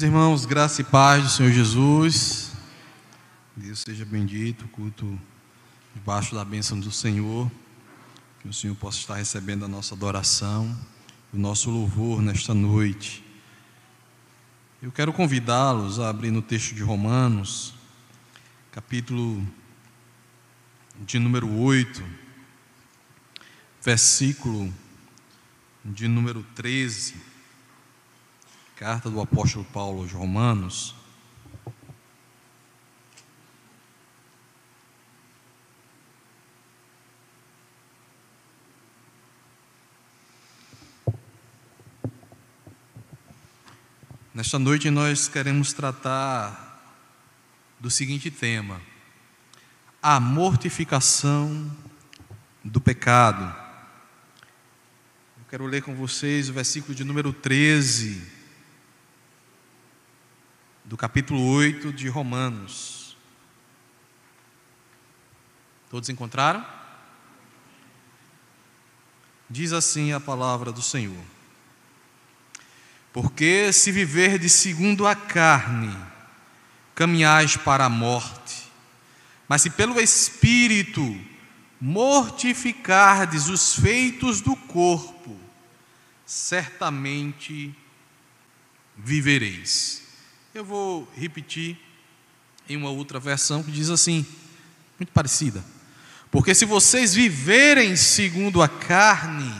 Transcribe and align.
Meus 0.00 0.08
irmãos, 0.08 0.46
graça 0.46 0.80
e 0.80 0.84
paz 0.84 1.24
do 1.24 1.28
Senhor 1.28 1.52
Jesus. 1.52 2.52
Deus 3.54 3.80
seja 3.80 4.02
bendito, 4.02 4.66
culto 4.68 5.20
debaixo 5.94 6.34
da 6.34 6.42
bênção 6.42 6.80
do 6.80 6.90
Senhor. 6.90 7.52
Que 8.40 8.48
o 8.48 8.52
Senhor 8.54 8.74
possa 8.76 8.96
estar 8.96 9.16
recebendo 9.16 9.66
a 9.66 9.68
nossa 9.68 9.94
adoração, 9.94 10.74
o 11.34 11.36
nosso 11.36 11.68
louvor 11.68 12.22
nesta 12.22 12.54
noite. 12.54 13.22
Eu 14.80 14.90
quero 14.90 15.12
convidá-los 15.12 16.00
a 16.00 16.08
abrir 16.08 16.30
no 16.30 16.40
texto 16.40 16.74
de 16.74 16.82
Romanos, 16.82 17.74
capítulo 18.72 19.46
de 20.98 21.18
número 21.18 21.46
8, 21.46 22.02
versículo 23.84 24.72
de 25.84 26.08
número 26.08 26.42
13. 26.54 27.29
Carta 28.80 29.10
do 29.10 29.20
apóstolo 29.20 29.62
Paulo 29.62 30.00
aos 30.00 30.12
Romanos. 30.12 30.94
Nesta 44.32 44.58
noite 44.58 44.88
nós 44.88 45.28
queremos 45.28 45.74
tratar 45.74 46.82
do 47.78 47.90
seguinte 47.90 48.30
tema: 48.30 48.80
a 50.00 50.18
mortificação 50.18 51.70
do 52.64 52.80
pecado. 52.80 53.44
Eu 55.36 55.44
quero 55.50 55.66
ler 55.66 55.82
com 55.82 55.94
vocês 55.94 56.48
o 56.48 56.54
versículo 56.54 56.94
de 56.94 57.04
número 57.04 57.30
13 57.30 58.39
do 60.90 60.96
capítulo 60.96 61.40
8 61.52 61.92
de 61.92 62.08
Romanos. 62.08 63.16
Todos 65.88 66.08
encontraram? 66.08 66.66
Diz 69.48 69.72
assim 69.72 70.12
a 70.12 70.18
palavra 70.18 70.72
do 70.72 70.82
Senhor: 70.82 71.24
Porque 73.12 73.72
se 73.72 73.92
viver 73.92 74.36
de 74.36 74.50
segundo 74.50 75.06
a 75.06 75.14
carne, 75.14 75.96
caminhais 76.92 77.56
para 77.56 77.84
a 77.84 77.88
morte, 77.88 78.68
mas 79.46 79.62
se 79.62 79.70
pelo 79.70 80.00
Espírito 80.00 81.16
mortificardes 81.80 83.48
os 83.48 83.76
feitos 83.76 84.40
do 84.40 84.56
corpo, 84.56 85.38
certamente 86.26 87.72
vivereis. 88.96 90.09
Eu 90.54 90.64
vou 90.64 91.08
repetir 91.16 91.78
em 92.68 92.76
uma 92.76 92.90
outra 92.90 93.20
versão 93.20 93.62
que 93.62 93.70
diz 93.70 93.88
assim, 93.88 94.26
muito 94.98 95.12
parecida. 95.12 95.64
Porque 96.30 96.54
se 96.54 96.64
vocês 96.64 97.14
viverem 97.14 97.94
segundo 97.96 98.60
a 98.62 98.68
carne, 98.68 99.52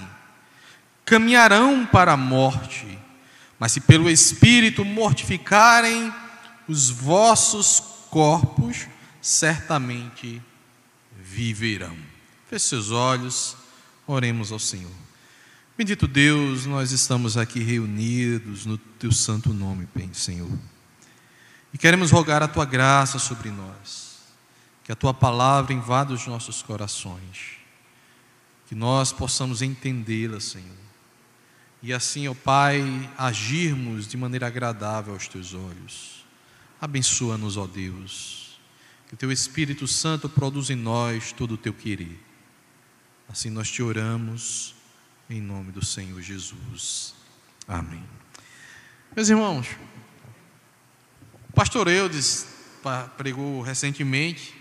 caminharão 1.05 1.86
para 1.86 2.12
a 2.12 2.16
morte, 2.16 2.98
mas 3.58 3.72
se 3.72 3.80
pelo 3.80 4.11
Espírito 4.11 4.84
mortificarem 4.84 6.12
os 6.68 6.91
vossos 6.91 7.80
corpos, 8.11 8.86
certamente 9.20 10.42
viverão. 11.20 11.96
Feche 12.48 12.66
seus 12.66 12.91
olhos, 12.91 13.56
oremos 14.06 14.50
ao 14.50 14.58
Senhor. 14.58 14.91
Bendito 15.78 16.06
Deus, 16.06 16.66
nós 16.66 16.90
estamos 16.90 17.36
aqui 17.36 17.61
reunidos 17.61 18.67
no 18.67 18.77
teu 18.77 19.12
santo 19.12 19.52
nome, 19.52 19.89
Senhor. 20.12 20.50
E 21.73 21.79
queremos 21.79 22.11
rogar 22.11 22.42
a 22.42 22.48
tua 22.48 22.64
graça 22.64 23.19
sobre 23.19 23.51
nós, 23.51 24.19
que 24.85 24.92
a 24.92 24.97
tua 24.97 25.14
palavra 25.14 25.73
invada 25.73 26.13
os 26.13 26.27
nossos 26.27 26.63
corações, 26.63 27.58
que 28.67 28.75
nós 28.75 29.13
possamos 29.13 29.63
entendê-la, 29.63 30.41
Senhor. 30.41 30.80
E 31.83 31.92
assim, 31.92 32.29
ó 32.29 32.35
Pai, 32.35 32.83
agirmos 33.17 34.07
de 34.07 34.17
maneira 34.17 34.47
agradável 34.47 35.14
aos 35.14 35.27
teus 35.27 35.55
olhos. 35.55 36.25
Abençoa-nos, 36.80 37.57
ó 37.57 37.67
Deus. 37.67 38.59
Que 39.09 39.14
o 39.14 39.17
teu 39.17 39.33
Espírito 39.33 39.86
Santo 39.86 40.29
produza 40.29 40.73
em 40.73 40.77
nós 40.77 41.33
todo 41.33 41.55
o 41.55 41.57
teu 41.57 41.73
querer. 41.73 42.23
Assim 43.29 43.48
nós 43.48 43.70
te 43.70 43.83
oramos, 43.83 44.75
em 45.29 45.41
nome 45.41 45.73
do 45.73 45.85
Senhor 45.85 46.20
Jesus. 46.20 47.14
Amém. 47.67 48.03
Meus 49.14 49.29
irmãos, 49.29 49.69
o 51.50 51.52
pastor 51.52 51.88
Eudes 51.88 52.46
pregou 53.16 53.61
recentemente 53.61 54.55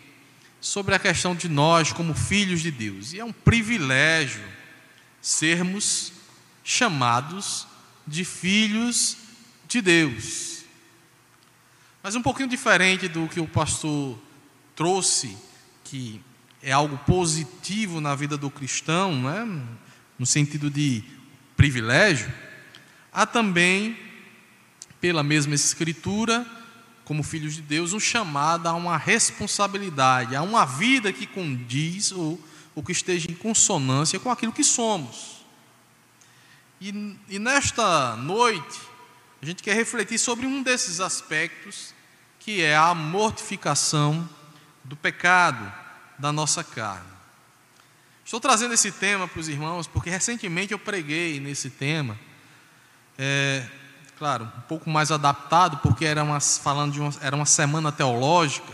sobre 0.60 0.96
a 0.96 1.00
questão 1.00 1.36
de 1.36 1.48
nós 1.48 1.94
como 1.94 2.16
filhos 2.16 2.62
de 2.62 2.72
Deus. 2.72 3.14
E 3.14 3.20
é 3.20 3.24
um 3.24 3.32
privilégio 3.32 4.44
sermos 5.22 6.12
chamados 6.64 7.68
de 8.08 8.26
filhos 8.26 9.18
de 9.68 9.84
Deus. 9.84 10.64
Mas 12.02 12.16
um 12.16 12.24
pouquinho 12.24 12.50
diferente 12.50 13.08
do 13.08 13.28
que 13.28 13.40
o 13.40 13.48
pastor 13.48 14.18
trouxe, 14.76 15.38
que 15.84 16.20
é 16.60 16.72
algo 16.72 16.98
positivo 17.06 18.02
na 18.02 18.16
vida 18.16 18.36
do 18.36 18.50
cristão, 18.50 19.22
né? 19.22 19.48
no 20.18 20.26
sentido 20.26 20.72
de 20.72 21.04
privilégio, 21.56 22.34
há 23.14 23.28
também, 23.28 23.96
pela 25.00 25.22
mesma 25.22 25.54
escritura, 25.54 26.58
como 27.10 27.24
filhos 27.24 27.56
de 27.56 27.64
Deus, 27.64 27.92
um 27.92 28.00
chamado 28.00 28.68
a 28.68 28.74
uma 28.76 28.96
responsabilidade, 28.96 30.36
a 30.36 30.44
uma 30.44 30.64
vida 30.64 31.12
que 31.12 31.26
condiz 31.26 32.12
ou, 32.12 32.40
ou 32.76 32.84
que 32.84 32.92
esteja 32.92 33.32
em 33.32 33.34
consonância 33.34 34.20
com 34.20 34.30
aquilo 34.30 34.54
que 34.54 34.64
somos. 34.64 35.44
E, 36.80 37.18
e 37.28 37.40
nesta 37.40 38.16
noite, 38.16 38.80
a 39.42 39.46
gente 39.48 39.64
quer 39.64 39.74
refletir 39.74 40.20
sobre 40.20 40.46
um 40.46 40.62
desses 40.62 41.00
aspectos, 41.00 41.96
que 42.40 42.62
é 42.62 42.76
a 42.76 42.94
mortificação 42.94 44.30
do 44.84 44.96
pecado 44.96 45.74
da 46.20 46.32
nossa 46.32 46.64
carne. 46.64 47.10
Estou 48.24 48.40
trazendo 48.40 48.76
esse 48.76 48.92
tema 48.92 49.28
para 49.28 49.40
os 49.40 49.50
irmãos 49.50 49.88
porque 49.88 50.12
recentemente 50.12 50.74
eu 50.74 50.80
preguei 50.80 51.40
nesse 51.40 51.72
tema. 51.72 52.16
É, 53.18 53.68
claro, 54.20 54.52
um 54.58 54.62
pouco 54.68 54.90
mais 54.90 55.12
adaptado, 55.12 55.78
porque 55.78 56.04
era 56.04 56.22
uma, 56.22 56.42
falando 56.42 56.92
de 56.92 57.00
uma, 57.00 57.12
era 57.22 57.34
uma 57.34 57.46
semana 57.46 57.90
teológica 57.90 58.74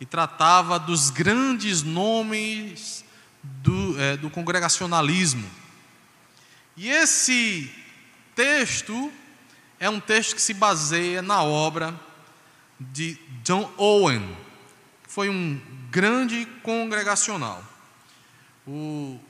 e 0.00 0.06
tratava 0.06 0.78
dos 0.78 1.10
grandes 1.10 1.82
nomes 1.82 3.04
do, 3.42 4.00
é, 4.00 4.16
do 4.16 4.30
congregacionalismo. 4.30 5.46
E 6.78 6.88
esse 6.88 7.70
texto 8.34 9.12
é 9.78 9.90
um 9.90 10.00
texto 10.00 10.34
que 10.34 10.40
se 10.40 10.54
baseia 10.54 11.20
na 11.20 11.42
obra 11.42 11.94
de 12.80 13.18
John 13.44 13.70
Owen, 13.76 14.34
que 15.02 15.12
foi 15.12 15.28
um 15.28 15.60
grande 15.90 16.46
congregacional. 16.62 17.62
O, 18.66 19.20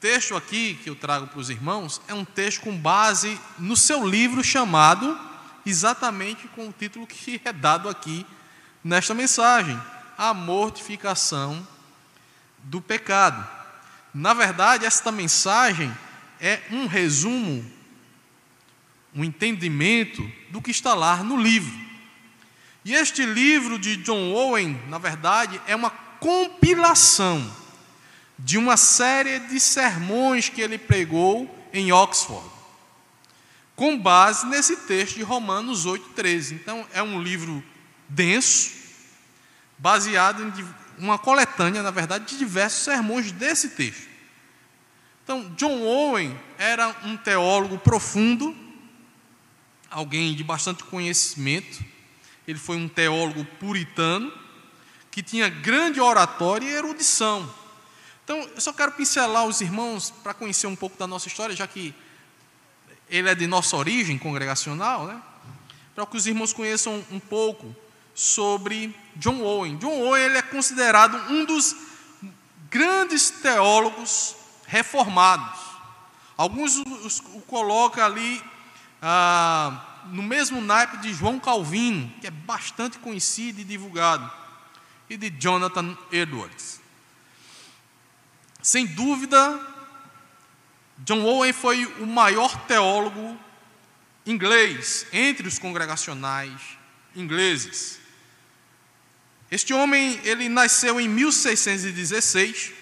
texto 0.00 0.36
aqui 0.36 0.78
que 0.82 0.90
eu 0.90 0.94
trago 0.94 1.26
para 1.26 1.38
os 1.38 1.50
irmãos 1.50 2.00
é 2.06 2.14
um 2.14 2.24
texto 2.24 2.60
com 2.60 2.76
base 2.76 3.38
no 3.58 3.76
seu 3.76 4.06
livro 4.06 4.42
chamado 4.44 5.18
exatamente 5.66 6.46
com 6.48 6.68
o 6.68 6.72
título 6.72 7.06
que 7.06 7.40
é 7.44 7.52
dado 7.52 7.88
aqui 7.88 8.24
nesta 8.82 9.14
mensagem: 9.14 9.80
A 10.16 10.32
Mortificação 10.32 11.66
do 12.58 12.80
Pecado. 12.80 13.46
Na 14.14 14.32
verdade, 14.32 14.86
esta 14.86 15.12
mensagem 15.12 15.94
é 16.40 16.62
um 16.70 16.86
resumo, 16.86 17.64
um 19.14 19.22
entendimento 19.22 20.30
do 20.50 20.62
que 20.62 20.70
está 20.70 20.94
lá 20.94 21.22
no 21.22 21.36
livro. 21.36 21.88
E 22.84 22.94
este 22.94 23.26
livro 23.26 23.78
de 23.78 23.96
John 23.98 24.32
Owen, 24.32 24.80
na 24.88 24.98
verdade, 24.98 25.60
é 25.66 25.76
uma 25.76 25.90
compilação 25.90 27.57
de 28.38 28.56
uma 28.56 28.76
série 28.76 29.40
de 29.40 29.58
sermões 29.58 30.48
que 30.48 30.60
ele 30.60 30.78
pregou 30.78 31.52
em 31.72 31.92
Oxford, 31.92 32.48
com 33.74 33.98
base 33.98 34.46
nesse 34.46 34.76
texto 34.76 35.16
de 35.16 35.22
Romanos 35.22 35.86
8,13. 35.86 36.52
Então, 36.52 36.86
é 36.92 37.02
um 37.02 37.20
livro 37.20 37.62
denso, 38.08 38.72
baseado 39.76 40.42
em 40.42 40.52
uma 40.98 41.18
coletânea, 41.18 41.82
na 41.82 41.90
verdade, 41.90 42.26
de 42.26 42.38
diversos 42.38 42.84
sermões 42.84 43.30
desse 43.32 43.70
texto. 43.70 44.08
Então, 45.22 45.52
John 45.56 45.82
Owen 45.82 46.38
era 46.56 46.96
um 47.04 47.16
teólogo 47.16 47.78
profundo, 47.78 48.56
alguém 49.90 50.34
de 50.34 50.42
bastante 50.42 50.84
conhecimento, 50.84 51.84
ele 52.46 52.58
foi 52.58 52.76
um 52.76 52.88
teólogo 52.88 53.44
puritano, 53.60 54.32
que 55.10 55.22
tinha 55.22 55.48
grande 55.48 56.00
oratória 56.00 56.66
e 56.66 56.72
erudição. 56.72 57.52
Então, 58.28 58.46
eu 58.54 58.60
só 58.60 58.74
quero 58.74 58.92
pincelar 58.92 59.46
os 59.46 59.62
irmãos 59.62 60.10
para 60.22 60.34
conhecer 60.34 60.66
um 60.66 60.76
pouco 60.76 60.98
da 60.98 61.06
nossa 61.06 61.26
história, 61.28 61.56
já 61.56 61.66
que 61.66 61.94
ele 63.08 63.26
é 63.26 63.34
de 63.34 63.46
nossa 63.46 63.74
origem 63.74 64.18
congregacional, 64.18 65.06
né? 65.06 65.18
Para 65.94 66.04
que 66.04 66.14
os 66.14 66.26
irmãos 66.26 66.52
conheçam 66.52 67.02
um 67.10 67.18
pouco 67.18 67.74
sobre 68.14 68.94
John 69.16 69.40
Owen. 69.40 69.78
John 69.78 69.98
Owen 70.02 70.22
ele 70.22 70.36
é 70.36 70.42
considerado 70.42 71.16
um 71.32 71.46
dos 71.46 71.74
grandes 72.68 73.30
teólogos 73.30 74.36
reformados. 74.66 75.58
Alguns 76.36 76.76
o 76.76 77.40
colocam 77.46 78.04
ali 78.04 78.44
ah, 79.00 80.02
no 80.12 80.22
mesmo 80.22 80.60
naipe 80.60 80.98
de 80.98 81.14
João 81.14 81.40
Calvino, 81.40 82.12
que 82.20 82.26
é 82.26 82.30
bastante 82.30 82.98
conhecido 82.98 83.62
e 83.62 83.64
divulgado, 83.64 84.30
e 85.08 85.16
de 85.16 85.30
Jonathan 85.30 85.96
Edwards. 86.12 86.77
Sem 88.62 88.86
dúvida, 88.86 89.60
John 90.98 91.22
Owen 91.24 91.52
foi 91.52 91.84
o 92.00 92.06
maior 92.06 92.66
teólogo 92.66 93.38
inglês 94.26 95.06
entre 95.12 95.46
os 95.46 95.58
congregacionais 95.58 96.60
ingleses. 97.14 97.98
Este 99.50 99.72
homem, 99.72 100.20
ele 100.24 100.48
nasceu 100.48 101.00
em 101.00 101.08
1616 101.08 102.72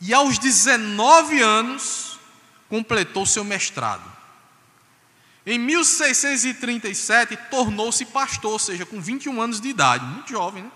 e 0.00 0.12
aos 0.12 0.38
19 0.38 1.40
anos 1.40 2.18
completou 2.68 3.24
seu 3.24 3.44
mestrado. 3.44 4.18
Em 5.46 5.58
1637 5.58 7.36
tornou-se 7.50 8.04
pastor, 8.06 8.52
ou 8.52 8.58
seja, 8.58 8.84
com 8.84 9.00
21 9.00 9.40
anos 9.40 9.60
de 9.60 9.68
idade, 9.68 10.04
muito 10.04 10.28
jovem, 10.30 10.64
né? 10.64 10.70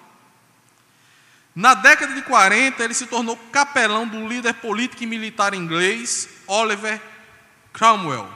Na 1.54 1.74
década 1.74 2.14
de 2.14 2.22
40, 2.22 2.82
ele 2.82 2.94
se 2.94 3.06
tornou 3.06 3.36
capelão 3.52 4.08
do 4.08 4.26
líder 4.26 4.54
político 4.54 5.02
e 5.02 5.06
militar 5.06 5.52
inglês 5.52 6.28
Oliver 6.46 7.00
Cromwell. 7.72 8.28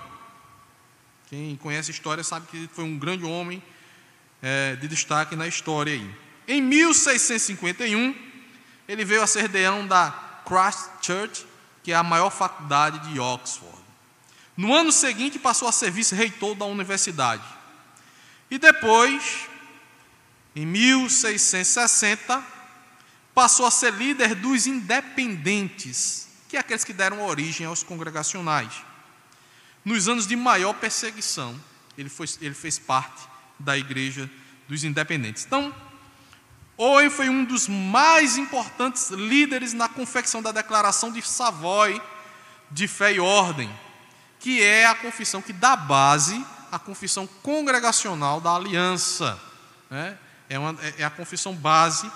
Quem 1.29 1.57
conhece 1.57 1.91
a 1.91 1.95
história 1.95 2.23
sabe 2.23 2.47
que 2.47 2.69
foi 2.73 2.85
um 2.85 2.99
grande 2.99 3.25
homem 3.25 3.63
é, 4.43 4.77
de 4.77 4.87
destaque 4.87 5.35
na 5.35 5.47
história 5.47 5.95
aí. 5.95 6.15
Em 6.47 6.61
1651, 6.61 8.15
ele 8.87 9.05
veio 9.05 9.23
a 9.23 9.27
ser 9.27 9.49
deão 9.49 9.87
da 9.87 10.11
Christ 10.45 10.91
Church, 11.03 11.47
que 11.83 11.93
é 11.93 11.97
a 11.97 12.03
maior 12.03 12.31
faculdade 12.31 12.99
de 13.11 13.19
Oxford. 13.19 13.77
No 14.57 14.75
ano 14.75 14.93
seguinte, 14.93 15.39
passou 15.39 15.69
a 15.69 15.73
ser 15.73 15.91
vice-reitor 15.91 16.55
da 16.55 16.65
universidade. 16.67 17.43
E 18.51 18.59
depois, 18.59 19.49
em 20.55 20.65
1660, 20.65 22.56
passou 23.37 23.67
a 23.67 23.71
ser 23.71 23.93
líder 23.93 24.35
dos 24.35 24.67
independentes, 24.67 26.27
que 26.49 26.57
é 26.57 26.61
aqueles 26.61 26.85
que 26.85 26.95
deram 26.95 27.23
origem 27.23 27.67
aos 27.67 27.83
congregacionais. 27.83 28.73
Nos 29.85 30.09
anos 30.09 30.27
de 30.27 30.35
maior 30.35 30.73
perseguição, 30.73 31.55
ele, 31.99 32.09
foi, 32.09 32.27
ele 32.41 32.55
fez 32.55 32.79
parte 32.79 33.29
da 33.59 33.77
igreja 33.77 34.31
dos 34.67 34.85
independentes. 34.85 35.45
Então, 35.45 35.75
Owen 36.79 37.11
foi 37.11 37.29
um 37.29 37.45
dos 37.45 37.69
mais 37.69 38.39
importantes 38.39 39.11
líderes 39.11 39.75
na 39.75 39.87
confecção 39.87 40.41
da 40.41 40.51
Declaração 40.51 41.13
de 41.13 41.21
Savoy 41.21 42.01
de 42.71 42.89
Fé 42.89 43.13
e 43.13 43.21
Ordem, 43.21 43.71
que 44.41 44.63
é 44.63 44.87
a 44.87 44.95
confissão 44.95 45.43
que 45.43 45.53
dá 45.53 45.77
base 45.77 46.43
à 46.73 46.79
confissão 46.79 47.27
congregacional 47.43 48.41
da 48.41 48.55
aliança. 48.55 49.39
Né? 49.91 50.17
É, 50.49 50.59
uma, 50.59 50.75
é 50.97 51.05
a 51.05 51.11
confissão 51.11 51.55
base 51.55 52.11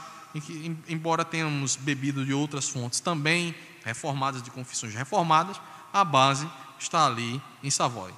embora 0.89 1.25
tenhamos 1.25 1.77
bebido 1.77 2.25
de 2.25 2.33
outras 2.33 2.69
fontes 2.69 3.01
também 3.01 3.55
reformadas, 3.85 4.43
de 4.43 4.51
confissões 4.51 4.95
reformadas, 4.95 5.61
a 5.93 6.05
base 6.05 6.49
está 6.79 7.07
ali 7.07 7.41
em 7.63 7.71
Savoy. 7.71 8.13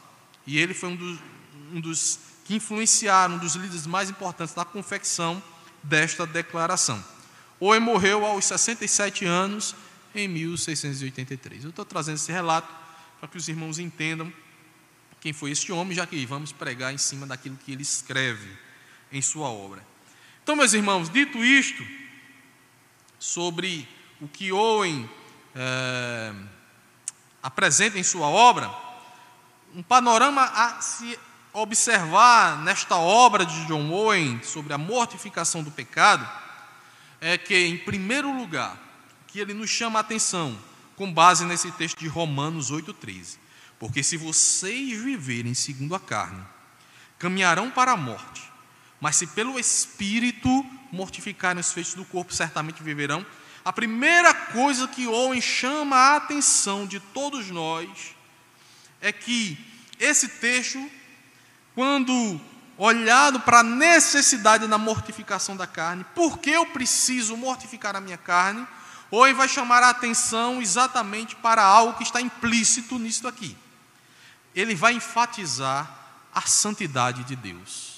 E 0.46 0.58
ele 0.58 0.74
foi 0.74 0.90
um 0.90 0.96
dos, 0.96 1.18
um 1.72 1.80
dos 1.80 2.18
que 2.44 2.56
influenciaram, 2.56 3.36
um 3.36 3.38
dos 3.38 3.54
líderes 3.54 3.86
mais 3.86 4.10
importantes 4.10 4.54
na 4.54 4.64
confecção 4.64 5.42
desta 5.82 6.26
declaração. 6.26 7.02
Owen 7.60 7.80
morreu 7.80 8.26
aos 8.26 8.44
67 8.46 9.24
anos, 9.24 9.74
em 10.14 10.28
1683. 10.28 11.64
Eu 11.64 11.70
estou 11.70 11.84
trazendo 11.84 12.16
esse 12.16 12.30
relato 12.30 12.68
para 13.18 13.28
que 13.28 13.36
os 13.36 13.48
irmãos 13.48 13.78
entendam 13.78 14.32
quem 15.20 15.32
foi 15.32 15.52
este 15.52 15.70
homem, 15.70 15.94
já 15.94 16.06
que 16.06 16.26
vamos 16.26 16.52
pregar 16.52 16.92
em 16.92 16.98
cima 16.98 17.26
daquilo 17.26 17.56
que 17.56 17.72
ele 17.72 17.82
escreve 17.82 18.48
em 19.12 19.22
sua 19.22 19.48
obra. 19.48 19.82
Então, 20.42 20.56
meus 20.56 20.72
irmãos, 20.72 21.08
dito 21.08 21.42
isto, 21.44 21.86
sobre 23.22 23.88
o 24.20 24.26
que 24.26 24.50
Owen 24.50 25.08
é, 25.54 26.34
apresenta 27.40 27.96
em 27.96 28.02
sua 28.02 28.26
obra, 28.26 28.68
um 29.76 29.80
panorama 29.80 30.42
a 30.42 30.80
se 30.80 31.16
observar 31.52 32.58
nesta 32.64 32.96
obra 32.96 33.46
de 33.46 33.64
John 33.66 33.92
Owen 33.92 34.42
sobre 34.42 34.72
a 34.72 34.78
mortificação 34.78 35.62
do 35.62 35.70
pecado 35.70 36.28
é 37.20 37.38
que, 37.38 37.54
em 37.54 37.78
primeiro 37.78 38.36
lugar, 38.36 38.76
que 39.28 39.38
ele 39.38 39.54
nos 39.54 39.70
chama 39.70 40.00
a 40.00 40.02
atenção 40.02 40.58
com 40.96 41.12
base 41.12 41.44
nesse 41.44 41.70
texto 41.70 42.00
de 42.00 42.08
Romanos 42.08 42.72
8,13. 42.72 43.38
Porque 43.78 44.02
se 44.02 44.16
vocês 44.16 45.00
viverem 45.00 45.54
segundo 45.54 45.94
a 45.94 46.00
carne, 46.00 46.44
caminharão 47.20 47.70
para 47.70 47.92
a 47.92 47.96
morte, 47.96 48.51
mas 49.02 49.16
se 49.16 49.26
pelo 49.26 49.58
Espírito 49.58 50.64
mortificarem 50.92 51.58
os 51.58 51.72
feitos 51.72 51.94
do 51.94 52.04
corpo, 52.04 52.32
certamente 52.32 52.84
viverão. 52.84 53.26
A 53.64 53.72
primeira 53.72 54.32
coisa 54.32 54.86
que 54.86 55.08
Owen 55.08 55.40
chama 55.40 55.96
a 55.96 56.16
atenção 56.16 56.86
de 56.86 57.00
todos 57.00 57.50
nós 57.50 58.14
é 59.00 59.10
que 59.10 59.58
esse 59.98 60.28
texto, 60.28 60.88
quando 61.74 62.40
olhado 62.78 63.40
para 63.40 63.58
a 63.58 63.64
necessidade 63.64 64.68
da 64.68 64.78
mortificação 64.78 65.56
da 65.56 65.66
carne, 65.66 66.06
por 66.14 66.38
que 66.38 66.50
eu 66.50 66.66
preciso 66.66 67.36
mortificar 67.36 67.96
a 67.96 68.00
minha 68.00 68.16
carne? 68.16 68.64
Owen 69.10 69.34
vai 69.34 69.48
chamar 69.48 69.82
a 69.82 69.90
atenção 69.90 70.62
exatamente 70.62 71.34
para 71.34 71.64
algo 71.64 71.98
que 71.98 72.04
está 72.04 72.20
implícito 72.20 73.00
nisso 73.00 73.26
aqui. 73.26 73.56
Ele 74.54 74.76
vai 74.76 74.92
enfatizar 74.92 75.90
a 76.32 76.42
santidade 76.42 77.24
de 77.24 77.34
Deus. 77.34 77.91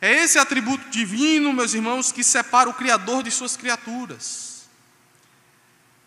É 0.00 0.22
esse 0.22 0.38
atributo 0.38 0.88
divino, 0.88 1.52
meus 1.52 1.74
irmãos, 1.74 2.10
que 2.10 2.24
separa 2.24 2.70
o 2.70 2.74
Criador 2.74 3.22
de 3.22 3.30
suas 3.30 3.56
criaturas. 3.56 4.68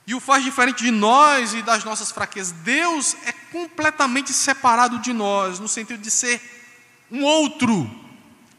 E 0.07 0.15
o 0.15 0.19
faz 0.19 0.43
diferente 0.43 0.83
de 0.83 0.91
nós 0.91 1.53
e 1.53 1.61
das 1.61 1.83
nossas 1.83 2.11
fraquezas. 2.11 2.51
Deus 2.63 3.15
é 3.25 3.31
completamente 3.51 4.33
separado 4.33 4.99
de 4.99 5.13
nós, 5.13 5.59
no 5.59 5.67
sentido 5.67 6.01
de 6.01 6.09
ser 6.09 6.41
um 7.11 7.23
outro. 7.23 7.89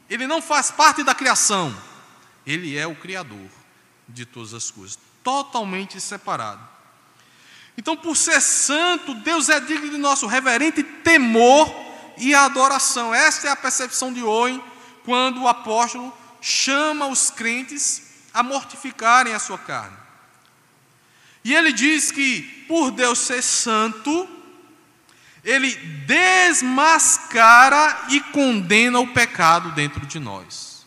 Ele 0.08 0.26
não 0.26 0.40
faz 0.40 0.70
parte 0.70 1.02
da 1.02 1.14
criação. 1.14 1.76
Ele 2.46 2.78
é 2.78 2.86
o 2.86 2.94
Criador 2.94 3.50
de 4.08 4.24
todas 4.24 4.54
as 4.54 4.70
coisas, 4.70 4.98
totalmente 5.22 6.00
separado. 6.00 6.60
Então, 7.76 7.96
por 7.96 8.16
ser 8.16 8.40
santo, 8.40 9.14
Deus 9.16 9.48
é 9.48 9.58
digno 9.58 9.90
de 9.90 9.98
nosso 9.98 10.26
reverente 10.28 10.82
temor 10.82 11.74
e 12.16 12.32
adoração. 12.34 13.12
Esta 13.12 13.48
é 13.48 13.50
a 13.50 13.56
percepção 13.56 14.12
de 14.12 14.22
Owen 14.22 14.62
quando 15.04 15.42
o 15.42 15.48
apóstolo 15.48 16.12
chama 16.40 17.06
os 17.06 17.30
crentes 17.30 18.02
a 18.32 18.42
mortificarem 18.42 19.32
a 19.32 19.38
sua 19.38 19.58
carne. 19.58 19.96
E 21.44 21.54
ele 21.54 21.72
diz 21.72 22.10
que, 22.10 22.42
por 22.66 22.90
Deus 22.90 23.18
ser 23.18 23.42
santo, 23.42 24.28
ele 25.44 25.74
desmascara 26.06 28.06
e 28.08 28.20
condena 28.20 28.98
o 28.98 29.12
pecado 29.12 29.70
dentro 29.72 30.06
de 30.06 30.18
nós. 30.18 30.86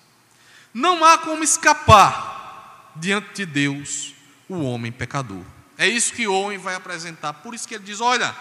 Não 0.74 1.06
há 1.06 1.20
como 1.20 1.44
escapar 1.44 2.92
diante 2.96 3.36
de 3.36 3.46
Deus 3.46 4.16
o 4.50 4.62
homem 4.62 4.92
pecador. 4.92 5.44
É 5.78 5.88
isso 5.88 6.14
que 6.14 6.28
o 6.28 6.34
homem 6.34 6.58
vai 6.58 6.74
apresentar. 6.74 7.34
Por 7.34 7.54
isso 7.54 7.68
que 7.68 7.76
ele 7.76 7.84
diz: 7.84 8.02
olha, 8.02 8.36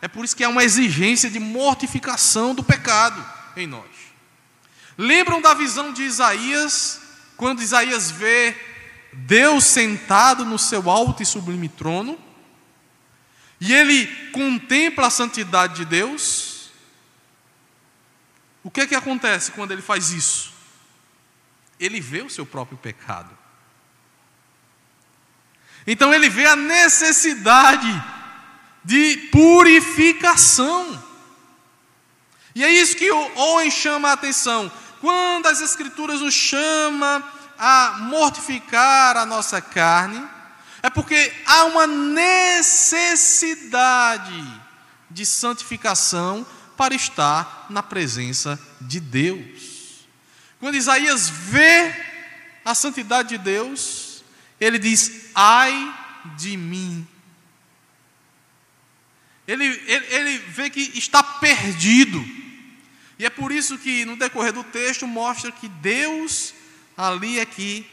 é 0.00 0.08
por 0.08 0.24
isso 0.24 0.34
que 0.34 0.42
há 0.42 0.48
uma 0.48 0.64
exigência 0.64 1.30
de 1.30 1.38
mortificação 1.38 2.54
do 2.54 2.64
pecado 2.64 3.24
em 3.56 3.68
nós. 3.68 4.11
Lembram 4.96 5.40
da 5.40 5.54
visão 5.54 5.92
de 5.92 6.02
Isaías, 6.02 7.00
quando 7.36 7.62
Isaías 7.62 8.10
vê 8.10 8.56
Deus 9.12 9.64
sentado 9.64 10.44
no 10.44 10.58
seu 10.58 10.90
alto 10.90 11.22
e 11.22 11.26
sublime 11.26 11.68
trono, 11.68 12.18
e 13.60 13.72
ele 13.72 14.06
contempla 14.32 15.06
a 15.06 15.10
santidade 15.10 15.76
de 15.76 15.84
Deus? 15.84 16.70
O 18.64 18.70
que 18.70 18.80
é 18.80 18.86
que 18.86 18.94
acontece 18.94 19.52
quando 19.52 19.72
ele 19.72 19.82
faz 19.82 20.10
isso? 20.10 20.52
Ele 21.78 22.00
vê 22.00 22.22
o 22.22 22.30
seu 22.30 22.44
próprio 22.44 22.78
pecado. 22.78 23.36
Então 25.86 26.12
ele 26.12 26.28
vê 26.28 26.46
a 26.46 26.56
necessidade 26.56 27.88
de 28.84 29.28
purificação. 29.32 31.11
E 32.54 32.64
é 32.64 32.70
isso 32.70 32.96
que 32.96 33.10
Owen 33.10 33.70
chama 33.70 34.10
a 34.10 34.12
atenção. 34.12 34.70
Quando 35.00 35.46
as 35.46 35.60
Escrituras 35.60 36.20
nos 36.20 36.34
chamam 36.34 37.22
a 37.58 37.96
mortificar 38.00 39.16
a 39.16 39.26
nossa 39.26 39.60
carne, 39.60 40.24
É 40.82 40.90
porque 40.90 41.32
há 41.46 41.64
uma 41.66 41.86
necessidade 41.86 44.60
de 45.08 45.24
santificação 45.24 46.44
para 46.76 46.94
estar 46.94 47.66
na 47.70 47.82
presença 47.82 48.60
de 48.80 48.98
Deus. 48.98 50.04
Quando 50.58 50.74
Isaías 50.74 51.28
vê 51.28 51.94
a 52.64 52.74
santidade 52.74 53.28
de 53.28 53.38
Deus, 53.38 54.24
ele 54.60 54.78
diz: 54.78 55.30
ai 55.34 55.94
de 56.36 56.56
mim. 56.56 57.06
Ele, 59.46 59.64
ele, 59.64 60.06
ele 60.06 60.38
vê 60.38 60.68
que 60.68 60.98
está 60.98 61.22
perdido. 61.22 62.41
E 63.22 63.24
é 63.24 63.30
por 63.30 63.52
isso 63.52 63.78
que 63.78 64.04
no 64.04 64.16
decorrer 64.16 64.52
do 64.52 64.64
texto 64.64 65.06
mostra 65.06 65.52
que 65.52 65.68
Deus 65.68 66.52
ali 66.96 67.38
é 67.38 67.46
que 67.46 67.86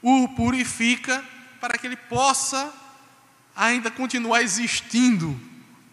o 0.00 0.26
purifica 0.28 1.22
para 1.60 1.76
que 1.76 1.86
ele 1.86 1.96
possa 1.96 2.72
ainda 3.54 3.90
continuar 3.90 4.40
existindo, 4.40 5.38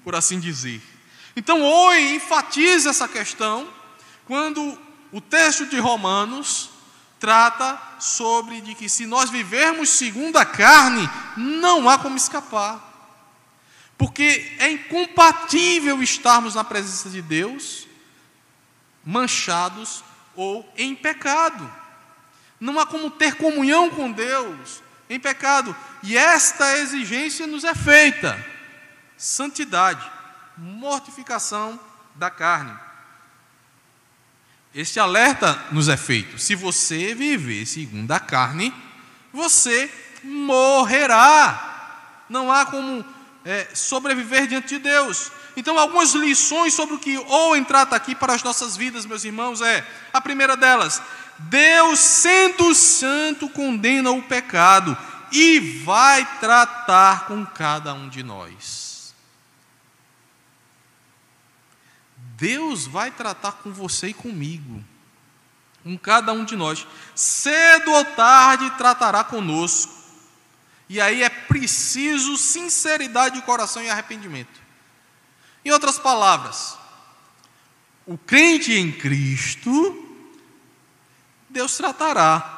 por 0.02 0.16
assim 0.16 0.40
dizer. 0.40 0.82
Então, 1.36 1.62
hoje 1.62 2.16
enfatiza 2.16 2.92
essa 2.92 3.06
questão 3.06 3.68
quando 4.26 4.80
o 5.12 5.20
texto 5.20 5.66
de 5.66 5.78
Romanos 5.78 6.70
trata 7.20 7.78
sobre 8.00 8.62
de 8.62 8.76
que 8.76 8.88
se 8.88 9.06
nós 9.06 9.30
vivermos 9.30 9.90
segundo 9.90 10.38
a 10.38 10.46
carne, 10.46 11.06
não 11.36 11.90
há 11.90 11.98
como 11.98 12.16
escapar. 12.16 12.82
Porque 13.98 14.56
é 14.58 14.72
incompatível 14.72 16.02
estarmos 16.02 16.56
na 16.56 16.64
presença 16.64 17.10
de 17.10 17.22
Deus 17.22 17.89
manchados 19.10 20.04
ou 20.36 20.72
em 20.78 20.94
pecado. 20.94 21.70
Não 22.60 22.80
há 22.80 22.86
como 22.86 23.10
ter 23.10 23.36
comunhão 23.36 23.90
com 23.90 24.12
Deus 24.12 24.84
em 25.10 25.20
pecado. 25.20 25.76
E 26.04 26.16
esta 26.16 26.78
exigência 26.78 27.48
nos 27.48 27.64
é 27.64 27.74
feita: 27.74 28.38
santidade, 29.18 30.08
mortificação 30.56 31.80
da 32.14 32.30
carne. 32.30 32.78
Este 34.76 35.00
alerta 35.00 35.60
nos 35.72 35.90
é 35.90 35.98
feito: 35.98 36.38
se 36.38 36.54
você 36.54 37.16
viver 37.16 37.66
segundo 37.66 38.12
a 38.12 38.20
carne, 38.20 38.72
você 39.34 39.92
morrerá. 40.24 41.66
Não 42.30 42.52
há 42.52 42.64
como 42.68 43.04
é, 43.46 43.68
sobreviver 43.74 44.48
diante 44.48 44.70
de 44.70 44.80
Deus. 44.80 45.32
Então, 45.56 45.78
algumas 45.78 46.14
lições 46.14 46.74
sobre 46.74 46.96
o 46.96 47.00
que 47.00 47.18
Owen 47.18 47.64
trata 47.64 47.96
aqui 47.96 48.16
para 48.16 48.34
as 48.34 48.44
nossas 48.44 48.78
vidas, 48.78 49.06
meus 49.06 49.24
irmãos, 49.24 49.62
é: 49.62 49.86
a 50.14 50.22
primeira 50.22 50.56
delas, 50.56 51.02
Deus, 51.38 52.00
sendo 52.00 52.74
santo, 52.76 53.50
condena 53.50 54.12
o 54.12 54.22
pecado 54.22 54.98
e 55.32 55.60
vai 55.84 56.26
tratar 56.40 57.26
com 57.26 57.46
cada 57.46 57.94
um 57.94 58.10
de 58.10 58.24
nós. 58.24 59.14
Deus 62.36 62.88
vai 62.88 63.12
tratar 63.12 63.54
com 63.54 63.72
você 63.72 64.08
e 64.08 64.14
comigo, 64.14 64.82
com 65.84 65.98
cada 65.98 66.32
um 66.32 66.46
de 66.46 66.56
nós. 66.56 66.88
Cedo 67.14 67.92
ou 67.92 68.06
tarde 68.06 68.70
tratará 68.72 69.26
conosco. 69.26 69.99
E 70.90 71.00
aí 71.00 71.24
é 71.24 71.30
preciso 71.30 72.36
sinceridade 72.36 73.36
de 73.36 73.46
coração 73.46 73.82
e 73.82 73.90
arrependimento. 73.90 74.60
Em 75.64 75.72
outras 75.72 76.00
palavras, 76.00 76.78
o 78.06 78.18
crente 78.18 78.74
em 78.74 78.92
Cristo 78.92 80.08
Deus 81.50 81.76
tratará. 81.76 82.56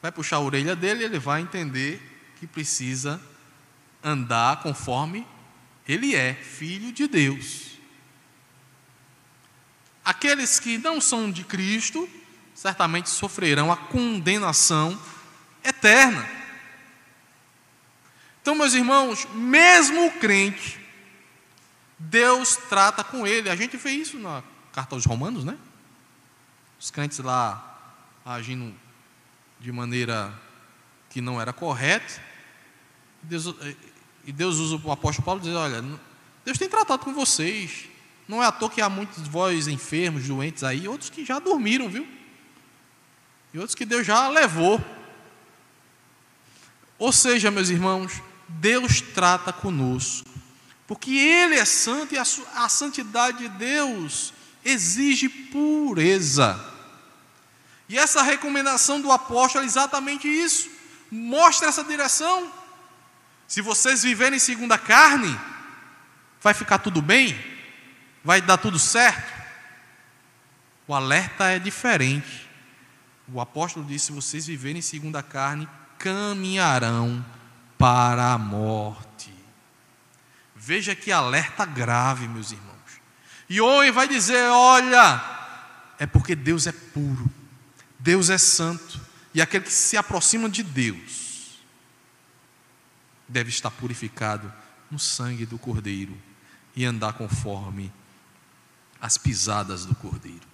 Vai 0.00 0.10
puxar 0.10 0.36
a 0.36 0.40
orelha 0.40 0.74
dele, 0.74 1.04
ele 1.04 1.18
vai 1.18 1.42
entender 1.42 2.00
que 2.38 2.46
precisa 2.46 3.20
andar 4.02 4.62
conforme 4.62 5.26
ele 5.86 6.14
é, 6.14 6.34
filho 6.34 6.92
de 6.92 7.06
Deus. 7.06 7.78
Aqueles 10.04 10.58
que 10.58 10.78
não 10.78 11.00
são 11.00 11.30
de 11.30 11.44
Cristo, 11.44 12.08
certamente 12.54 13.10
sofrerão 13.10 13.70
a 13.70 13.76
condenação 13.76 14.98
eterna. 15.62 16.37
Então, 18.48 18.56
meus 18.56 18.72
irmãos, 18.72 19.28
mesmo 19.34 20.06
o 20.06 20.12
crente, 20.12 20.80
Deus 21.98 22.56
trata 22.56 23.04
com 23.04 23.26
ele. 23.26 23.50
A 23.50 23.54
gente 23.54 23.76
vê 23.76 23.90
isso 23.90 24.18
na 24.18 24.42
carta 24.72 24.94
aos 24.94 25.04
Romanos, 25.04 25.44
né? 25.44 25.58
os 26.80 26.90
crentes 26.90 27.18
lá 27.18 27.92
agindo 28.24 28.74
de 29.60 29.70
maneira 29.70 30.32
que 31.10 31.20
não 31.20 31.38
era 31.38 31.52
correta. 31.52 32.22
Deus, 33.22 33.54
e 34.24 34.32
Deus 34.32 34.56
usa 34.56 34.80
o 34.82 34.92
apóstolo 34.92 35.26
Paulo 35.26 35.42
diz: 35.42 35.54
Olha, 35.54 35.84
Deus 36.42 36.56
tem 36.56 36.70
tratado 36.70 37.04
com 37.04 37.12
vocês. 37.12 37.84
Não 38.26 38.42
é 38.42 38.46
à 38.46 38.50
toa 38.50 38.70
que 38.70 38.80
há 38.80 38.88
muitos 38.88 39.22
de 39.22 39.28
vós 39.28 39.68
enfermos, 39.68 40.26
doentes 40.26 40.64
aí, 40.64 40.88
outros 40.88 41.10
que 41.10 41.22
já 41.22 41.38
dormiram, 41.38 41.90
viu? 41.90 42.08
E 43.52 43.58
outros 43.58 43.74
que 43.74 43.84
Deus 43.84 44.06
já 44.06 44.26
levou. 44.30 44.82
Ou 46.98 47.12
seja, 47.12 47.50
meus 47.50 47.68
irmãos, 47.68 48.22
Deus 48.48 49.00
trata 49.00 49.52
conosco, 49.52 50.28
porque 50.86 51.10
Ele 51.10 51.54
é 51.56 51.64
santo 51.64 52.14
e 52.14 52.18
a, 52.18 52.68
santidade 52.68 53.38
de 53.38 53.48
Deus 53.50 54.32
exige 54.64 55.28
pureza. 55.28 56.58
E 57.88 57.98
essa 57.98 58.22
recomendação 58.22 59.00
do 59.00 59.12
apóstolo 59.12 59.64
é 59.64 59.66
exatamente 59.66 60.26
isso. 60.28 60.68
Mostra 61.10 61.68
essa 61.68 61.84
direção. 61.84 62.52
Se 63.46 63.62
vocês 63.62 64.02
viverem 64.02 64.38
segundo 64.38 64.72
a 64.72 64.78
carne, 64.78 65.38
vai 66.42 66.52
ficar 66.52 66.78
tudo 66.78 67.00
bem? 67.00 67.38
Vai 68.22 68.42
dar 68.42 68.58
tudo 68.58 68.78
certo? 68.78 69.32
O 70.86 70.94
alerta 70.94 71.44
é 71.48 71.58
diferente. 71.58 72.48
O 73.32 73.40
apóstolo 73.40 73.86
disse: 73.86 74.06
se 74.06 74.12
vocês 74.12 74.46
viverem 74.46 74.82
segundo 74.82 75.16
a 75.16 75.22
carne, 75.22 75.68
caminharão 75.98 77.24
para 77.78 78.32
a 78.32 78.38
morte. 78.38 79.32
Veja 80.54 80.94
que 80.94 81.12
alerta 81.12 81.64
grave, 81.64 82.26
meus 82.28 82.50
irmãos. 82.50 83.00
E 83.48 83.60
Owen 83.60 83.92
vai 83.92 84.06
dizer: 84.06 84.50
olha, 84.50 85.22
é 85.98 86.06
porque 86.06 86.34
Deus 86.34 86.66
é 86.66 86.72
puro, 86.72 87.30
Deus 87.98 88.28
é 88.28 88.36
santo, 88.36 89.00
e 89.32 89.40
aquele 89.40 89.64
que 89.64 89.72
se 89.72 89.96
aproxima 89.96 90.48
de 90.50 90.62
Deus 90.62 91.58
deve 93.26 93.50
estar 93.50 93.70
purificado 93.70 94.52
no 94.90 94.98
sangue 94.98 95.46
do 95.46 95.58
Cordeiro 95.58 96.16
e 96.74 96.84
andar 96.84 97.12
conforme 97.12 97.92
as 99.00 99.16
pisadas 99.16 99.84
do 99.84 99.94
Cordeiro. 99.94 100.46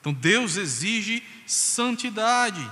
Então 0.00 0.12
Deus 0.12 0.56
exige 0.56 1.22
santidade. 1.46 2.70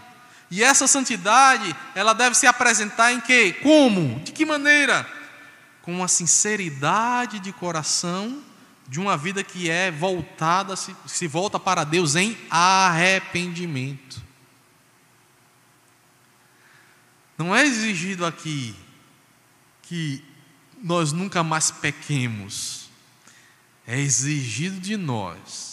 E 0.50 0.62
essa 0.62 0.86
santidade, 0.86 1.74
ela 1.94 2.14
deve 2.14 2.34
se 2.34 2.46
apresentar 2.46 3.12
em 3.12 3.20
que? 3.20 3.52
Como? 3.54 4.20
De 4.20 4.32
que 4.32 4.46
maneira? 4.46 5.06
Com 5.82 5.92
uma 5.92 6.08
sinceridade 6.08 7.38
de 7.38 7.52
coração 7.52 8.42
de 8.88 8.98
uma 8.98 9.16
vida 9.16 9.44
que 9.44 9.68
é 9.68 9.90
voltada, 9.90 10.74
se, 10.74 10.96
se 11.06 11.26
volta 11.26 11.60
para 11.60 11.84
Deus 11.84 12.16
em 12.16 12.36
arrependimento. 12.48 14.22
Não 17.36 17.54
é 17.54 17.64
exigido 17.64 18.24
aqui 18.24 18.74
que 19.82 20.24
nós 20.82 21.12
nunca 21.12 21.42
mais 21.42 21.70
pequemos. 21.70 22.88
É 23.86 23.98
exigido 23.98 24.80
de 24.80 24.96
nós 24.96 25.67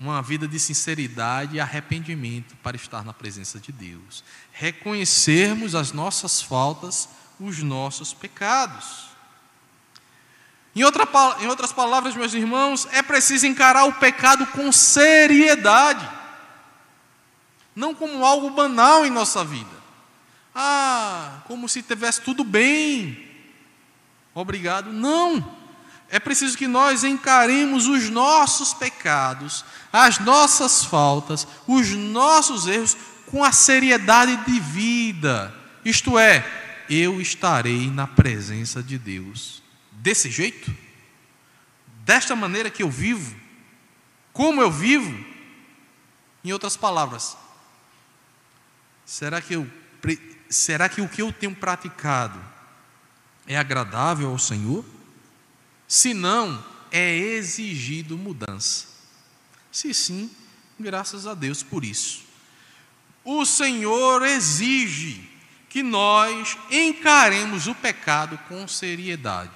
uma 0.00 0.22
vida 0.22 0.46
de 0.46 0.60
sinceridade 0.60 1.56
e 1.56 1.60
arrependimento 1.60 2.54
para 2.62 2.76
estar 2.76 3.04
na 3.04 3.12
presença 3.12 3.58
de 3.58 3.72
Deus. 3.72 4.22
Reconhecermos 4.52 5.74
as 5.74 5.92
nossas 5.92 6.40
faltas, 6.40 7.08
os 7.40 7.62
nossos 7.62 8.14
pecados. 8.14 9.08
Em, 10.74 10.84
outra, 10.84 11.08
em 11.40 11.48
outras 11.48 11.72
palavras, 11.72 12.14
meus 12.14 12.32
irmãos, 12.34 12.86
é 12.92 13.02
preciso 13.02 13.46
encarar 13.46 13.84
o 13.84 13.94
pecado 13.94 14.46
com 14.46 14.70
seriedade, 14.70 16.08
não 17.74 17.92
como 17.94 18.24
algo 18.24 18.50
banal 18.50 19.04
em 19.04 19.10
nossa 19.10 19.44
vida. 19.44 19.76
Ah, 20.54 21.40
como 21.46 21.68
se 21.68 21.82
tivesse 21.82 22.20
tudo 22.20 22.44
bem. 22.44 23.28
Obrigado. 24.34 24.92
Não. 24.92 25.57
É 26.10 26.18
preciso 26.18 26.56
que 26.56 26.66
nós 26.66 27.04
encaremos 27.04 27.86
os 27.86 28.08
nossos 28.08 28.72
pecados, 28.72 29.64
as 29.92 30.18
nossas 30.18 30.84
faltas, 30.84 31.46
os 31.66 31.90
nossos 31.90 32.66
erros 32.66 32.96
com 33.26 33.44
a 33.44 33.52
seriedade 33.52 34.36
de 34.46 34.58
vida. 34.58 35.54
Isto 35.84 36.18
é, 36.18 36.44
eu 36.88 37.20
estarei 37.20 37.90
na 37.90 38.06
presença 38.06 38.82
de 38.82 38.98
Deus 38.98 39.62
desse 39.92 40.30
jeito? 40.30 40.74
Desta 42.04 42.34
maneira 42.34 42.70
que 42.70 42.82
eu 42.82 42.90
vivo? 42.90 43.36
Como 44.32 44.62
eu 44.62 44.70
vivo? 44.70 45.26
Em 46.42 46.52
outras 46.52 46.76
palavras, 46.76 47.36
será 49.04 49.42
que 49.42 49.54
eu 49.54 49.68
será 50.48 50.88
que 50.88 51.02
o 51.02 51.08
que 51.08 51.20
eu 51.20 51.30
tenho 51.30 51.54
praticado 51.54 52.40
é 53.46 53.58
agradável 53.58 54.30
ao 54.30 54.38
Senhor? 54.38 54.84
Se 55.88 56.12
não, 56.12 56.62
é 56.90 57.16
exigido 57.16 58.18
mudança. 58.18 58.86
Se 59.72 59.94
sim, 59.94 60.30
graças 60.78 61.26
a 61.26 61.32
Deus 61.32 61.62
por 61.62 61.82
isso. 61.82 62.24
O 63.24 63.46
Senhor 63.46 64.22
exige 64.22 65.30
que 65.70 65.82
nós 65.82 66.58
encaremos 66.70 67.66
o 67.66 67.74
pecado 67.74 68.38
com 68.48 68.68
seriedade. 68.68 69.50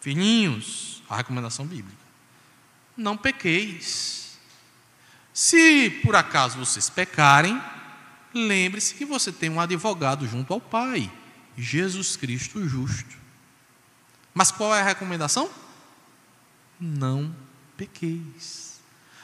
Filhinhos, 0.00 1.02
a 1.08 1.16
recomendação 1.16 1.66
bíblica: 1.66 1.96
não 2.94 3.16
pequeis. 3.16 4.38
Se 5.32 5.90
por 6.02 6.14
acaso 6.14 6.58
vocês 6.58 6.90
pecarem, 6.90 7.60
lembre-se 8.32 8.94
que 8.94 9.04
você 9.04 9.32
tem 9.32 9.50
um 9.50 9.60
advogado 9.60 10.28
junto 10.28 10.52
ao 10.52 10.60
Pai, 10.60 11.10
Jesus 11.56 12.16
Cristo 12.16 12.66
justo. 12.68 13.23
Mas 14.34 14.50
qual 14.50 14.74
é 14.74 14.80
a 14.80 14.84
recomendação? 14.84 15.48
Não 16.78 17.34
pequeis. 17.76 18.80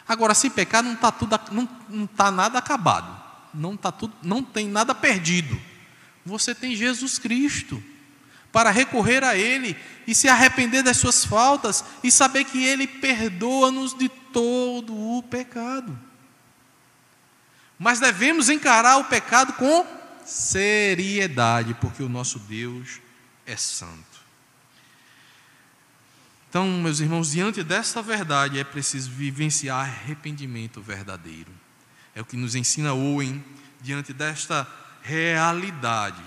Agora, 0.06 0.34
se 0.34 0.48
pecar, 0.48 0.82
não 0.82 0.94
está 0.94 1.12
não, 1.50 1.68
não 1.88 2.06
tá 2.06 2.30
nada 2.30 2.58
acabado, 2.58 3.20
não 3.52 3.76
tá 3.76 3.92
tudo, 3.92 4.14
não 4.22 4.42
tem 4.42 4.68
nada 4.68 4.94
perdido. 4.94 5.60
Você 6.24 6.54
tem 6.54 6.76
Jesus 6.76 7.18
Cristo 7.18 7.82
para 8.52 8.70
recorrer 8.70 9.22
a 9.24 9.36
Ele 9.36 9.76
e 10.06 10.14
se 10.14 10.28
arrepender 10.28 10.82
das 10.82 10.96
suas 10.96 11.24
faltas 11.24 11.84
e 12.02 12.10
saber 12.10 12.44
que 12.44 12.64
Ele 12.64 12.86
perdoa-nos 12.86 13.94
de 13.94 14.08
todo 14.08 14.94
o 14.94 15.22
pecado. 15.22 15.98
Mas 17.78 18.00
devemos 18.00 18.48
encarar 18.48 18.98
o 18.98 19.04
pecado 19.04 19.52
com 19.54 19.86
seriedade, 20.24 21.74
porque 21.74 22.02
o 22.02 22.08
nosso 22.08 22.38
Deus 22.40 23.00
é 23.46 23.56
santo. 23.56 24.09
Então, 26.50 26.66
meus 26.66 26.98
irmãos, 26.98 27.30
diante 27.30 27.62
desta 27.62 28.02
verdade 28.02 28.58
é 28.58 28.64
preciso 28.64 29.08
vivenciar 29.08 29.82
arrependimento 29.82 30.82
verdadeiro. 30.82 31.52
É 32.12 32.20
o 32.20 32.24
que 32.24 32.36
nos 32.36 32.56
ensina 32.56 32.92
Owen 32.92 33.42
diante 33.80 34.12
desta 34.12 34.66
realidade 35.00 36.20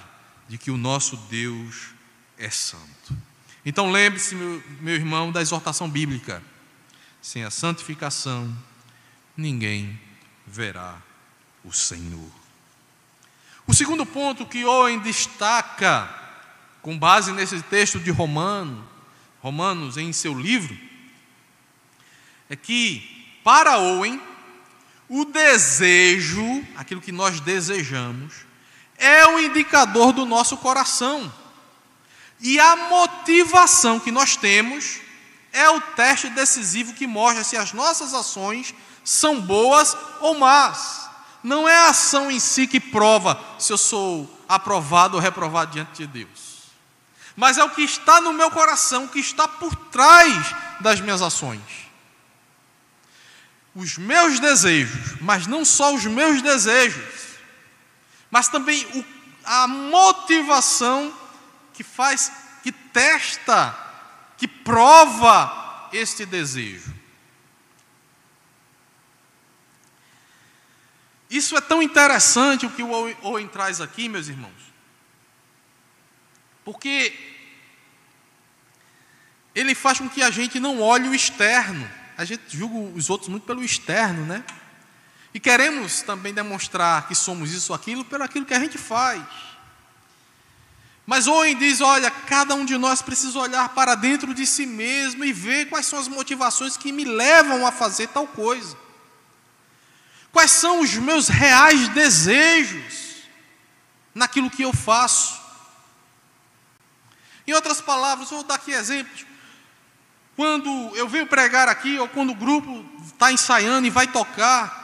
de 0.47 0.57
que 0.57 0.71
o 0.71 0.77
nosso 0.77 1.17
Deus 1.29 1.89
é 2.37 2.49
santo. 2.49 3.13
Então 3.65 3.91
lembre-se, 3.91 4.33
meu, 4.33 4.63
meu 4.79 4.95
irmão, 4.95 5.29
da 5.29 5.41
exortação 5.41 5.89
bíblica: 5.89 6.41
sem 7.21 7.43
a 7.43 7.51
santificação, 7.51 8.55
ninguém 9.35 9.99
verá 10.47 11.01
o 11.65 11.73
Senhor. 11.73 12.31
O 13.67 13.73
segundo 13.73 14.05
ponto 14.05 14.45
que 14.45 14.63
Owen 14.63 14.99
destaca, 14.99 16.09
com 16.81 16.97
base 16.97 17.33
nesse 17.33 17.61
texto 17.63 17.99
de 17.99 18.09
Romano, 18.09 18.92
Romanos 19.43 19.97
em 19.97 20.13
seu 20.13 20.33
livro, 20.33 20.75
é 22.49 22.55
que, 22.55 23.27
para 23.43 23.77
Owen, 23.77 24.21
o 25.09 25.25
desejo, 25.25 26.65
aquilo 26.77 27.01
que 27.01 27.11
nós 27.11 27.41
desejamos, 27.41 28.33
é 28.97 29.27
o 29.27 29.37
indicador 29.37 30.13
do 30.13 30.25
nosso 30.25 30.55
coração. 30.55 31.31
E 32.39 32.57
a 32.57 32.87
motivação 32.87 33.99
que 33.99 34.13
nós 34.13 34.37
temos 34.37 35.01
é 35.51 35.69
o 35.69 35.81
teste 35.81 36.29
decisivo 36.29 36.93
que 36.93 37.05
mostra 37.05 37.43
se 37.43 37.57
as 37.57 37.73
nossas 37.73 38.13
ações 38.13 38.73
são 39.03 39.41
boas 39.41 39.97
ou 40.21 40.39
más. 40.39 41.09
Não 41.43 41.67
é 41.67 41.75
a 41.79 41.89
ação 41.89 42.31
em 42.31 42.39
si 42.39 42.65
que 42.65 42.79
prova 42.79 43.37
se 43.59 43.73
eu 43.73 43.77
sou 43.77 44.41
aprovado 44.47 45.17
ou 45.17 45.21
reprovado 45.21 45.73
diante 45.73 45.97
de 45.97 46.07
Deus 46.07 46.52
mas 47.35 47.57
é 47.57 47.63
o 47.63 47.69
que 47.69 47.81
está 47.81 48.21
no 48.21 48.33
meu 48.33 48.51
coração, 48.51 49.05
o 49.05 49.09
que 49.09 49.19
está 49.19 49.47
por 49.47 49.75
trás 49.75 50.55
das 50.79 50.99
minhas 50.99 51.21
ações. 51.21 51.61
Os 53.75 53.97
meus 53.97 54.39
desejos, 54.39 55.19
mas 55.19 55.47
não 55.47 55.65
só 55.65 55.93
os 55.95 56.05
meus 56.05 56.41
desejos, 56.41 57.37
mas 58.29 58.47
também 58.47 58.85
o, 58.93 59.05
a 59.43 59.67
motivação 59.67 61.13
que 61.73 61.83
faz, 61.83 62.31
que 62.61 62.71
testa, 62.71 63.75
que 64.37 64.47
prova 64.47 65.89
este 65.91 66.25
desejo. 66.25 66.93
Isso 71.29 71.57
é 71.57 71.61
tão 71.61 71.81
interessante 71.81 72.67
o 72.67 72.69
que 72.69 72.83
o 72.83 72.91
Owen 73.23 73.47
traz 73.47 73.81
aqui, 73.81 74.07
meus 74.07 74.27
irmãos, 74.27 74.62
porque 76.63 77.13
ele 79.53 79.75
faz 79.75 79.99
com 79.99 80.09
que 80.09 80.21
a 80.21 80.31
gente 80.31 80.59
não 80.59 80.81
olhe 80.81 81.07
o 81.07 81.15
externo. 81.15 81.89
A 82.17 82.25
gente 82.25 82.43
julga 82.55 82.97
os 82.97 83.09
outros 83.09 83.29
muito 83.29 83.45
pelo 83.45 83.63
externo, 83.63 84.25
né? 84.25 84.43
E 85.33 85.39
queremos 85.39 86.01
também 86.01 86.33
demonstrar 86.33 87.07
que 87.07 87.15
somos 87.15 87.51
isso 87.51 87.71
ou 87.71 87.75
aquilo 87.75 88.05
pelo 88.05 88.23
aquilo 88.23 88.45
que 88.45 88.53
a 88.53 88.59
gente 88.59 88.77
faz. 88.77 89.23
Mas 91.05 91.27
Owen 91.27 91.57
diz: 91.57 91.81
olha, 91.81 92.09
cada 92.09 92.55
um 92.55 92.63
de 92.63 92.77
nós 92.77 93.01
precisa 93.01 93.37
olhar 93.39 93.69
para 93.69 93.95
dentro 93.95 94.33
de 94.33 94.45
si 94.45 94.65
mesmo 94.65 95.25
e 95.25 95.33
ver 95.33 95.65
quais 95.69 95.85
são 95.85 95.99
as 95.99 96.07
motivações 96.07 96.77
que 96.77 96.91
me 96.91 97.03
levam 97.03 97.65
a 97.65 97.71
fazer 97.71 98.07
tal 98.07 98.27
coisa. 98.27 98.77
Quais 100.31 100.51
são 100.51 100.81
os 100.81 100.93
meus 100.93 101.27
reais 101.27 101.89
desejos 101.89 103.03
naquilo 104.13 104.49
que 104.49 104.63
eu 104.63 104.73
faço. 104.73 105.42
Em 107.45 107.53
outras 107.53 107.81
palavras, 107.81 108.29
vou 108.29 108.43
dar 108.43 108.55
aqui 108.55 108.71
exemplos. 108.71 109.25
Quando 110.35 110.69
eu 110.95 111.07
venho 111.07 111.27
pregar 111.27 111.67
aqui, 111.67 111.99
ou 111.99 112.07
quando 112.07 112.31
o 112.31 112.35
grupo 112.35 112.85
está 113.05 113.31
ensaiando 113.31 113.85
e 113.85 113.89
vai 113.89 114.07
tocar, 114.07 114.83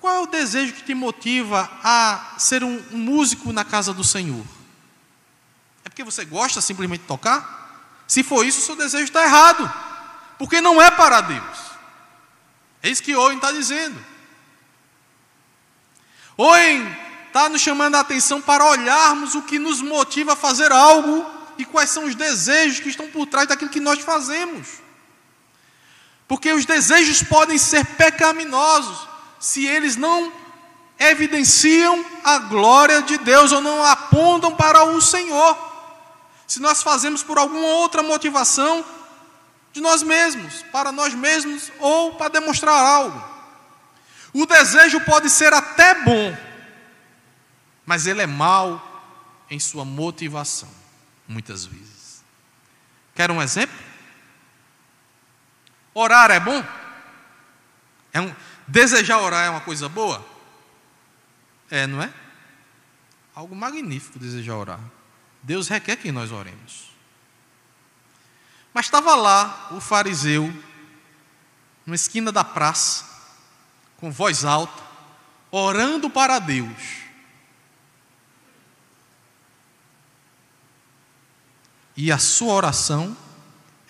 qual 0.00 0.14
é 0.14 0.18
o 0.20 0.26
desejo 0.26 0.74
que 0.74 0.82
te 0.82 0.94
motiva 0.94 1.70
a 1.82 2.34
ser 2.38 2.62
um, 2.62 2.82
um 2.92 2.98
músico 2.98 3.52
na 3.52 3.64
casa 3.64 3.94
do 3.94 4.04
Senhor? 4.04 4.44
É 5.84 5.88
porque 5.88 6.04
você 6.04 6.24
gosta 6.24 6.60
simplesmente 6.60 7.02
de 7.02 7.06
tocar? 7.06 8.04
Se 8.06 8.22
for 8.22 8.44
isso, 8.44 8.58
o 8.58 8.62
seu 8.62 8.76
desejo 8.76 9.04
está 9.04 9.22
errado, 9.22 9.72
porque 10.38 10.60
não 10.60 10.80
é 10.80 10.90
para 10.90 11.20
Deus. 11.22 11.58
É 12.82 12.90
isso 12.90 13.02
que 13.02 13.16
Owen 13.16 13.36
está 13.36 13.50
dizendo. 13.50 13.98
Owen 16.36 16.86
está 17.26 17.48
nos 17.48 17.62
chamando 17.62 17.94
a 17.94 18.00
atenção 18.00 18.40
para 18.40 18.64
olharmos 18.64 19.34
o 19.34 19.42
que 19.42 19.58
nos 19.58 19.80
motiva 19.80 20.34
a 20.34 20.36
fazer 20.36 20.70
algo 20.70 21.35
e 21.58 21.64
quais 21.64 21.90
são 21.90 22.04
os 22.04 22.14
desejos 22.14 22.80
que 22.80 22.88
estão 22.88 23.08
por 23.08 23.26
trás 23.26 23.48
daquilo 23.48 23.70
que 23.70 23.80
nós 23.80 24.00
fazemos. 24.00 24.80
Porque 26.28 26.52
os 26.52 26.64
desejos 26.64 27.22
podem 27.22 27.56
ser 27.56 27.84
pecaminosos 27.84 29.08
se 29.38 29.64
eles 29.66 29.96
não 29.96 30.32
evidenciam 30.98 32.04
a 32.24 32.38
glória 32.38 33.02
de 33.02 33.18
Deus 33.18 33.52
ou 33.52 33.60
não 33.60 33.84
apontam 33.84 34.54
para 34.54 34.84
o 34.84 35.00
Senhor. 35.00 35.56
Se 36.46 36.60
nós 36.60 36.82
fazemos 36.82 37.22
por 37.22 37.38
alguma 37.38 37.66
outra 37.66 38.02
motivação 38.02 38.84
de 39.72 39.80
nós 39.80 40.02
mesmos, 40.02 40.62
para 40.72 40.90
nós 40.90 41.14
mesmos 41.14 41.70
ou 41.78 42.14
para 42.14 42.28
demonstrar 42.28 42.74
algo. 42.74 43.36
O 44.32 44.46
desejo 44.46 45.00
pode 45.00 45.30
ser 45.30 45.52
até 45.52 45.94
bom, 46.02 46.36
mas 47.84 48.06
ele 48.06 48.22
é 48.22 48.26
mau 48.26 48.82
em 49.50 49.60
sua 49.60 49.84
motivação 49.84 50.85
muitas 51.28 51.64
vezes. 51.64 52.24
Quer 53.14 53.30
um 53.30 53.40
exemplo? 53.40 53.76
Orar 55.94 56.30
é 56.30 56.38
bom? 56.38 56.64
É 58.12 58.20
um, 58.20 58.34
desejar 58.66 59.18
orar 59.18 59.46
é 59.46 59.50
uma 59.50 59.60
coisa 59.60 59.88
boa? 59.88 60.24
É, 61.70 61.86
não 61.86 62.02
é? 62.02 62.12
Algo 63.34 63.54
magnífico 63.54 64.18
desejar 64.18 64.56
orar. 64.56 64.80
Deus 65.42 65.68
requer 65.68 65.96
que 65.96 66.12
nós 66.12 66.32
oremos. 66.32 66.90
Mas 68.74 68.86
estava 68.86 69.14
lá 69.14 69.68
o 69.70 69.80
fariseu, 69.80 70.52
numa 71.86 71.96
esquina 71.96 72.30
da 72.30 72.44
praça, 72.44 73.06
com 73.96 74.10
voz 74.10 74.44
alta, 74.44 74.82
orando 75.50 76.10
para 76.10 76.38
Deus. 76.38 77.05
E 81.96 82.12
a 82.12 82.18
sua 82.18 82.52
oração 82.52 83.16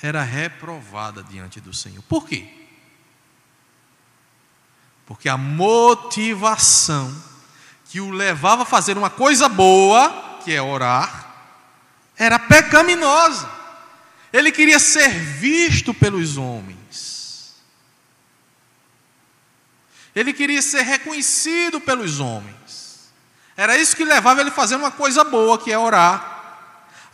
era 0.01 0.23
reprovada 0.23 1.23
diante 1.23 1.61
do 1.61 1.75
Senhor. 1.75 2.03
Por 2.03 2.27
quê? 2.27 2.49
Porque 5.05 5.29
a 5.29 5.37
motivação 5.37 7.15
que 7.89 8.01
o 8.01 8.11
levava 8.11 8.63
a 8.63 8.67
fazer 8.67 8.97
uma 8.97 9.11
coisa 9.11 9.49
boa, 9.49 10.39
que 10.45 10.53
é 10.53 10.61
orar, 10.61 11.27
era 12.17 12.39
pecaminosa. 12.39 13.51
Ele 14.33 14.53
queria 14.53 14.79
ser 14.79 15.09
visto 15.09 15.95
pelos 15.95 16.37
homens. 16.37 17.55
Ele 20.15 20.33
queria 20.33 20.63
ser 20.63 20.83
reconhecido 20.83 21.81
pelos 21.81 22.21
homens. 22.21 23.11
Era 23.57 23.79
isso 23.79 23.97
que 23.97 24.05
levava 24.05 24.41
ele 24.41 24.51
a 24.51 24.53
fazer 24.53 24.77
uma 24.77 24.91
coisa 24.91 25.25
boa, 25.25 25.59
que 25.59 25.73
é 25.73 25.79
orar. 25.79 26.36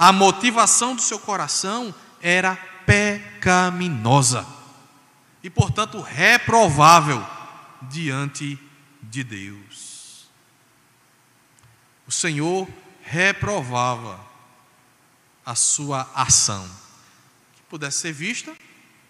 A 0.03 0.11
motivação 0.11 0.97
do 0.97 1.01
seu 1.01 1.17
coração 1.17 1.95
era 2.21 2.57
pecaminosa 2.85 4.45
e, 5.45 5.49
portanto, 5.49 6.01
reprovável 6.01 7.25
diante 7.83 8.59
de 9.01 9.23
Deus. 9.23 10.29
O 12.05 12.11
Senhor 12.11 12.67
reprovava 13.05 14.19
a 15.47 15.55
sua 15.55 16.11
ação, 16.17 16.69
que 17.55 17.63
pudesse 17.71 17.99
ser 17.99 18.13
vista 18.13 18.53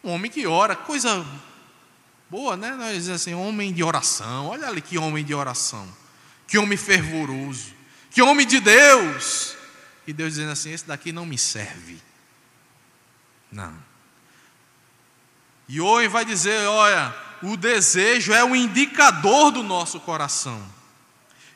um 0.05 0.11
homem 0.11 0.31
que 0.31 0.47
ora, 0.47 0.77
coisa 0.77 1.25
boa, 2.29 2.55
né? 2.55 2.71
Nós 2.73 2.95
dizemos 2.97 3.23
assim, 3.23 3.33
homem 3.33 3.73
de 3.73 3.83
oração. 3.83 4.49
Olha 4.49 4.69
ali 4.69 4.83
que 4.83 4.99
homem 4.99 5.25
de 5.25 5.33
oração. 5.33 5.89
Que 6.47 6.59
homem 6.59 6.77
fervoroso. 6.77 7.73
Que 8.11 8.21
homem 8.21 8.47
de 8.47 8.61
Deus. 8.61 9.62
E 10.07 10.13
Deus 10.13 10.35
dizendo 10.35 10.53
assim: 10.53 10.73
esse 10.73 10.87
daqui 10.87 11.13
não 11.13 11.27
me 11.27 11.39
serve. 11.39 12.01
Não. 13.51 13.77
E 15.69 15.81
hoje 15.81 16.09
vai 16.09 16.25
dizer: 16.25 16.67
olha, 16.67 17.15
o 17.43 17.57
desejo 17.57 18.33
é 18.33 18.45
o 18.45 18.55
indicador 18.55 19.51
do 19.51 19.63
nosso 19.63 20.01
coração. 20.01 20.63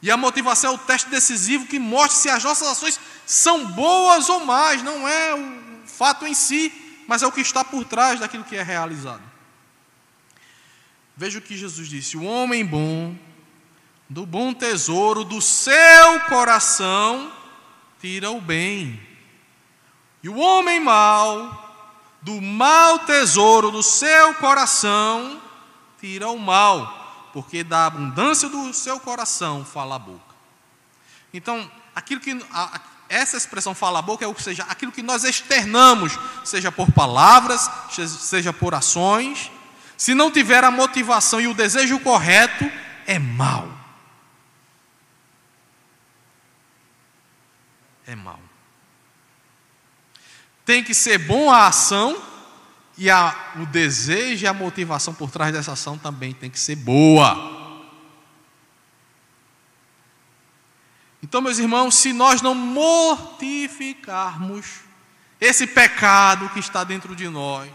E 0.02 0.10
a 0.10 0.16
motivação 0.16 0.72
é 0.72 0.74
o 0.74 0.78
teste 0.78 1.08
decisivo 1.08 1.66
que 1.66 1.78
mostra 1.78 2.16
se 2.16 2.28
as 2.28 2.44
nossas 2.44 2.68
ações 2.68 3.00
são 3.24 3.66
boas 3.72 4.28
ou 4.28 4.44
más. 4.44 4.82
Não 4.82 5.08
é 5.08 5.34
o 5.34 5.86
fato 5.86 6.26
em 6.26 6.34
si, 6.34 6.72
mas 7.08 7.22
é 7.22 7.26
o 7.26 7.32
que 7.32 7.40
está 7.40 7.64
por 7.64 7.84
trás 7.84 8.20
daquilo 8.20 8.44
que 8.44 8.56
é 8.56 8.62
realizado. 8.62 9.22
Veja 11.16 11.38
o 11.38 11.42
que 11.42 11.56
Jesus 11.56 11.88
disse: 11.88 12.16
o 12.16 12.24
homem 12.24 12.64
bom, 12.64 13.16
do 14.08 14.26
bom 14.26 14.52
tesouro 14.52 15.24
do 15.24 15.40
seu 15.40 16.20
coração, 16.28 17.32
tira 18.00 18.30
o 18.30 18.40
bem. 18.40 19.00
E 20.22 20.28
o 20.28 20.36
homem 20.36 20.80
mau, 20.80 21.66
do 22.22 22.40
mau 22.40 23.00
tesouro 23.00 23.70
do 23.70 23.82
seu 23.82 24.34
coração, 24.34 25.40
tira 26.00 26.28
o 26.28 26.38
mal, 26.38 27.30
porque 27.32 27.62
da 27.62 27.86
abundância 27.86 28.48
do 28.48 28.72
seu 28.72 28.98
coração 28.98 29.64
fala 29.64 29.96
a 29.96 29.98
boca. 29.98 30.34
Então, 31.32 31.70
aquilo 31.94 32.20
que 32.20 32.38
a, 32.52 32.80
essa 33.08 33.36
expressão 33.36 33.74
fala 33.74 33.98
a 33.98 34.02
boca 34.02 34.24
é 34.24 34.28
o 34.28 34.34
que 34.34 34.42
seja 34.42 34.64
aquilo 34.64 34.90
que 34.90 35.02
nós 35.02 35.24
externamos, 35.24 36.18
seja 36.44 36.72
por 36.72 36.90
palavras, 36.90 37.70
seja 37.90 38.52
por 38.52 38.74
ações, 38.74 39.50
se 39.96 40.14
não 40.14 40.30
tiver 40.30 40.62
a 40.64 40.70
motivação 40.70 41.40
e 41.40 41.46
o 41.46 41.54
desejo 41.54 41.98
correto, 42.00 42.70
é 43.06 43.18
mal. 43.18 43.75
É 48.06 48.14
mal. 48.14 48.40
Tem 50.64 50.82
que 50.82 50.94
ser 50.94 51.18
bom 51.18 51.50
a 51.50 51.66
ação 51.66 52.20
e 52.98 53.10
a, 53.10 53.52
o 53.56 53.66
desejo 53.66 54.44
e 54.44 54.48
a 54.48 54.54
motivação 54.54 55.14
por 55.14 55.30
trás 55.30 55.52
dessa 55.52 55.72
ação 55.72 55.98
também 55.98 56.32
tem 56.32 56.50
que 56.50 56.58
ser 56.58 56.76
boa. 56.76 57.54
Então, 61.22 61.40
meus 61.40 61.58
irmãos, 61.58 61.94
se 61.96 62.12
nós 62.12 62.40
não 62.40 62.54
mortificarmos 62.54 64.80
esse 65.40 65.66
pecado 65.66 66.48
que 66.50 66.60
está 66.60 66.84
dentro 66.84 67.16
de 67.16 67.28
nós, 67.28 67.70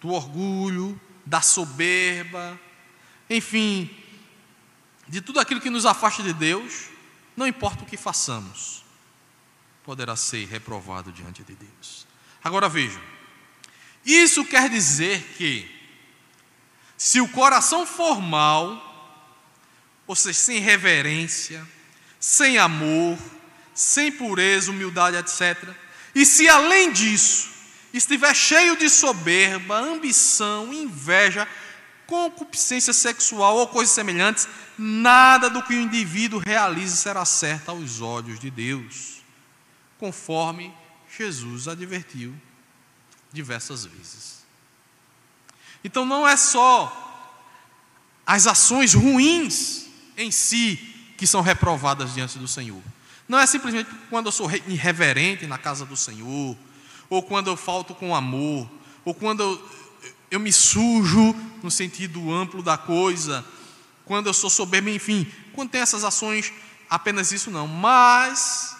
do 0.00 0.10
orgulho, 0.10 1.00
da 1.24 1.40
soberba, 1.40 2.58
enfim, 3.28 3.90
de 5.06 5.20
tudo 5.20 5.38
aquilo 5.38 5.60
que 5.60 5.70
nos 5.70 5.86
afasta 5.86 6.20
de 6.22 6.32
Deus, 6.32 6.88
não 7.36 7.46
importa 7.46 7.84
o 7.84 7.86
que 7.86 7.96
façamos, 7.96 8.77
poderá 9.88 10.14
ser 10.16 10.46
reprovado 10.46 11.10
diante 11.10 11.42
de 11.42 11.54
Deus. 11.54 12.06
Agora 12.44 12.68
vejam, 12.68 13.00
isso 14.04 14.44
quer 14.44 14.68
dizer 14.68 15.18
que, 15.38 15.66
se 16.94 17.22
o 17.22 17.28
coração 17.28 17.86
formal, 17.86 18.84
ou 20.06 20.14
seja, 20.14 20.38
sem 20.38 20.58
reverência, 20.58 21.66
sem 22.20 22.58
amor, 22.58 23.16
sem 23.72 24.12
pureza, 24.12 24.70
humildade, 24.70 25.16
etc., 25.16 25.70
e 26.14 26.26
se 26.26 26.46
além 26.46 26.92
disso 26.92 27.48
estiver 27.90 28.34
cheio 28.36 28.76
de 28.76 28.90
soberba, 28.90 29.78
ambição, 29.78 30.70
inveja, 30.70 31.48
concupiscência 32.06 32.92
sexual 32.92 33.56
ou 33.56 33.66
coisas 33.66 33.94
semelhantes, 33.94 34.46
nada 34.76 35.48
do 35.48 35.62
que 35.62 35.72
o 35.72 35.80
indivíduo 35.80 36.42
realize 36.44 36.94
será 36.94 37.24
certo 37.24 37.70
aos 37.70 38.02
olhos 38.02 38.38
de 38.38 38.50
Deus, 38.50 39.17
conforme 39.98 40.72
Jesus 41.16 41.68
advertiu 41.68 42.34
diversas 43.32 43.84
vezes. 43.84 44.44
Então 45.82 46.04
não 46.04 46.26
é 46.26 46.36
só 46.36 47.04
as 48.26 48.46
ações 48.46 48.94
ruins 48.94 49.86
em 50.16 50.30
si 50.30 50.76
que 51.16 51.26
são 51.26 51.40
reprovadas 51.40 52.14
diante 52.14 52.38
do 52.38 52.48
Senhor. 52.48 52.82
Não 53.28 53.38
é 53.38 53.46
simplesmente 53.46 53.90
quando 54.08 54.26
eu 54.26 54.32
sou 54.32 54.50
irreverente 54.66 55.46
na 55.46 55.58
casa 55.58 55.84
do 55.84 55.96
Senhor, 55.96 56.56
ou 57.10 57.22
quando 57.22 57.48
eu 57.48 57.56
falto 57.56 57.94
com 57.94 58.14
amor, 58.14 58.68
ou 59.04 59.14
quando 59.14 59.42
eu, 59.42 59.70
eu 60.30 60.40
me 60.40 60.52
sujo 60.52 61.34
no 61.62 61.70
sentido 61.70 62.32
amplo 62.32 62.62
da 62.62 62.78
coisa, 62.78 63.44
quando 64.04 64.28
eu 64.28 64.34
sou 64.34 64.48
soberbo, 64.48 64.88
enfim, 64.88 65.30
quando 65.52 65.70
tem 65.70 65.80
essas 65.80 66.04
ações, 66.04 66.52
apenas 66.88 67.32
isso 67.32 67.50
não, 67.50 67.66
mas 67.66 68.77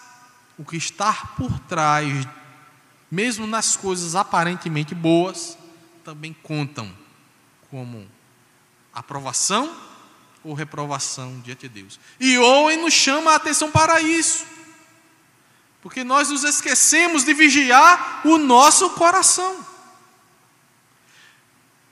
o 0.59 0.65
que 0.65 0.75
está 0.75 1.13
por 1.37 1.57
trás 1.61 2.27
mesmo 3.09 3.47
nas 3.47 3.75
coisas 3.75 4.13
aparentemente 4.13 4.93
boas, 4.93 5.57
também 6.03 6.35
contam 6.43 6.93
como 7.71 8.07
aprovação 8.93 9.75
ou 10.43 10.53
reprovação 10.53 11.39
diante 11.39 11.67
de 11.67 11.81
Deus. 11.81 11.99
E 12.19 12.37
Owen 12.37 12.81
nos 12.81 12.93
chama 12.93 13.31
a 13.31 13.35
atenção 13.35 13.71
para 13.71 13.99
isso, 14.01 14.45
porque 15.81 16.03
nós 16.03 16.29
nos 16.29 16.43
esquecemos 16.43 17.23
de 17.23 17.33
vigiar 17.33 18.21
o 18.25 18.37
nosso 18.37 18.91
coração. 18.91 19.65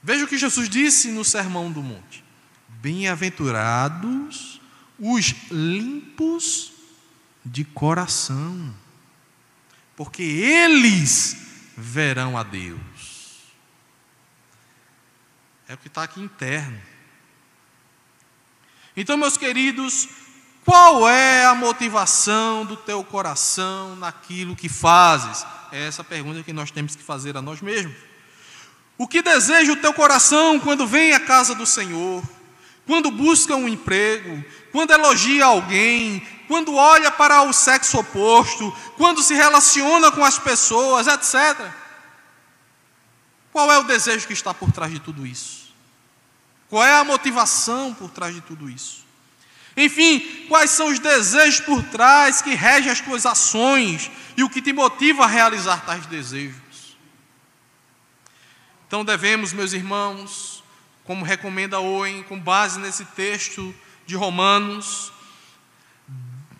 Veja 0.02 0.24
o 0.24 0.28
que 0.28 0.38
Jesus 0.38 0.68
disse 0.68 1.08
no 1.08 1.24
Sermão 1.24 1.72
do 1.72 1.82
Monte: 1.82 2.24
Bem-aventurados 2.68 4.60
os 4.98 5.34
limpos 5.50 6.67
de 7.48 7.64
coração 7.64 8.74
porque 9.98 10.22
eles 10.22 11.36
verão 11.76 12.38
a 12.38 12.44
Deus. 12.44 12.78
É 15.66 15.74
o 15.74 15.76
que 15.76 15.88
está 15.88 16.04
aqui 16.04 16.20
interno. 16.20 16.80
Então, 18.96 19.16
meus 19.16 19.36
queridos, 19.36 20.08
qual 20.64 21.08
é 21.08 21.44
a 21.46 21.54
motivação 21.56 22.64
do 22.64 22.76
teu 22.76 23.02
coração 23.02 23.96
naquilo 23.96 24.54
que 24.54 24.68
fazes? 24.68 25.44
É 25.72 25.88
essa 25.88 26.04
pergunta 26.04 26.44
que 26.44 26.52
nós 26.52 26.70
temos 26.70 26.94
que 26.94 27.02
fazer 27.02 27.36
a 27.36 27.42
nós 27.42 27.60
mesmos. 27.60 27.96
O 28.96 29.08
que 29.08 29.20
deseja 29.20 29.72
o 29.72 29.76
teu 29.76 29.92
coração 29.92 30.60
quando 30.60 30.86
vem 30.86 31.12
à 31.12 31.18
casa 31.18 31.56
do 31.56 31.66
Senhor? 31.66 32.22
Quando 32.86 33.10
busca 33.10 33.56
um 33.56 33.68
emprego? 33.68 34.44
Quando 34.70 34.92
elogia 34.92 35.44
alguém? 35.44 36.24
Quando 36.48 36.74
olha 36.74 37.10
para 37.10 37.42
o 37.42 37.52
sexo 37.52 37.98
oposto, 37.98 38.74
quando 38.96 39.22
se 39.22 39.34
relaciona 39.34 40.10
com 40.10 40.24
as 40.24 40.38
pessoas, 40.38 41.06
etc. 41.06 41.70
Qual 43.52 43.70
é 43.70 43.78
o 43.78 43.84
desejo 43.84 44.26
que 44.26 44.32
está 44.32 44.54
por 44.54 44.72
trás 44.72 44.90
de 44.90 44.98
tudo 44.98 45.26
isso? 45.26 45.68
Qual 46.70 46.82
é 46.82 46.98
a 46.98 47.04
motivação 47.04 47.94
por 47.94 48.10
trás 48.10 48.34
de 48.34 48.40
tudo 48.40 48.68
isso? 48.68 49.06
Enfim, 49.76 50.46
quais 50.48 50.70
são 50.70 50.88
os 50.88 50.98
desejos 50.98 51.60
por 51.60 51.82
trás 51.84 52.42
que 52.42 52.54
regem 52.54 52.90
as 52.90 53.00
tuas 53.00 53.24
ações 53.24 54.10
e 54.36 54.42
o 54.42 54.50
que 54.50 54.60
te 54.60 54.72
motiva 54.72 55.24
a 55.24 55.28
realizar 55.28 55.84
tais 55.84 56.04
desejos? 56.06 56.96
Então 58.86 59.04
devemos, 59.04 59.52
meus 59.52 59.72
irmãos, 59.74 60.64
como 61.04 61.24
recomenda 61.24 61.78
Owen, 61.78 62.22
com 62.22 62.40
base 62.40 62.80
nesse 62.80 63.04
texto 63.04 63.74
de 64.06 64.16
Romanos, 64.16 65.12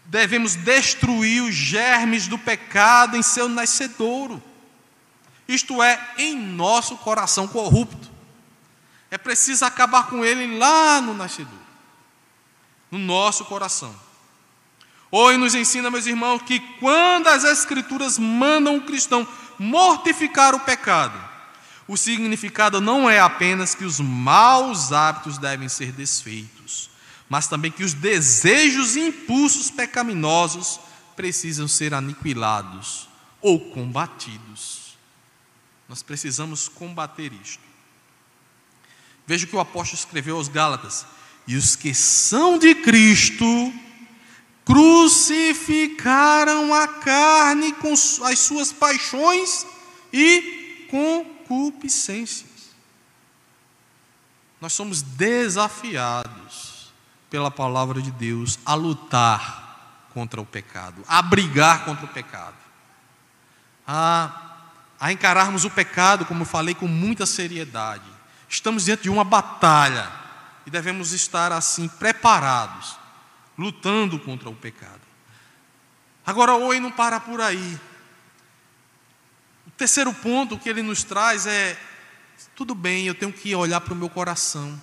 devemos 0.09 0.57
destruir 0.57 1.43
os 1.43 1.55
germes 1.55 2.27
do 2.27 2.39
pecado 2.39 3.17
em 3.17 3.23
seu 3.23 3.49
nascedouro, 3.49 4.43
isto 5.47 5.83
é, 5.83 6.15
em 6.19 6.37
nosso 6.37 6.97
coração 6.97 7.47
corrupto. 7.47 8.11
É 9.11 9.17
preciso 9.17 9.65
acabar 9.65 10.07
com 10.07 10.25
ele 10.25 10.59
lá 10.59 11.01
no 11.01 11.15
nascedouro, 11.15 11.59
no 12.91 12.99
nosso 12.99 13.45
coração. 13.45 13.95
Hoje 15.11 15.39
nos 15.39 15.55
ensina, 15.55 15.91
meus 15.91 16.07
irmãos, 16.07 16.43
que 16.43 16.61
quando 16.79 17.29
as 17.29 17.45
Escrituras 17.45 18.19
mandam 18.19 18.77
o 18.77 18.83
cristão 18.83 19.27
mortificar 19.59 20.55
o 20.55 20.61
pecado, 20.61 21.19
o 21.87 21.97
significado 21.97 22.81
não 22.81 23.09
é 23.09 23.19
apenas 23.19 23.75
que 23.75 23.85
os 23.85 23.99
maus 24.01 24.93
hábitos 24.93 25.39
devem 25.39 25.69
ser 25.69 25.93
desfeitos, 25.93 26.91
mas 27.29 27.47
também 27.47 27.71
que 27.71 27.85
os 27.85 27.93
desejos 27.93 28.97
e 28.97 29.01
impulsos 29.01 29.71
pecaminosos 29.71 30.81
precisam 31.15 31.69
ser 31.69 31.93
aniquilados 31.93 33.09
ou 33.41 33.71
combatidos. 33.71 34.97
Nós 35.89 36.03
precisamos 36.03 36.69
combater 36.69 37.33
isto. 37.33 37.63
Veja 39.27 39.45
o 39.45 39.49
que 39.49 39.57
o 39.57 39.61
apóstolo 39.61 39.99
escreveu 39.99 40.37
aos 40.37 40.49
Gálatas: 40.49 41.07
E 41.47 41.57
os 41.57 41.77
que 41.77 41.95
são 41.95 42.59
de 42.59 42.75
Cristo 42.77 43.45
crucificaram 44.65 46.73
a 46.75 46.89
carne 46.89 47.75
com 47.75 47.93
as 47.93 48.39
suas 48.39 48.73
paixões 48.73 49.67
e 50.13 50.87
concupiscências. 50.91 52.49
Nós 54.61 54.73
somos 54.73 55.03
desafiados 55.03 56.48
pela 57.31 57.51
palavra 57.51 58.01
de 58.01 58.11
Deus 58.11 58.59
a 58.65 58.75
lutar 58.75 60.09
contra 60.13 60.41
o 60.41 60.47
pecado, 60.47 61.05
a 61.07 61.21
brigar 61.23 61.85
contra 61.85 62.05
o 62.05 62.09
pecado, 62.09 62.57
a, 63.87 64.57
a 64.99 65.13
encararmos 65.13 65.65
o 65.65 65.71
pecado, 65.71 66.25
como 66.25 66.43
eu 66.43 66.47
falei, 66.47 66.75
com 66.75 66.89
muita 66.89 67.27
seriedade. 67.27 68.11
Estamos 68.49 68.87
diante 68.87 69.05
de 69.05 69.11
uma 69.11 69.25
batalha 69.25 70.11
e 70.67 70.71
devemos 70.71 71.13
estar 71.13 71.53
assim 71.53 71.87
preparados, 71.87 72.97
lutando 73.57 74.19
contra 74.19 74.49
o 74.49 74.55
pecado. 74.55 75.01
Agora, 76.27 76.55
oi 76.55 76.81
não 76.81 76.91
para 76.91 77.21
por 77.21 77.41
aí. 77.41 77.79
O 79.67 79.71
terceiro 79.71 80.13
ponto 80.13 80.59
que 80.59 80.69
ele 80.69 80.83
nos 80.83 81.05
traz 81.05 81.47
é 81.47 81.79
tudo 82.55 82.75
bem, 82.75 83.07
eu 83.07 83.15
tenho 83.15 83.33
que 83.33 83.55
olhar 83.55 83.81
para 83.81 83.95
o 83.95 83.97
meu 83.97 84.09
coração. 84.09 84.81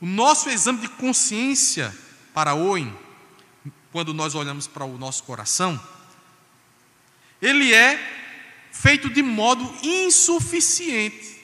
O 0.00 0.06
nosso 0.06 0.48
exame 0.48 0.80
de 0.80 0.88
consciência 0.88 1.96
para 2.32 2.54
hoje, 2.54 2.92
quando 3.92 4.14
nós 4.14 4.34
olhamos 4.34 4.66
para 4.66 4.84
o 4.84 4.96
nosso 4.96 5.24
coração, 5.24 5.80
ele 7.40 7.74
é 7.74 7.98
feito 8.72 9.10
de 9.10 9.22
modo 9.22 9.62
insuficiente. 9.82 11.40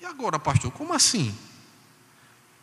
E 0.00 0.04
agora, 0.04 0.38
pastor, 0.38 0.70
como 0.70 0.92
assim? 0.92 1.36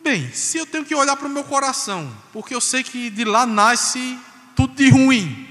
Bem, 0.02 0.32
se 0.32 0.58
eu 0.58 0.66
tenho 0.66 0.86
que 0.86 0.96
olhar 0.96 1.16
para 1.16 1.28
o 1.28 1.32
meu 1.32 1.44
coração, 1.44 2.16
porque 2.32 2.54
eu 2.54 2.62
sei 2.62 2.84
que 2.84 3.10
de 3.10 3.26
lá 3.26 3.46
nasce 3.46 4.20
tudo 4.56 4.76
de 4.76 4.90
ruim, 4.90 5.50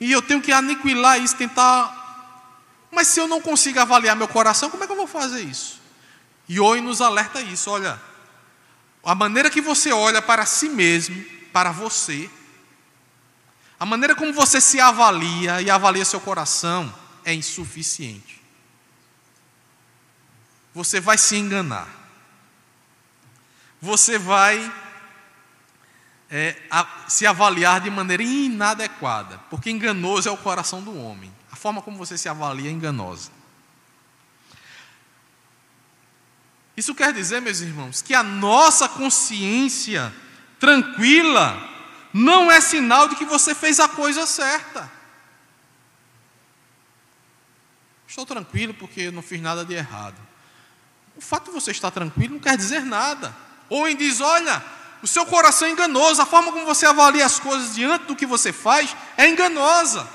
e 0.00 0.10
eu 0.10 0.22
tenho 0.22 0.40
que 0.40 0.52
aniquilar 0.52 1.20
isso, 1.20 1.36
tentar 1.36 2.02
mas 2.94 3.08
se 3.08 3.18
eu 3.18 3.26
não 3.26 3.40
consigo 3.40 3.80
avaliar 3.80 4.14
meu 4.14 4.28
coração, 4.28 4.70
como 4.70 4.84
é 4.84 4.86
que 4.86 4.92
eu 4.92 4.96
vou 4.96 5.06
fazer 5.06 5.42
isso? 5.42 5.82
E 6.48 6.60
hoje 6.60 6.82
nos 6.82 7.00
alerta 7.00 7.40
isso, 7.40 7.70
olha, 7.70 8.00
a 9.02 9.14
maneira 9.14 9.50
que 9.50 9.60
você 9.60 9.92
olha 9.92 10.20
para 10.20 10.44
si 10.44 10.68
mesmo, 10.68 11.24
para 11.52 11.70
você, 11.70 12.30
a 13.78 13.86
maneira 13.86 14.14
como 14.14 14.32
você 14.32 14.60
se 14.60 14.80
avalia 14.80 15.60
e 15.62 15.70
avalia 15.70 16.04
seu 16.04 16.20
coração 16.20 16.92
é 17.24 17.32
insuficiente. 17.32 18.42
Você 20.74 21.00
vai 21.00 21.16
se 21.16 21.36
enganar. 21.36 21.88
Você 23.80 24.18
vai 24.18 24.72
é, 26.30 26.56
a, 26.70 26.86
se 27.08 27.26
avaliar 27.26 27.80
de 27.80 27.90
maneira 27.90 28.22
inadequada, 28.22 29.38
porque 29.50 29.70
enganoso 29.70 30.28
é 30.28 30.32
o 30.32 30.36
coração 30.36 30.82
do 30.82 30.96
homem 30.98 31.32
forma 31.64 31.80
como 31.80 31.96
você 31.96 32.18
se 32.18 32.28
avalia 32.28 32.68
é 32.68 32.72
enganosa. 32.72 33.30
Isso 36.76 36.94
quer 36.94 37.12
dizer, 37.12 37.40
meus 37.40 37.60
irmãos, 37.60 38.02
que 38.02 38.14
a 38.14 38.22
nossa 38.22 38.88
consciência 38.88 40.12
tranquila 40.58 41.56
não 42.12 42.50
é 42.50 42.60
sinal 42.60 43.08
de 43.08 43.16
que 43.16 43.24
você 43.24 43.54
fez 43.54 43.78
a 43.78 43.88
coisa 43.88 44.26
certa. 44.26 44.90
Estou 48.08 48.26
tranquilo 48.26 48.74
porque 48.74 49.10
não 49.10 49.22
fiz 49.22 49.40
nada 49.40 49.64
de 49.64 49.74
errado. 49.74 50.16
O 51.16 51.20
fato 51.20 51.46
de 51.46 51.50
você 51.50 51.70
estar 51.70 51.90
tranquilo 51.90 52.34
não 52.34 52.40
quer 52.40 52.56
dizer 52.56 52.84
nada. 52.84 53.34
Ou 53.68 53.88
em 53.88 53.96
diz: 53.96 54.20
olha, 54.20 54.62
o 55.02 55.06
seu 55.06 55.26
coração 55.26 55.68
é 55.68 55.70
enganoso, 55.72 56.22
a 56.22 56.26
forma 56.26 56.52
como 56.52 56.64
você 56.64 56.86
avalia 56.86 57.26
as 57.26 57.38
coisas 57.38 57.74
diante 57.74 58.06
do 58.06 58.16
que 58.16 58.26
você 58.26 58.52
faz 58.52 58.96
é 59.16 59.28
enganosa. 59.28 60.08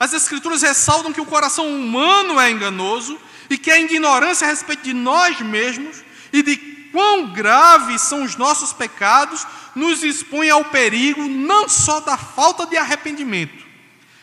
As 0.00 0.12
Escrituras 0.12 0.62
ressaltam 0.62 1.12
que 1.12 1.20
o 1.20 1.26
coração 1.26 1.66
humano 1.66 2.38
é 2.38 2.50
enganoso 2.50 3.20
e 3.48 3.56
que 3.56 3.70
a 3.70 3.78
ignorância 3.78 4.46
a 4.46 4.50
respeito 4.50 4.82
de 4.82 4.92
nós 4.92 5.40
mesmos 5.40 6.02
e 6.32 6.42
de 6.42 6.56
quão 6.92 7.32
graves 7.32 8.02
são 8.02 8.22
os 8.22 8.36
nossos 8.36 8.72
pecados 8.72 9.46
nos 9.74 10.02
expõe 10.02 10.50
ao 10.50 10.64
perigo 10.64 11.22
não 11.28 11.68
só 11.68 12.00
da 12.00 12.16
falta 12.16 12.66
de 12.66 12.76
arrependimento, 12.76 13.66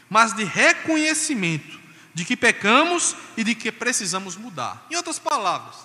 mas 0.09 0.33
de 0.33 0.43
reconhecimento 0.43 1.79
de 2.13 2.23
que 2.23 2.37
pecamos 2.37 3.15
e 3.35 3.43
de 3.43 3.55
que 3.55 3.71
precisamos 3.71 4.37
mudar. 4.37 4.85
Em 4.89 4.95
outras 4.95 5.19
palavras, 5.19 5.75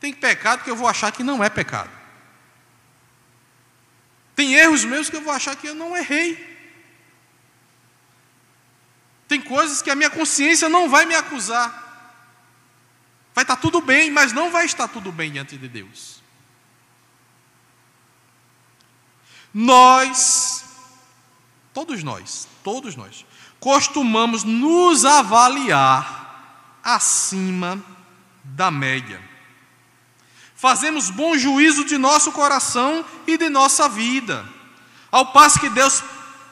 tem 0.00 0.12
pecado 0.12 0.64
que 0.64 0.70
eu 0.70 0.76
vou 0.76 0.88
achar 0.88 1.12
que 1.12 1.22
não 1.22 1.42
é 1.42 1.48
pecado. 1.48 1.90
Tem 4.34 4.54
erros 4.54 4.84
meus 4.84 5.08
que 5.08 5.16
eu 5.16 5.22
vou 5.22 5.32
achar 5.32 5.56
que 5.56 5.66
eu 5.66 5.74
não 5.74 5.96
errei. 5.96 6.56
Tem 9.26 9.40
coisas 9.40 9.80
que 9.80 9.90
a 9.90 9.94
minha 9.94 10.10
consciência 10.10 10.68
não 10.68 10.88
vai 10.88 11.06
me 11.06 11.14
acusar. 11.14 11.85
Vai 13.36 13.44
estar 13.44 13.56
tudo 13.56 13.82
bem, 13.82 14.10
mas 14.10 14.32
não 14.32 14.50
vai 14.50 14.64
estar 14.64 14.88
tudo 14.88 15.12
bem 15.12 15.30
diante 15.30 15.58
de 15.58 15.68
Deus. 15.68 16.22
Nós, 19.52 20.64
todos 21.74 22.02
nós, 22.02 22.48
todos 22.64 22.96
nós, 22.96 23.26
costumamos 23.60 24.42
nos 24.42 25.04
avaliar 25.04 26.80
acima 26.82 27.78
da 28.42 28.70
média. 28.70 29.22
Fazemos 30.54 31.10
bom 31.10 31.36
juízo 31.36 31.84
de 31.84 31.98
nosso 31.98 32.32
coração 32.32 33.04
e 33.26 33.36
de 33.36 33.50
nossa 33.50 33.86
vida, 33.86 34.48
ao 35.12 35.30
passo 35.32 35.60
que 35.60 35.68
Deus 35.68 36.02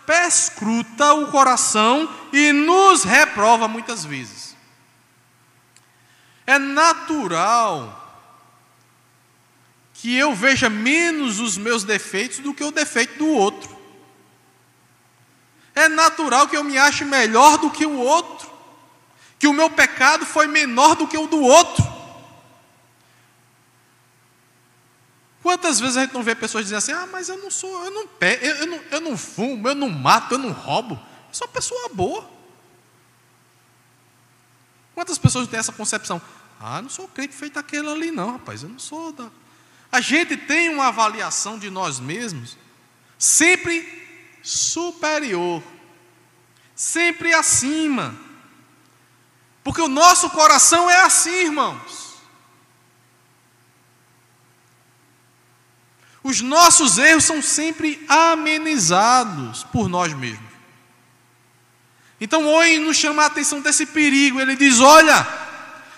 perscruta 0.04 1.14
o 1.14 1.28
coração 1.28 2.06
e 2.30 2.52
nos 2.52 3.04
reprova 3.04 3.66
muitas 3.66 4.04
vezes. 4.04 4.53
É 6.46 6.58
natural 6.58 8.00
que 9.94 10.14
eu 10.14 10.34
veja 10.34 10.68
menos 10.68 11.40
os 11.40 11.56
meus 11.56 11.84
defeitos 11.84 12.40
do 12.40 12.52
que 12.52 12.62
o 12.62 12.70
defeito 12.70 13.16
do 13.16 13.28
outro. 13.28 13.74
É 15.74 15.88
natural 15.88 16.46
que 16.46 16.56
eu 16.56 16.62
me 16.62 16.76
ache 16.76 17.04
melhor 17.04 17.56
do 17.58 17.70
que 17.70 17.86
o 17.86 17.96
outro, 17.98 18.50
que 19.38 19.46
o 19.46 19.52
meu 19.52 19.70
pecado 19.70 20.26
foi 20.26 20.46
menor 20.46 20.94
do 20.94 21.08
que 21.08 21.16
o 21.16 21.26
do 21.26 21.40
outro. 21.40 21.82
Quantas 25.42 25.80
vezes 25.80 25.96
a 25.96 26.02
gente 26.02 26.14
não 26.14 26.22
vê 26.22 26.34
pessoas 26.34 26.64
dizendo 26.64 26.78
assim: 26.78 26.92
ah, 26.92 27.06
mas 27.10 27.28
eu 27.28 27.38
não 27.38 27.50
sou, 27.50 27.84
eu 27.84 27.90
não, 27.90 28.08
eu, 28.20 28.56
eu, 28.56 28.66
não, 28.66 28.80
eu 28.90 29.00
não 29.00 29.16
fumo, 29.16 29.68
eu 29.68 29.74
não 29.74 29.88
mato, 29.88 30.34
eu 30.34 30.38
não 30.38 30.52
roubo. 30.52 30.94
Eu 31.28 31.34
sou 31.34 31.46
uma 31.46 31.52
pessoa 31.52 31.88
boa. 31.92 32.33
Quantas 34.94 35.18
pessoas 35.18 35.48
têm 35.48 35.58
essa 35.58 35.72
concepção? 35.72 36.22
Ah, 36.60 36.80
não 36.80 36.88
sou 36.88 37.08
crente 37.08 37.34
feito 37.34 37.58
aquele 37.58 37.88
ali, 37.88 38.10
não, 38.10 38.32
rapaz, 38.32 38.62
eu 38.62 38.68
não 38.68 38.78
sou 38.78 39.12
da. 39.12 39.30
A 39.90 40.00
gente 40.00 40.36
tem 40.36 40.70
uma 40.70 40.86
avaliação 40.86 41.58
de 41.58 41.70
nós 41.70 42.00
mesmos 42.00 42.56
sempre 43.18 44.02
superior, 44.42 45.62
sempre 46.74 47.32
acima. 47.34 48.14
Porque 49.62 49.80
o 49.80 49.88
nosso 49.88 50.30
coração 50.30 50.90
é 50.90 51.02
assim, 51.02 51.44
irmãos. 51.44 52.14
Os 56.22 56.40
nossos 56.40 56.98
erros 56.98 57.24
são 57.24 57.42
sempre 57.42 58.04
amenizados 58.08 59.64
por 59.64 59.88
nós 59.88 60.12
mesmos. 60.14 60.53
Então, 62.24 62.46
hoje 62.46 62.78
nos 62.78 62.96
chama 62.96 63.22
a 63.22 63.26
atenção 63.26 63.60
desse 63.60 63.84
perigo. 63.84 64.40
Ele 64.40 64.56
diz: 64.56 64.80
Olha, 64.80 65.28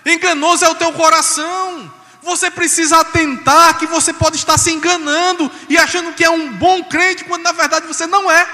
enganoso 0.05 0.65
é 0.65 0.69
o 0.69 0.75
teu 0.75 0.93
coração. 0.93 1.89
Você 2.21 2.51
precisa 2.51 2.99
atentar 2.99 3.79
que 3.79 3.87
você 3.87 4.13
pode 4.13 4.35
estar 4.35 4.59
se 4.59 4.73
enganando 4.73 5.49
e 5.69 5.79
achando 5.79 6.13
que 6.15 6.25
é 6.25 6.29
um 6.29 6.53
bom 6.55 6.83
crente, 6.83 7.23
quando 7.23 7.45
na 7.45 7.53
verdade 7.53 7.87
você 7.87 8.09
não 8.09 8.29
é. 8.29 8.45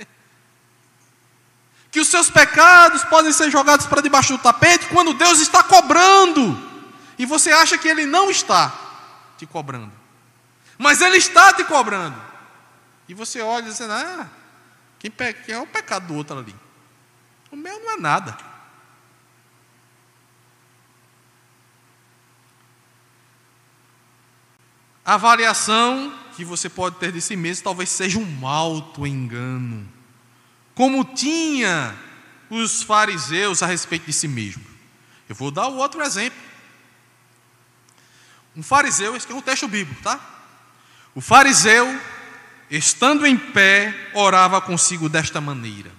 Que 1.92 2.00
os 2.00 2.08
seus 2.08 2.30
pecados 2.30 3.04
podem 3.04 3.30
ser 3.30 3.50
jogados 3.50 3.84
para 3.84 4.00
debaixo 4.00 4.32
do 4.32 4.42
tapete 4.42 4.86
quando 4.86 5.12
Deus 5.12 5.40
está 5.40 5.62
cobrando. 5.62 6.58
E 7.18 7.26
você 7.26 7.52
acha 7.52 7.76
que 7.76 7.86
Ele 7.86 8.06
não 8.06 8.30
está 8.30 8.72
te 9.36 9.44
cobrando. 9.44 9.92
Mas 10.78 11.02
ele 11.02 11.18
está 11.18 11.52
te 11.52 11.62
cobrando. 11.64 12.16
E 13.06 13.12
você 13.12 13.42
olha 13.42 13.66
e 13.66 13.68
diz: 13.68 13.82
Ah, 13.82 14.26
quem 15.10 15.54
é 15.54 15.58
o 15.58 15.66
pecado 15.66 16.06
do 16.06 16.14
outro 16.14 16.38
ali? 16.38 16.54
O 17.50 17.56
meu 17.56 17.78
não 17.78 17.92
é 17.92 17.96
nada. 17.96 18.36
A 25.04 25.14
avaliação 25.14 26.18
que 26.34 26.44
você 26.44 26.68
pode 26.68 26.96
ter 26.96 27.12
de 27.12 27.20
si 27.20 27.36
mesmo 27.36 27.62
talvez 27.62 27.90
seja 27.90 28.18
um 28.18 28.46
alto 28.46 29.06
engano, 29.06 29.86
como 30.74 31.04
tinha 31.04 31.94
os 32.48 32.82
fariseus 32.82 33.62
a 33.62 33.66
respeito 33.66 34.06
de 34.06 34.12
si 34.12 34.26
mesmo. 34.26 34.64
Eu 35.28 35.34
vou 35.34 35.50
dar 35.50 35.68
outro 35.68 36.02
exemplo. 36.02 36.38
Um 38.56 38.62
fariseu, 38.62 39.14
esse 39.14 39.26
aqui 39.26 39.34
é 39.34 39.36
um 39.36 39.42
texto 39.42 39.68
bíblico, 39.68 40.02
tá? 40.02 40.18
O 41.14 41.20
fariseu 41.20 41.86
estando 42.76 43.26
em 43.26 43.36
pé, 43.36 43.94
orava 44.14 44.60
consigo 44.60 45.08
desta 45.08 45.40
maneira: 45.40 45.92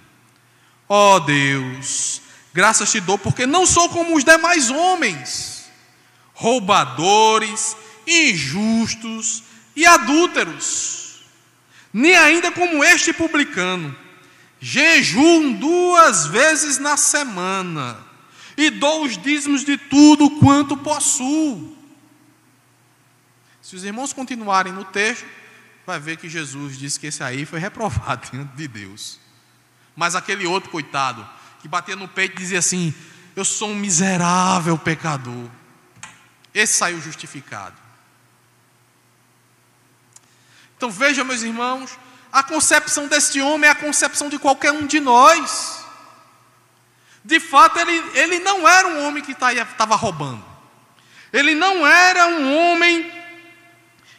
Ó 0.88 1.16
oh 1.16 1.20
Deus, 1.20 2.20
graças 2.52 2.90
te 2.90 3.00
dou, 3.00 3.18
porque 3.18 3.46
não 3.46 3.66
sou 3.66 3.88
como 3.88 4.16
os 4.16 4.24
demais 4.24 4.70
homens, 4.70 5.70
roubadores, 6.34 7.76
injustos 8.06 9.42
e 9.74 9.86
adúlteros, 9.86 11.22
nem 11.92 12.16
ainda 12.16 12.52
como 12.52 12.84
este 12.84 13.12
publicano. 13.12 13.96
Jejum 14.58 15.52
duas 15.52 16.26
vezes 16.26 16.78
na 16.78 16.96
semana 16.96 17.98
e 18.56 18.70
dou 18.70 19.04
os 19.04 19.18
dízimos 19.18 19.64
de 19.64 19.76
tudo 19.76 20.30
quanto 20.38 20.76
possuo. 20.76 21.76
Se 23.60 23.76
os 23.76 23.84
irmãos 23.84 24.12
continuarem 24.12 24.72
no 24.72 24.84
texto, 24.84 25.26
vai 25.86 26.00
ver 26.00 26.16
que 26.16 26.28
Jesus 26.28 26.76
disse 26.76 26.98
que 26.98 27.06
esse 27.06 27.22
aí 27.22 27.46
foi 27.46 27.60
reprovado 27.60 28.28
diante 28.32 28.56
de 28.56 28.66
Deus. 28.66 29.20
Mas 29.94 30.14
aquele 30.14 30.46
outro 30.46 30.68
coitado, 30.70 31.26
que 31.60 31.68
batia 31.68 31.96
no 31.96 32.08
peito 32.08 32.34
e 32.34 32.38
dizia 32.38 32.58
assim: 32.58 32.92
Eu 33.34 33.44
sou 33.44 33.70
um 33.70 33.74
miserável 33.74 34.76
pecador. 34.76 35.48
Esse 36.52 36.74
saiu 36.74 37.00
justificado. 37.00 37.76
Então 40.76 40.90
veja, 40.90 41.24
meus 41.24 41.42
irmãos, 41.42 41.98
a 42.30 42.42
concepção 42.42 43.08
deste 43.08 43.40
homem 43.40 43.68
é 43.68 43.72
a 43.72 43.74
concepção 43.74 44.28
de 44.28 44.38
qualquer 44.38 44.72
um 44.72 44.86
de 44.86 45.00
nós. 45.00 45.84
De 47.24 47.40
fato, 47.40 47.78
ele, 47.78 47.92
ele 48.14 48.38
não 48.40 48.68
era 48.68 48.86
um 48.86 49.06
homem 49.06 49.22
que 49.22 49.32
estava 49.32 49.64
tá 49.64 49.84
roubando. 49.84 50.44
Ele 51.32 51.54
não 51.54 51.86
era 51.86 52.26
um 52.28 52.54
homem 52.54 53.15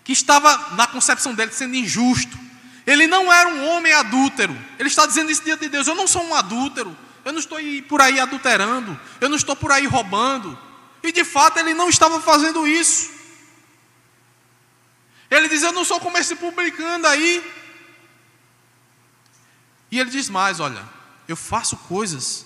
que 0.07 0.13
estava, 0.13 0.73
na 0.75 0.87
concepção 0.87 1.33
dele, 1.33 1.51
sendo 1.51 1.75
injusto. 1.75 2.39
Ele 2.85 3.07
não 3.07 3.31
era 3.31 3.49
um 3.49 3.67
homem 3.71 3.91
adúltero. 3.91 4.57
Ele 4.79 4.87
está 4.87 5.05
dizendo 5.05 5.29
isso 5.29 5.43
diante 5.43 5.59
de 5.63 5.67
Deus: 5.67 5.85
Eu 5.85 5.95
não 5.95 6.07
sou 6.07 6.23
um 6.23 6.33
adúltero. 6.33 6.97
Eu 7.25 7.33
não 7.33 7.39
estou 7.41 7.59
por 7.89 7.99
aí 7.99 8.17
adulterando. 8.17 8.97
Eu 9.19 9.27
não 9.27 9.35
estou 9.35 9.53
por 9.53 9.69
aí 9.69 9.85
roubando. 9.85 10.57
E 11.03 11.11
de 11.11 11.25
fato, 11.25 11.59
ele 11.59 11.73
não 11.73 11.89
estava 11.89 12.21
fazendo 12.21 12.65
isso. 12.65 13.11
Ele 15.29 15.49
diz: 15.49 15.61
Eu 15.61 15.73
não 15.73 15.83
sou 15.83 15.99
como 15.99 16.17
esse 16.17 16.37
publicando 16.37 17.05
aí. 17.05 17.43
E 19.91 19.99
ele 19.99 20.09
diz 20.09 20.29
mais: 20.29 20.61
Olha, 20.61 20.87
eu 21.27 21.35
faço 21.35 21.75
coisas 21.75 22.45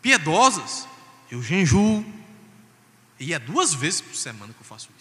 piedosas, 0.00 0.86
eu 1.28 1.42
jejuo, 1.42 2.06
e 3.18 3.34
é 3.34 3.38
duas 3.40 3.74
vezes 3.74 4.00
por 4.00 4.14
semana 4.14 4.52
que 4.52 4.60
eu 4.60 4.64
faço. 4.64 4.93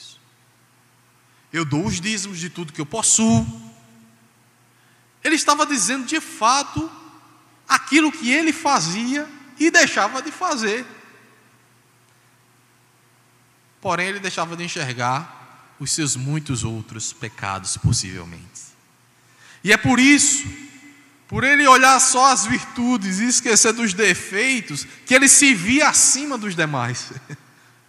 Eu 1.54 1.64
dou 1.64 1.86
os 1.86 2.02
dízimos 2.02 2.40
de 2.40 2.50
tudo 2.50 2.74
que 2.74 2.82
eu 2.82 2.86
possuo. 2.86 3.46
Ele 5.24 5.36
estava 5.36 5.68
dizendo 5.68 6.08
de 6.08 6.20
fato 6.20 6.92
aquilo 7.70 8.12
que 8.12 8.32
ele 8.32 8.52
fazia 8.52 9.30
e 9.60 9.70
deixava 9.70 10.20
de 10.20 10.32
fazer. 10.32 10.84
Porém, 13.80 14.08
ele 14.08 14.20
deixava 14.20 14.56
de 14.58 14.64
enxergar 14.64 15.76
os 15.80 15.92
seus 15.92 16.16
muitos 16.16 16.64
outros 16.64 17.14
pecados, 17.14 17.78
possivelmente. 17.78 18.64
E 19.64 19.72
é 19.72 19.78
por 19.78 20.00
isso, 20.00 20.48
por 21.28 21.44
ele 21.44 21.68
olhar 21.68 22.00
só 22.00 22.32
as 22.32 22.46
virtudes 22.48 23.20
e 23.20 23.28
esquecer 23.28 23.74
dos 23.74 23.94
defeitos, 23.94 24.88
que 25.06 25.14
ele 25.14 25.28
se 25.28 25.54
via 25.54 25.90
acima 25.90 26.38
dos 26.38 26.56
demais, 26.56 27.12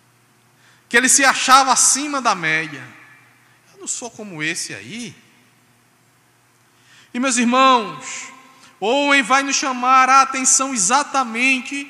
que 0.88 0.96
ele 0.96 1.08
se 1.08 1.24
achava 1.24 1.72
acima 1.72 2.20
da 2.20 2.34
média. 2.34 2.93
Não 3.84 3.88
sou 3.88 4.10
como 4.10 4.42
esse 4.42 4.72
aí. 4.72 5.14
E 7.12 7.20
meus 7.20 7.36
irmãos, 7.36 8.32
Owen 8.80 9.22
vai 9.22 9.42
nos 9.42 9.56
chamar 9.56 10.08
a 10.08 10.22
atenção 10.22 10.72
exatamente 10.72 11.86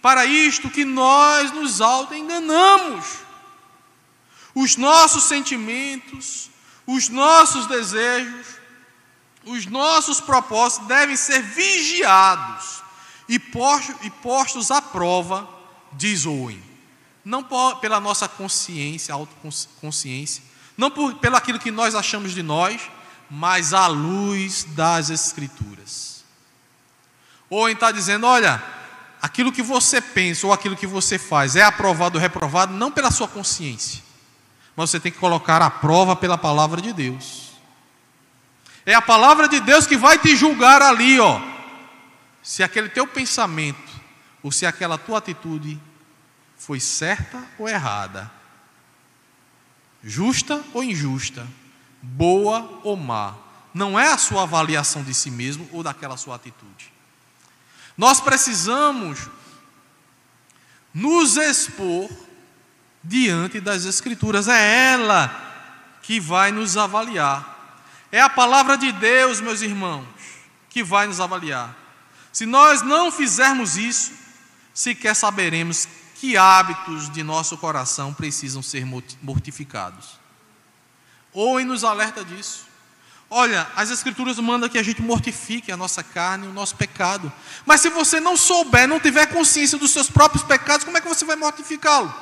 para 0.00 0.24
isto 0.24 0.70
que 0.70 0.84
nós 0.84 1.50
nos 1.50 1.80
auto-enganamos 1.80 3.04
os 4.54 4.76
nossos 4.76 5.24
sentimentos, 5.24 6.48
os 6.86 7.08
nossos 7.08 7.66
desejos, 7.66 8.46
os 9.44 9.66
nossos 9.66 10.20
propósitos 10.20 10.86
devem 10.86 11.16
ser 11.16 11.42
vigiados 11.42 12.84
e 13.28 13.36
postos, 13.36 13.96
e 14.02 14.10
postos 14.10 14.70
à 14.70 14.80
prova, 14.80 15.48
diz 15.94 16.24
Owen. 16.24 16.62
Não 17.24 17.44
pela 17.80 17.98
nossa 17.98 18.28
consciência, 18.28 19.12
autoconsciência, 19.12 20.51
não 20.76 20.90
por, 20.90 21.14
pelo 21.14 21.36
aquilo 21.36 21.58
que 21.58 21.70
nós 21.70 21.94
achamos 21.94 22.32
de 22.32 22.42
nós, 22.42 22.80
mas 23.30 23.72
à 23.72 23.86
luz 23.86 24.64
das 24.64 25.10
Escrituras. 25.10 26.24
Owen 27.48 27.74
está 27.74 27.90
dizendo: 27.92 28.26
olha, 28.26 28.62
aquilo 29.20 29.52
que 29.52 29.62
você 29.62 30.00
pensa 30.00 30.46
ou 30.46 30.52
aquilo 30.52 30.76
que 30.76 30.86
você 30.86 31.18
faz 31.18 31.56
é 31.56 31.62
aprovado 31.62 32.18
ou 32.18 32.22
reprovado 32.22 32.72
não 32.74 32.90
pela 32.90 33.10
sua 33.10 33.28
consciência, 33.28 34.02
mas 34.74 34.90
você 34.90 34.98
tem 34.98 35.12
que 35.12 35.18
colocar 35.18 35.62
a 35.62 35.70
prova 35.70 36.16
pela 36.16 36.38
palavra 36.38 36.80
de 36.80 36.92
Deus. 36.92 37.52
É 38.84 38.94
a 38.94 39.02
palavra 39.02 39.48
de 39.48 39.60
Deus 39.60 39.86
que 39.86 39.96
vai 39.96 40.18
te 40.18 40.34
julgar 40.34 40.82
ali, 40.82 41.20
ó. 41.20 41.40
Se 42.42 42.62
aquele 42.62 42.88
teu 42.88 43.06
pensamento 43.06 43.92
ou 44.42 44.50
se 44.50 44.66
aquela 44.66 44.98
tua 44.98 45.18
atitude 45.18 45.80
foi 46.56 46.80
certa 46.80 47.42
ou 47.58 47.68
errada, 47.68 48.30
justa 50.02 50.62
ou 50.72 50.82
injusta, 50.82 51.46
boa 52.00 52.80
ou 52.82 52.96
má. 52.96 53.34
Não 53.72 53.98
é 53.98 54.08
a 54.08 54.18
sua 54.18 54.42
avaliação 54.42 55.02
de 55.02 55.14
si 55.14 55.30
mesmo 55.30 55.68
ou 55.72 55.82
daquela 55.82 56.16
sua 56.16 56.36
atitude. 56.36 56.92
Nós 57.96 58.20
precisamos 58.20 59.28
nos 60.92 61.36
expor 61.36 62.10
diante 63.02 63.60
das 63.60 63.84
Escrituras. 63.84 64.48
É 64.48 64.92
ela 64.92 65.30
que 66.02 66.20
vai 66.20 66.52
nos 66.52 66.76
avaliar. 66.76 67.50
É 68.10 68.20
a 68.20 68.28
palavra 68.28 68.76
de 68.76 68.92
Deus, 68.92 69.40
meus 69.40 69.62
irmãos, 69.62 70.06
que 70.68 70.82
vai 70.82 71.06
nos 71.06 71.20
avaliar. 71.20 71.74
Se 72.30 72.44
nós 72.44 72.82
não 72.82 73.10
fizermos 73.10 73.76
isso, 73.76 74.12
sequer 74.74 75.14
saberemos 75.14 75.88
que 76.22 76.36
hábitos 76.36 77.10
de 77.10 77.24
nosso 77.24 77.58
coração 77.58 78.14
precisam 78.14 78.62
ser 78.62 78.86
mortificados. 79.20 80.20
Ou 81.32 81.58
em 81.58 81.64
nos 81.64 81.82
alerta 81.82 82.24
disso. 82.24 82.60
Olha, 83.28 83.66
as 83.74 83.90
Escrituras 83.90 84.38
mandam 84.38 84.68
que 84.68 84.78
a 84.78 84.84
gente 84.84 85.02
mortifique 85.02 85.72
a 85.72 85.76
nossa 85.76 86.00
carne, 86.00 86.46
o 86.46 86.52
nosso 86.52 86.76
pecado. 86.76 87.32
Mas 87.66 87.80
se 87.80 87.88
você 87.88 88.20
não 88.20 88.36
souber, 88.36 88.86
não 88.86 89.00
tiver 89.00 89.26
consciência 89.26 89.76
dos 89.76 89.90
seus 89.90 90.08
próprios 90.08 90.44
pecados, 90.44 90.84
como 90.84 90.96
é 90.96 91.00
que 91.00 91.08
você 91.08 91.24
vai 91.24 91.34
mortificá-lo? 91.34 92.14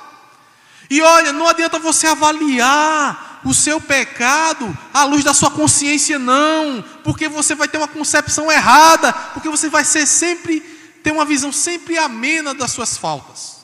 E 0.88 1.02
olha, 1.02 1.30
não 1.30 1.46
adianta 1.46 1.78
você 1.78 2.06
avaliar 2.06 3.42
o 3.44 3.52
seu 3.52 3.82
pecado 3.82 4.74
à 4.94 5.04
luz 5.04 5.22
da 5.22 5.34
sua 5.34 5.50
consciência, 5.50 6.18
não, 6.18 6.83
porque 7.04 7.29
você 7.29 7.54
vai 7.54 7.68
ter 7.68 7.77
uma 7.77 7.87
concepção 7.87 8.50
errada, 8.50 9.12
porque 9.35 9.50
você 9.50 9.68
vai 9.68 9.85
ser 9.85 10.06
sempre, 10.06 10.60
ter 11.02 11.12
uma 11.12 11.27
visão 11.27 11.52
sempre 11.52 11.98
amena 11.98 12.54
das 12.54 12.72
suas 12.72 12.96
faltas. 12.96 13.60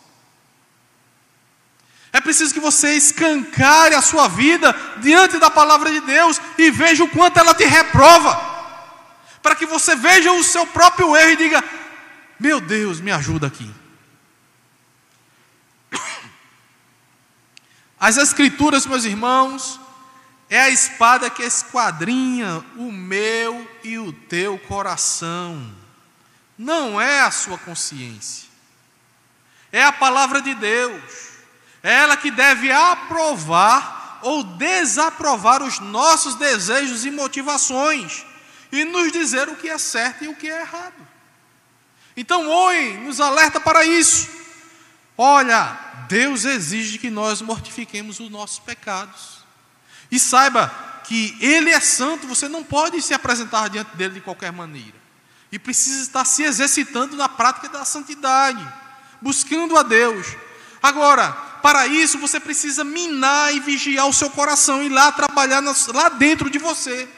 É 2.17 2.21
preciso 2.23 2.55
que 2.55 2.61
você 2.61 2.95
escancare 2.97 3.95
a 3.95 4.01
sua 4.01 4.27
vida 4.27 4.75
diante 5.03 5.39
da 5.39 5.51
palavra 5.51 5.91
de 5.91 6.01
Deus 6.01 6.41
e 6.57 6.71
veja 6.71 7.05
o 7.05 7.11
quanto 7.11 7.39
ela 7.39 7.53
te 7.53 7.67
reprova, 7.67 8.35
para 9.43 9.55
que 9.55 9.67
você 9.67 9.95
veja 9.95 10.33
o 10.33 10.43
seu 10.43 10.67
próprio 10.67 11.15
erro 11.15 11.33
e 11.33 11.37
diga: 11.37 11.63
Meu 12.41 12.59
Deus, 12.59 13.01
me 13.03 13.13
ajuda 13.13 13.49
aqui. 13.49 13.71
As 18.01 18.17
Escrituras, 18.17 18.87
meus 18.87 19.05
irmãos, 19.05 19.79
é 20.49 20.59
a 20.59 20.71
espada 20.71 21.29
que 21.29 21.43
esquadrinha 21.43 22.65
o 22.77 22.91
meu 22.91 23.71
e 23.85 23.99
o 23.99 24.11
teu 24.11 24.59
coração, 24.61 25.71
não 26.57 26.99
é 26.99 27.21
a 27.21 27.31
sua 27.31 27.59
consciência, 27.59 28.49
é 29.71 29.85
a 29.85 29.93
palavra 29.93 30.41
de 30.41 30.55
Deus, 30.55 31.26
ela 31.87 32.17
que 32.17 32.33
deve 32.33 32.73
aprovar 32.73 34.19
ou 34.21 34.43
desaprovar 34.43 35.63
os 35.63 35.79
nossos 35.79 36.35
desejos 36.35 37.05
e 37.05 37.13
motivações 37.13 38.27
e 38.73 38.85
nos 38.85 39.13
dizer 39.13 39.49
o 39.49 39.55
que 39.55 39.69
é 39.69 39.79
certo 39.79 40.25
e 40.25 40.29
o 40.29 40.35
que 40.35 40.51
é 40.51 40.63
errado. 40.63 41.07
Então, 42.17 42.49
Owen 42.49 43.05
nos 43.05 43.21
alerta 43.21 43.61
para 43.61 43.85
isso. 43.85 44.29
Olha, 45.17 45.79
Deus 46.09 46.45
exige 46.45 46.99
que 46.99 47.09
nós 47.09 47.41
mortifiquemos 47.41 48.19
os 48.19 48.31
nossos 48.31 48.59
pecados. 48.59 49.45
E 50.11 50.19
saiba 50.19 50.69
que 51.05 51.39
Ele 51.41 51.71
é 51.71 51.79
santo, 51.79 52.27
você 52.27 52.49
não 52.49 52.65
pode 52.65 53.01
se 53.01 53.15
apresentar 53.15 53.71
diante 53.71 53.97
dele 53.97 54.15
de 54.15 54.21
qualquer 54.21 54.51
maneira. 54.51 54.97
E 55.53 55.59
precisa 55.59 56.03
estar 56.03 56.25
se 56.25 56.43
exercitando 56.43 57.17
na 57.17 57.29
prática 57.29 57.69
da 57.69 57.85
santidade, 57.85 58.67
buscando 59.23 59.79
a 59.79 59.85
Deus. 59.85 60.27
Agora, 60.83 61.47
para 61.67 61.89
isso 61.89 62.17
você 62.21 62.39
precisa 62.39 62.85
minar 62.85 63.53
e 63.53 63.59
vigiar 63.59 64.07
o 64.07 64.13
seu 64.13 64.31
coração 64.31 64.85
e 64.85 64.89
lá 64.89 65.11
trabalhar 65.11 65.61
lá 65.93 66.09
dentro 66.09 66.49
de 66.49 66.61
você. 66.61 67.09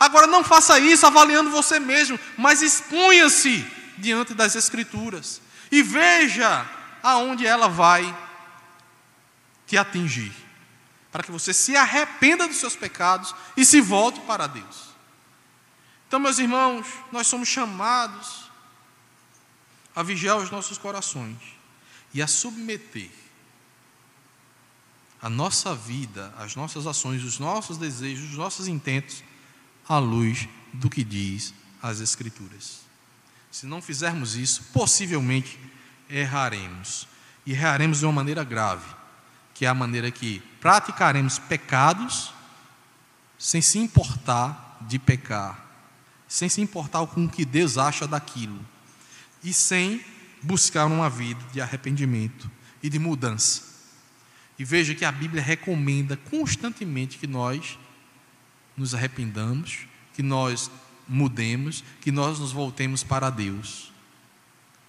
Agora 0.00 0.26
não 0.26 0.42
faça 0.42 0.80
isso 0.80 1.06
avaliando 1.06 1.48
você 1.48 1.78
mesmo, 1.78 2.18
mas 2.36 2.60
expunha-se 2.60 3.64
diante 3.96 4.34
das 4.34 4.56
Escrituras 4.56 5.40
e 5.70 5.80
veja 5.80 6.68
aonde 7.04 7.46
ela 7.46 7.68
vai 7.68 8.02
te 9.64 9.78
atingir, 9.78 10.32
para 11.12 11.22
que 11.22 11.30
você 11.30 11.54
se 11.54 11.76
arrependa 11.76 12.48
dos 12.48 12.56
seus 12.56 12.74
pecados 12.74 13.32
e 13.56 13.64
se 13.64 13.80
volte 13.80 14.18
para 14.22 14.48
Deus. 14.48 14.88
Então, 16.08 16.18
meus 16.18 16.40
irmãos, 16.40 16.84
nós 17.12 17.28
somos 17.28 17.48
chamados 17.48 18.50
a 19.94 20.02
vigiar 20.02 20.38
os 20.38 20.50
nossos 20.50 20.78
corações 20.78 21.38
e 22.12 22.20
a 22.20 22.26
submeter 22.26 23.22
a 25.24 25.30
nossa 25.30 25.74
vida, 25.74 26.34
as 26.36 26.54
nossas 26.54 26.86
ações, 26.86 27.24
os 27.24 27.38
nossos 27.38 27.78
desejos, 27.78 28.32
os 28.32 28.36
nossos 28.36 28.68
intentos 28.68 29.24
à 29.88 29.96
luz 29.96 30.46
do 30.70 30.90
que 30.90 31.02
diz 31.02 31.54
as 31.82 32.00
Escrituras. 32.00 32.80
Se 33.50 33.64
não 33.64 33.80
fizermos 33.80 34.36
isso, 34.36 34.64
possivelmente 34.64 35.58
erraremos. 36.10 37.08
E 37.46 37.52
erraremos 37.52 38.00
de 38.00 38.04
uma 38.04 38.12
maneira 38.12 38.44
grave, 38.44 38.84
que 39.54 39.64
é 39.64 39.68
a 39.68 39.72
maneira 39.72 40.10
que 40.10 40.42
praticaremos 40.60 41.38
pecados 41.38 42.30
sem 43.38 43.62
se 43.62 43.78
importar 43.78 44.76
de 44.82 44.98
pecar, 44.98 45.58
sem 46.28 46.50
se 46.50 46.60
importar 46.60 47.06
com 47.06 47.24
o 47.24 47.30
que 47.30 47.46
Deus 47.46 47.78
acha 47.78 48.06
daquilo, 48.06 48.60
e 49.42 49.54
sem 49.54 50.04
buscar 50.42 50.84
uma 50.84 51.08
vida 51.08 51.42
de 51.50 51.62
arrependimento 51.62 52.50
e 52.82 52.90
de 52.90 52.98
mudança. 52.98 53.73
E 54.58 54.64
veja 54.64 54.94
que 54.94 55.04
a 55.04 55.12
Bíblia 55.12 55.42
recomenda 55.42 56.16
constantemente 56.16 57.18
que 57.18 57.26
nós 57.26 57.78
nos 58.76 58.94
arrependamos, 58.94 59.86
que 60.14 60.22
nós 60.22 60.70
mudemos, 61.08 61.84
que 62.00 62.12
nós 62.12 62.38
nos 62.38 62.52
voltemos 62.52 63.02
para 63.02 63.30
Deus. 63.30 63.92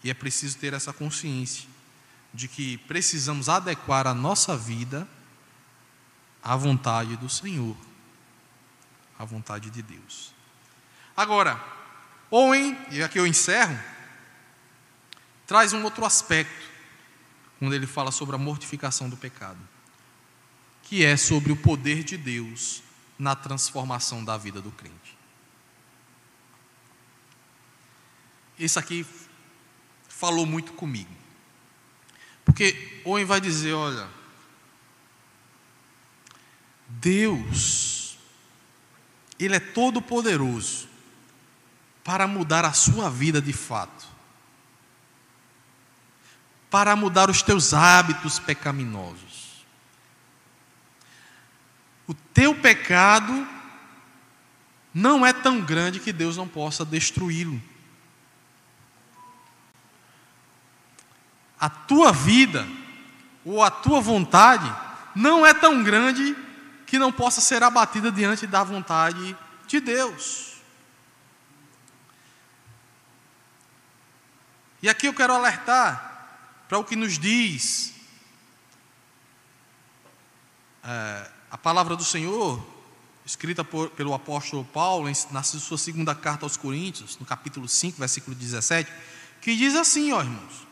E 0.04 0.10
é 0.10 0.14
preciso 0.14 0.58
ter 0.58 0.74
essa 0.74 0.94
consciência 0.94 1.68
de 2.34 2.48
que 2.48 2.78
precisamos 2.80 3.50
adequar 3.50 4.06
a 4.06 4.14
nossa 4.14 4.56
vida 4.58 5.08
à 6.44 6.56
vontade 6.56 7.16
do 7.18 7.30
Senhor, 7.30 7.76
à 9.18 9.26
vontade 9.26 9.70
de 9.70 9.82
Deus. 9.82 10.34
Agora, 11.18 11.64
Owen, 12.30 12.78
e 12.92 13.02
aqui 13.02 13.18
eu 13.18 13.26
encerro, 13.26 13.80
traz 15.48 15.74
um 15.74 15.84
outro 15.84 16.06
aspecto, 16.06 16.70
quando 17.60 17.74
ele 17.74 17.88
fala 17.88 18.12
sobre 18.12 18.36
a 18.36 18.40
mortificação 18.40 19.10
do 19.10 19.18
pecado, 19.18 19.60
que 20.84 21.04
é 21.04 21.18
sobre 21.18 21.52
o 21.52 21.56
poder 21.56 22.04
de 22.04 22.18
Deus 22.18 22.84
na 23.18 23.36
transformação 23.36 24.24
da 24.24 24.38
vida 24.38 24.62
do 24.62 24.72
crente. 24.72 25.18
Isso 28.58 28.80
aqui 28.80 29.06
falou 30.08 30.46
muito 30.46 30.74
comigo. 30.74 31.14
Porque 32.46 33.02
Owen 33.04 33.26
vai 33.26 33.42
dizer: 33.42 33.74
olha, 33.74 34.08
Deus, 36.88 38.18
Ele 39.40 39.56
é 39.56 39.60
todo 39.60 40.02
poderoso 40.02 40.88
para 42.04 42.28
mudar 42.28 42.64
a 42.64 42.72
sua 42.72 43.10
vida 43.10 43.42
de 43.42 43.52
fato, 43.52 44.08
para 46.76 46.94
mudar 46.94 47.30
os 47.30 47.42
teus 47.42 47.74
hábitos 47.74 48.38
pecaminosos. 48.38 49.66
O 52.06 52.14
teu 52.14 52.54
pecado 52.54 53.48
não 54.94 55.26
é 55.26 55.32
tão 55.32 55.62
grande 55.62 56.02
que 56.02 56.12
Deus 56.12 56.36
não 56.36 56.50
possa 56.50 56.84
destruí-lo. 56.84 57.62
A 61.58 61.70
tua 61.70 62.12
vida 62.12 62.68
ou 63.46 63.64
a 63.64 63.72
tua 63.72 64.02
vontade 64.02 64.70
não 65.16 65.46
é 65.46 65.54
tão 65.54 65.82
grande 65.82 66.36
que 66.86 67.00
não 67.00 67.10
possa 67.10 67.40
ser 67.40 67.64
abatida 67.64 68.12
diante 68.12 68.46
da 68.46 68.66
vontade 68.66 69.38
de 69.66 69.80
Deus. 69.80 70.56
E 74.82 74.90
aqui 74.90 75.06
eu 75.06 75.14
quero 75.14 75.32
alertar 75.32 76.15
para 76.68 76.80
o 76.80 76.84
que 76.84 76.96
nos 76.96 77.18
diz 77.20 77.94
é, 80.84 81.32
a 81.50 81.58
palavra 81.58 81.96
do 81.96 82.04
Senhor, 82.04 82.64
escrita 83.26 83.64
por, 83.64 83.90
pelo 83.92 84.14
apóstolo 84.14 84.64
Paulo, 84.64 85.10
na 85.32 85.42
sua 85.42 85.78
segunda 85.78 86.14
carta 86.14 86.46
aos 86.46 86.58
Coríntios, 86.58 87.18
no 87.18 87.26
capítulo 87.26 87.68
5, 87.68 87.98
versículo 87.98 88.36
17, 88.36 88.92
que 89.42 89.56
diz 89.56 89.76
assim, 89.76 90.12
ó 90.12 90.22
irmãos: 90.22 90.68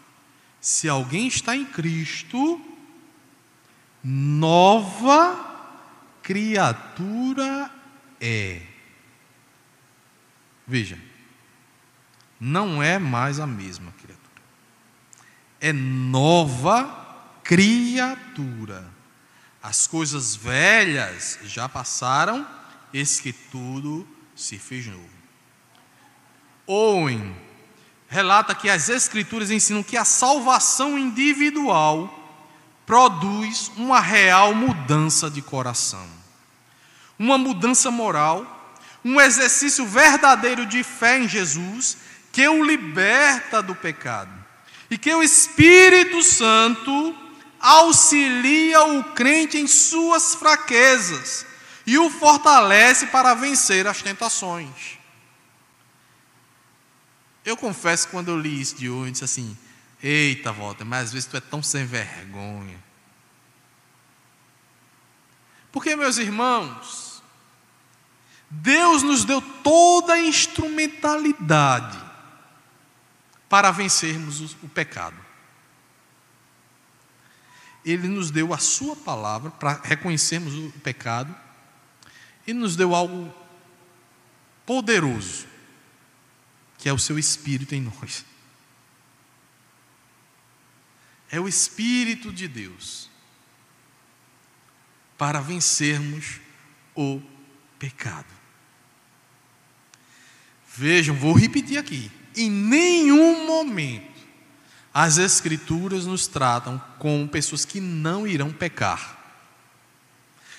Se 0.62 0.88
alguém 0.88 1.28
está 1.28 1.56
em 1.56 1.66
Cristo, 1.66 2.62
nova 4.04 5.52
criatura 6.22 7.72
é. 8.22 8.62
Veja, 10.68 11.00
não 12.40 12.82
é 12.82 13.00
mais 13.00 13.40
a 13.40 13.48
mesma 13.48 13.92
criatura, 13.94 14.13
é 15.64 15.72
nova 15.72 16.94
criatura. 17.42 18.86
As 19.62 19.88
coisas 19.88 20.36
velhas 20.36 21.40
já 21.46 21.70
passaram, 21.70 22.46
eis 22.94 23.22
que 23.22 23.32
tudo 23.32 24.06
se 24.36 24.60
fez 24.60 24.88
novo. 24.88 25.08
Owen 26.68 27.34
relata 28.10 28.54
que 28.54 28.70
as 28.70 28.90
Escrituras 28.90 29.50
ensinam 29.52 29.82
que 29.82 29.96
a 29.96 30.04
salvação 30.04 31.00
individual 31.00 32.14
produz 32.86 33.72
uma 33.78 34.02
real 34.02 34.54
mudança 34.54 35.32
de 35.32 35.42
coração, 35.42 36.06
uma 37.18 37.38
mudança 37.38 37.90
moral, 37.90 38.76
um 39.04 39.20
exercício 39.20 39.86
verdadeiro 39.86 40.66
de 40.66 40.84
fé 40.84 41.20
em 41.20 41.28
Jesus 41.28 41.98
que 42.34 42.46
o 42.50 42.66
liberta 42.66 43.64
do 43.64 43.74
pecado 43.74 44.43
e 44.94 44.98
que 44.98 45.12
o 45.12 45.24
Espírito 45.24 46.22
Santo 46.22 47.18
auxilia 47.60 48.84
o 48.84 49.04
crente 49.16 49.58
em 49.58 49.66
suas 49.66 50.36
fraquezas 50.36 51.48
e 51.84 51.98
o 51.98 52.12
fortalece 52.12 53.08
para 53.08 53.34
vencer 53.34 53.88
as 53.88 54.04
tentações. 54.04 55.00
Eu 57.44 57.58
confesso 57.58 58.06
que 58.06 58.12
quando 58.12 58.30
eu 58.30 58.40
li 58.40 58.62
isso 58.62 58.76
de 58.76 58.88
hoje, 58.88 59.08
eu 59.08 59.12
disse 59.14 59.24
assim: 59.24 59.58
Eita, 60.02 60.52
volta, 60.52 60.86
mas 60.86 61.06
às 61.06 61.14
vezes 61.14 61.28
tu 61.28 61.36
é 61.36 61.42
tão 61.42 61.64
sem 61.64 61.88
vergonha. 61.88 62.78
Porque, 65.72 65.96
meus 65.96 66.20
irmãos, 66.20 67.24
Deus 68.48 69.02
nos 69.02 69.26
deu 69.26 69.42
toda 69.42 70.14
a 70.14 70.20
instrumentalidade 70.20 72.03
para 73.54 73.70
vencermos 73.70 74.56
o 74.64 74.68
pecado. 74.68 75.16
Ele 77.86 78.08
nos 78.08 78.32
deu 78.32 78.52
a 78.52 78.58
Sua 78.58 78.96
palavra 78.96 79.52
para 79.52 79.80
reconhecermos 79.84 80.56
o 80.56 80.72
pecado, 80.80 81.36
e 82.48 82.52
nos 82.52 82.76
deu 82.76 82.96
algo 82.96 83.32
poderoso, 84.66 85.46
que 86.80 86.90
é 86.90 86.94
o 86.94 86.98
Seu 86.98 87.20
Espírito 87.20 87.76
em 87.76 87.82
nós. 87.82 88.26
É 91.30 91.40
o 91.40 91.48
Espírito 91.48 92.34
de 92.34 92.48
Deus 92.48 93.08
para 95.16 95.40
vencermos 95.40 96.40
o 96.96 97.22
pecado. 97.78 98.34
Vejam, 100.76 101.16
vou 101.16 101.34
repetir 101.34 101.78
aqui: 101.78 102.12
em 102.36 102.50
nenhum 102.50 103.46
momento 103.46 104.14
as 104.94 105.18
Escrituras 105.18 106.06
nos 106.06 106.28
tratam 106.28 106.82
como 107.00 107.28
pessoas 107.28 107.66
que 107.66 107.82
não 107.82 108.28
irão 108.28 108.52
pecar. 108.52 109.18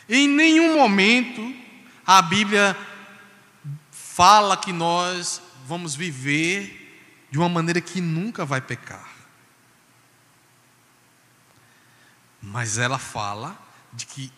Em 0.09 0.27
nenhum 0.27 0.77
momento 0.77 1.55
a 2.07 2.20
Bíblia 2.20 2.77
fala 3.91 4.57
que 4.57 4.72
nós 4.72 5.41
vamos 5.66 5.95
viver 5.95 6.81
de 7.31 7.39
uma 7.39 7.49
maneira 7.49 7.81
que 7.81 8.01
nunca 8.01 8.45
vai 8.45 8.61
pecar. 8.61 9.09
Mas 12.43 12.77
ela 12.77 12.99
fala 12.99 13.57
de 13.93 14.05
que 14.05 14.33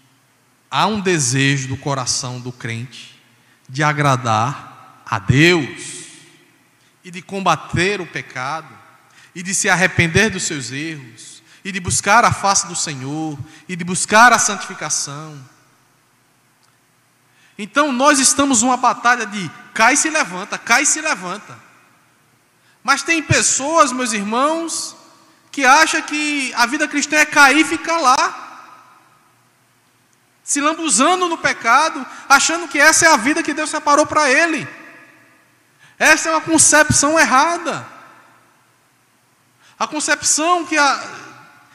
há 0.71 0.87
um 0.87 1.01
desejo 1.01 1.69
do 1.69 1.77
coração 1.77 2.39
do 2.39 2.53
crente 2.53 3.21
de 3.69 3.83
agradar 3.83 5.03
a 5.05 5.19
Deus 5.19 5.96
e 7.07 7.11
de 7.13 7.23
combater 7.23 8.01
o 8.01 8.07
pecado 8.07 8.67
e 9.33 9.41
de 9.41 9.55
se 9.55 9.69
arrepender 9.69 10.29
dos 10.29 10.43
seus 10.43 10.73
erros 10.73 11.41
e 11.65 11.71
de 11.71 11.79
buscar 11.79 12.25
a 12.25 12.33
face 12.33 12.67
do 12.67 12.75
Senhor 12.75 13.39
e 13.69 13.77
de 13.77 13.85
buscar 13.85 14.33
a 14.33 14.41
santificação. 14.41 15.39
Então 17.57 17.93
nós 17.93 18.19
estamos 18.19 18.63
numa 18.63 18.77
batalha 18.77 19.25
de 19.25 19.49
cai 19.73 19.95
e 19.95 19.97
se 19.97 20.11
levanta, 20.11 20.59
cai 20.59 20.83
e 20.83 20.87
se 20.87 21.01
levanta. 21.01 21.57
Mas 22.83 23.05
tem 23.05 23.23
pessoas, 23.23 23.93
meus 23.93 24.13
irmãos, 24.13 24.97
que 25.53 25.65
acham 25.65 26.03
que 26.03 26.53
a 26.55 26.67
vida 26.67 26.89
cristã 26.89 27.19
é 27.19 27.25
cair 27.25 27.61
e 27.61 27.65
ficar 27.65 27.99
lá, 27.99 28.83
se 30.43 30.61
lambuzando 30.61 31.29
no 31.29 31.39
pecado, 31.39 32.05
achando 32.29 32.67
que 32.67 32.81
essa 32.81 33.07
é 33.07 33.09
a 33.09 33.17
vida 33.17 33.45
que 33.45 33.55
Deus 33.55 33.71
separou 33.71 34.07
para 34.07 34.29
ele. 34.29 34.67
Essa 35.99 36.29
é 36.29 36.33
uma 36.33 36.41
concepção 36.41 37.19
errada. 37.19 37.87
A 39.79 39.87
concepção 39.87 40.65
que, 40.65 40.77
a, 40.77 41.11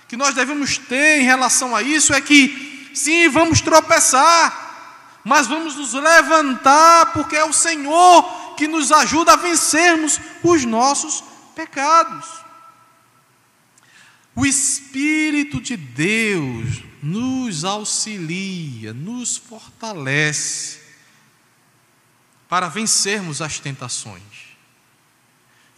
que 0.07 0.17
nós 0.17 0.35
devemos 0.35 0.77
ter 0.77 1.19
em 1.19 1.23
relação 1.23 1.75
a 1.75 1.81
isso 1.81 2.13
é 2.13 2.21
que, 2.21 2.89
sim, 2.93 3.29
vamos 3.29 3.61
tropeçar, 3.61 5.19
mas 5.23 5.47
vamos 5.47 5.75
nos 5.75 5.93
levantar, 5.93 7.13
porque 7.13 7.35
é 7.35 7.45
o 7.45 7.53
Senhor 7.53 8.55
que 8.55 8.67
nos 8.67 8.91
ajuda 8.91 9.33
a 9.33 9.37
vencermos 9.37 10.19
os 10.43 10.65
nossos 10.65 11.23
pecados. 11.55 12.27
O 14.35 14.45
Espírito 14.45 15.59
de 15.59 15.75
Deus 15.75 16.83
nos 17.03 17.65
auxilia, 17.65 18.93
nos 18.93 19.37
fortalece 19.37 20.80
para 22.51 22.67
vencermos 22.67 23.41
as 23.41 23.59
tentações. 23.59 24.21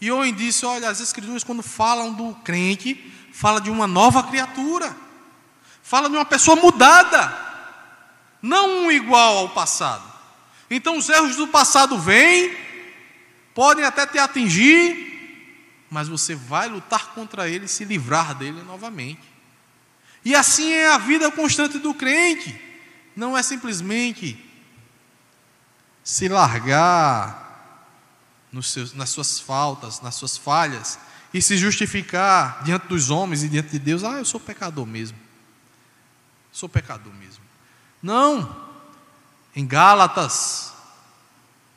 E 0.02 0.12
Owen 0.12 0.34
disse: 0.34 0.66
olha, 0.66 0.90
as 0.90 1.00
Escrituras, 1.00 1.44
quando 1.44 1.62
falam 1.62 2.12
do 2.12 2.34
crente, 2.38 3.14
fala 3.32 3.62
de 3.62 3.70
uma 3.70 3.86
nova 3.86 4.24
criatura, 4.24 4.98
fala 5.84 6.10
de 6.10 6.16
uma 6.16 6.26
pessoa 6.26 6.56
mudada, 6.56 7.32
não 8.42 8.86
um 8.86 8.92
igual 8.92 9.38
ao 9.38 9.50
passado. 9.50 10.04
Então 10.68 10.98
os 10.98 11.08
erros 11.10 11.36
do 11.36 11.48
passado 11.48 12.00
vêm, 12.00 12.58
podem 13.54 13.86
até 13.86 14.08
te 14.08 14.18
atingir, 14.18 15.86
mas 15.92 16.08
você 16.08 16.34
vai 16.34 16.70
lutar 16.70 17.14
contra 17.14 17.48
ele 17.48 17.66
e 17.66 17.70
se 17.70 17.86
livrar 17.86 18.34
dele 18.34 18.64
novamente. 18.64 19.22
E 20.26 20.34
assim 20.34 20.72
é 20.72 20.90
a 20.90 20.98
vida 20.98 21.32
constante 21.32 21.78
do 21.78 21.94
crente. 21.94 22.60
Não 23.16 23.38
é 23.38 23.44
simplesmente 23.44 24.53
se 26.04 26.28
largar 26.28 27.44
seus, 28.62 28.94
nas 28.94 29.10
suas 29.10 29.40
faltas, 29.40 30.02
nas 30.02 30.16
suas 30.16 30.38
falhas, 30.38 31.00
e 31.34 31.42
se 31.42 31.58
justificar 31.58 32.64
diante 32.64 32.88
dos 32.88 33.10
homens 33.10 33.42
e 33.44 33.50
diante 33.50 33.70
de 33.70 33.80
Deus. 33.80 34.04
Ah, 34.04 34.20
eu 34.20 34.26
sou 34.26 34.40
pecador 34.40 34.86
mesmo. 34.86 35.18
Sou 36.52 36.70
pecador 36.70 37.12
mesmo. 37.14 37.44
Não. 38.02 38.56
Em 39.56 39.66
Gálatas, 39.66 40.74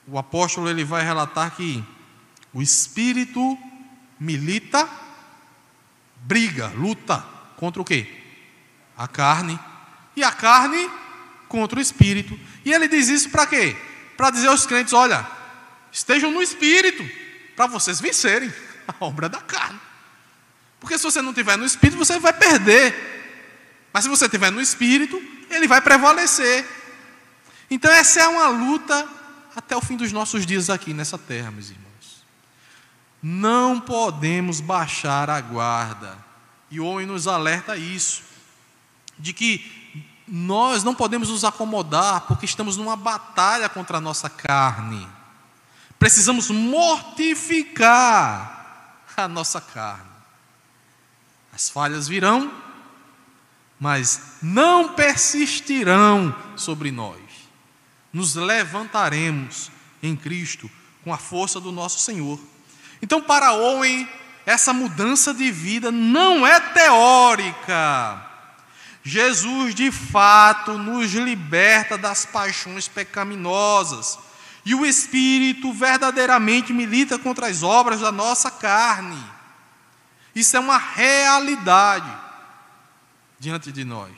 o 0.06 0.18
apóstolo 0.18 0.68
ele 0.68 0.84
vai 0.84 1.02
relatar 1.02 1.56
que 1.56 1.82
o 2.52 2.60
espírito 2.60 3.56
milita, 4.20 4.88
briga, 6.16 6.68
luta 6.68 7.24
contra 7.56 7.80
o 7.80 7.84
quê? 7.84 8.22
A 8.96 9.08
carne. 9.08 9.58
E 10.14 10.22
a 10.22 10.32
carne 10.32 10.90
contra 11.48 11.78
o 11.78 11.82
espírito. 11.82 12.38
E 12.64 12.72
ele 12.72 12.88
diz 12.88 13.08
isso 13.08 13.30
para 13.30 13.46
quê? 13.46 13.76
Para 14.16 14.30
dizer 14.30 14.48
aos 14.48 14.66
crentes: 14.66 14.92
olha, 14.92 15.26
estejam 15.92 16.30
no 16.30 16.42
espírito, 16.42 17.08
para 17.54 17.66
vocês 17.66 18.00
vencerem 18.00 18.52
a 18.88 19.04
obra 19.04 19.28
da 19.28 19.40
carne. 19.40 19.80
Porque 20.80 20.96
se 20.98 21.04
você 21.04 21.20
não 21.22 21.34
tiver 21.34 21.56
no 21.56 21.64
espírito, 21.64 21.98
você 21.98 22.18
vai 22.18 22.32
perder. 22.32 23.14
Mas 23.92 24.04
se 24.04 24.10
você 24.10 24.28
tiver 24.28 24.50
no 24.50 24.60
espírito, 24.60 25.20
ele 25.50 25.66
vai 25.66 25.80
prevalecer. 25.80 26.66
Então 27.70 27.90
essa 27.90 28.20
é 28.20 28.28
uma 28.28 28.48
luta 28.48 29.08
até 29.54 29.76
o 29.76 29.80
fim 29.80 29.96
dos 29.96 30.12
nossos 30.12 30.44
dias 30.44 30.68
aqui 30.68 30.92
nessa 30.92 31.16
terra, 31.16 31.50
meus 31.50 31.70
irmãos. 31.70 31.86
Não 33.22 33.80
podemos 33.80 34.60
baixar 34.60 35.30
a 35.30 35.40
guarda. 35.40 36.16
E 36.70 36.78
o 36.78 36.84
homem 36.84 37.06
nos 37.06 37.26
alerta 37.26 37.76
isso, 37.76 38.22
de 39.18 39.32
que 39.32 39.85
nós 40.28 40.82
não 40.82 40.94
podemos 40.94 41.28
nos 41.28 41.44
acomodar 41.44 42.22
porque 42.22 42.44
estamos 42.44 42.76
numa 42.76 42.96
batalha 42.96 43.68
contra 43.68 43.98
a 43.98 44.00
nossa 44.00 44.28
carne. 44.28 45.06
Precisamos 45.98 46.50
mortificar 46.50 47.84
a 49.16 49.28
nossa 49.28 49.60
carne. 49.60 50.16
As 51.52 51.70
falhas 51.70 52.06
virão, 52.08 52.52
mas 53.78 54.38
não 54.42 54.94
persistirão 54.94 56.34
sobre 56.56 56.90
nós 56.90 57.26
nos 58.16 58.34
levantaremos 58.34 59.70
em 60.02 60.16
Cristo 60.16 60.70
com 61.04 61.12
a 61.12 61.18
força 61.18 61.60
do 61.60 61.70
nosso 61.70 61.98
Senhor. 62.00 62.40
Então, 63.02 63.20
para 63.20 63.52
Owen, 63.52 64.08
essa 64.46 64.72
mudança 64.72 65.34
de 65.34 65.52
vida 65.52 65.92
não 65.92 66.46
é 66.46 66.58
teórica. 66.58 68.26
Jesus, 69.08 69.72
de 69.72 69.92
fato, 69.92 70.76
nos 70.76 71.12
liberta 71.12 71.96
das 71.96 72.26
paixões 72.26 72.88
pecaminosas. 72.88 74.18
E 74.64 74.74
o 74.74 74.84
Espírito 74.84 75.72
verdadeiramente 75.72 76.72
milita 76.72 77.16
contra 77.16 77.46
as 77.46 77.62
obras 77.62 78.00
da 78.00 78.10
nossa 78.10 78.50
carne. 78.50 79.16
Isso 80.34 80.56
é 80.56 80.58
uma 80.58 80.76
realidade 80.76 82.12
diante 83.38 83.70
de 83.70 83.84
nós. 83.84 84.10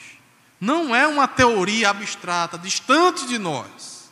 Não 0.59 0.97
é 0.97 1.07
uma 1.07 1.29
teoria 1.29 1.91
abstrata, 1.91 2.57
distante 2.57 3.27
de 3.27 3.37
nós. 3.37 4.11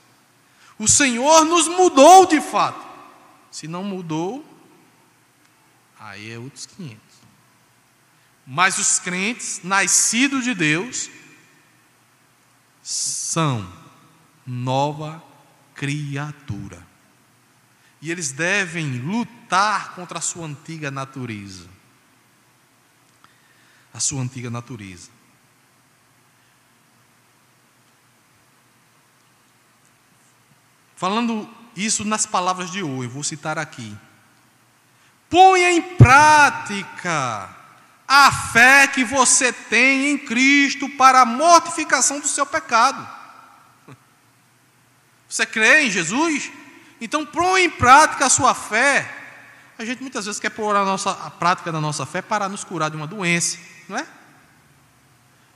O 0.78 0.86
Senhor 0.86 1.46
nos 1.46 1.68
mudou 1.68 2.26
de 2.26 2.38
fato. 2.38 2.86
Se 3.50 3.66
não 3.66 3.82
mudou, 3.82 4.44
aí 5.98 6.32
é 6.32 6.38
outros 6.38 6.66
500. 6.66 7.00
Mas 8.46 8.78
os 8.78 9.00
crentes, 9.00 9.60
nascidos 9.64 10.44
de 10.44 10.54
Deus, 10.54 11.10
são 12.80 13.68
nova 14.46 15.20
criatura. 15.74 16.86
E 18.00 18.12
eles 18.12 18.30
devem 18.30 18.98
lutar 18.98 19.94
contra 19.94 20.18
a 20.18 20.22
sua 20.22 20.46
antiga 20.46 20.92
natureza. 20.92 21.68
A 23.92 23.98
sua 23.98 24.22
antiga 24.22 24.48
natureza. 24.48 25.10
Falando 30.94 31.52
isso 31.74 32.04
nas 32.04 32.24
palavras 32.24 32.70
de 32.70 32.82
hoje, 32.82 33.08
vou 33.08 33.24
citar 33.24 33.58
aqui. 33.58 33.96
Ponha 35.28 35.72
em 35.72 35.82
prática 35.96 37.65
a 38.06 38.30
fé 38.30 38.86
que 38.86 39.04
você 39.04 39.52
tem 39.52 40.10
em 40.12 40.18
Cristo 40.18 40.88
para 40.90 41.22
a 41.22 41.26
mortificação 41.26 42.20
do 42.20 42.28
seu 42.28 42.46
pecado. 42.46 43.06
Você 45.28 45.44
crê 45.44 45.82
em 45.82 45.90
Jesus? 45.90 46.50
Então 47.00 47.26
põe 47.26 47.64
em 47.64 47.70
prática 47.70 48.26
a 48.26 48.30
sua 48.30 48.54
fé. 48.54 49.12
A 49.78 49.84
gente 49.84 50.00
muitas 50.00 50.24
vezes 50.24 50.40
quer 50.40 50.50
pôr 50.50 50.74
a, 50.74 50.84
nossa, 50.84 51.10
a 51.10 51.30
prática 51.30 51.72
da 51.72 51.80
nossa 51.80 52.06
fé 52.06 52.22
para 52.22 52.48
nos 52.48 52.64
curar 52.64 52.90
de 52.90 52.96
uma 52.96 53.06
doença, 53.06 53.58
não 53.88 53.98
é? 53.98 54.06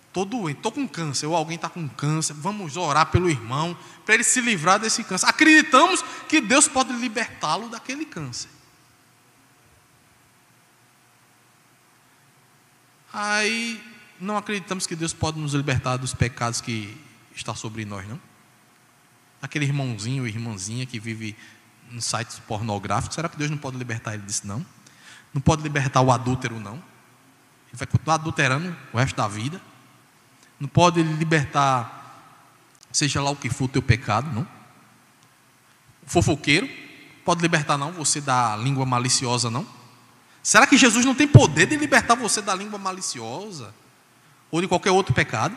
Estou 0.09 0.24
doente, 0.24 0.57
estou 0.57 0.72
com 0.72 0.88
câncer, 0.88 1.26
ou 1.26 1.36
alguém 1.36 1.55
está 1.55 1.68
com 1.68 1.88
câncer, 1.88 2.34
vamos 2.34 2.76
orar 2.76 3.07
pelo 3.07 3.30
irmão, 3.30 3.78
para 4.05 4.14
ele 4.14 4.24
se 4.24 4.40
livrar 4.40 4.80
desse 4.80 5.05
câncer. 5.05 5.26
Acreditamos 5.26 6.05
que 6.28 6.40
Deus 6.40 6.66
pode 6.66 6.92
libertá-lo 6.92 7.68
daquele 7.68 8.05
câncer. 8.05 8.51
Aí 13.12 13.82
não 14.20 14.36
acreditamos 14.36 14.86
que 14.86 14.94
Deus 14.94 15.12
pode 15.12 15.38
nos 15.38 15.54
libertar 15.54 15.96
dos 15.96 16.14
pecados 16.14 16.61
que 16.61 16.96
está 17.34 17.54
sobre 17.54 17.84
nós, 17.84 18.06
não? 18.08 18.20
Aquele 19.42 19.64
irmãozinho 19.64 20.22
ou 20.22 20.28
irmãzinha 20.28 20.84
que 20.84 21.00
vive 21.00 21.36
em 21.90 22.00
sites 22.00 22.38
pornográficos, 22.40 23.14
será 23.14 23.28
que 23.28 23.36
Deus 23.36 23.50
não 23.50 23.58
pode 23.58 23.76
libertar 23.76 24.14
ele 24.14 24.22
disso, 24.22 24.46
não? 24.46 24.64
Não 25.32 25.40
pode 25.40 25.62
libertar 25.62 26.00
o 26.02 26.11
adúltero, 26.11 26.61
não? 26.61 26.74
Ele 26.74 27.76
vai 27.76 27.86
continuar 27.86 28.14
adulterando 28.14 28.76
o 28.92 28.98
resto 28.98 29.16
da 29.16 29.26
vida 29.26 29.61
não 30.61 30.68
pode 30.68 31.02
libertar, 31.02 32.22
seja 32.92 33.22
lá 33.22 33.30
o 33.30 33.36
que 33.36 33.48
for 33.48 33.64
o 33.64 33.68
teu 33.68 33.80
pecado, 33.80 34.30
não. 34.30 34.46
O 36.06 36.11
fofoqueiro, 36.11 36.68
pode 37.24 37.40
libertar 37.40 37.78
não, 37.78 37.92
você 37.92 38.20
da 38.20 38.54
língua 38.56 38.84
maliciosa, 38.84 39.50
não. 39.50 39.66
Será 40.43 40.66
que 40.66 40.76
Jesus 40.76 41.05
não 41.05 41.14
tem 41.14 41.28
poder 41.28 41.66
de 41.66 41.76
libertar 41.76 42.14
você 42.14 42.41
da 42.41 42.55
língua 42.55 42.78
maliciosa? 42.78 43.74
Ou 44.51 44.61
de 44.61 44.68
qualquer 44.68 44.91
outro 44.91 45.14
pecado? 45.14 45.55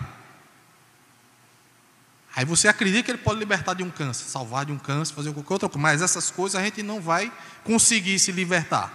Aí 2.36 2.46
você 2.46 2.68
acredita 2.68 3.04
que 3.04 3.12
ele 3.12 3.20
pode 3.20 3.40
libertar 3.40 3.76
de 3.76 3.84
um 3.84 3.92
câncer, 3.92 4.26
salvar 4.26 4.66
de 4.66 4.72
um 4.72 4.78
câncer, 4.78 5.14
fazer 5.14 5.32
qualquer 5.32 5.54
outra 5.54 5.70
coisa, 5.70 5.82
mas 5.82 6.02
essas 6.02 6.32
coisas 6.32 6.60
a 6.60 6.64
gente 6.64 6.82
não 6.82 7.00
vai 7.00 7.32
conseguir 7.64 8.18
se 8.18 8.32
libertar. 8.32 8.92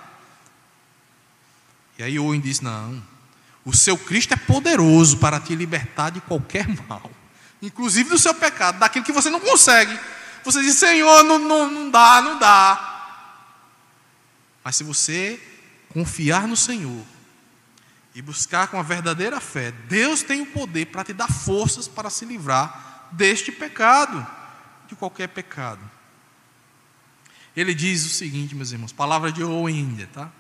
E 1.97 2.03
aí 2.03 2.19
Owen 2.19 2.41
diz: 2.41 2.61
não, 2.61 3.01
o 3.65 3.75
seu 3.75 3.97
Cristo 3.97 4.35
é 4.35 4.37
poderoso 4.37 5.19
para 5.19 5.39
te 5.39 5.55
libertar 5.55 6.11
de 6.11 6.21
qualquer 6.21 6.67
mal, 6.89 7.11
inclusive 7.63 8.11
do 8.11 8.19
seu 8.19 8.35
pecado, 8.35 8.81
daquilo 8.81 9.05
que 9.05 9.13
você 9.13 9.31
não 9.31 9.41
consegue. 9.41 9.99
Você 10.45 10.61
diz: 10.61 10.77
Senhor, 10.77 11.23
não, 11.23 11.39
não, 11.39 11.71
não 11.71 11.91
dá, 11.91 12.21
não 12.21 12.39
dá. 12.41 12.95
Mas 14.65 14.75
se 14.75 14.83
você 14.83 15.41
confiar 15.89 16.47
no 16.47 16.57
Senhor 16.57 17.05
e 18.15 18.23
buscar 18.23 18.69
com 18.69 18.79
a 18.79 18.83
verdadeira 18.83 19.41
fé, 19.41 19.73
Deus 19.89 20.23
tem 20.23 20.41
o 20.41 20.47
poder 20.47 20.87
para 20.87 21.05
te 21.05 21.13
dar 21.13 21.31
forças 21.31 21.87
para 21.87 22.11
se 22.11 22.25
livrar 22.25 23.09
deste 23.13 23.53
pecado, 23.53 24.27
de 24.89 24.95
qualquer 24.95 25.29
pecado. 25.29 25.81
Ele 27.57 27.75
diz 27.75 28.05
o 28.07 28.09
seguinte, 28.09 28.55
meus 28.55 28.73
irmãos, 28.73 28.93
palavra 28.93 29.33
de 29.33 29.43
Owen, 29.43 30.07
tá? 30.13 30.31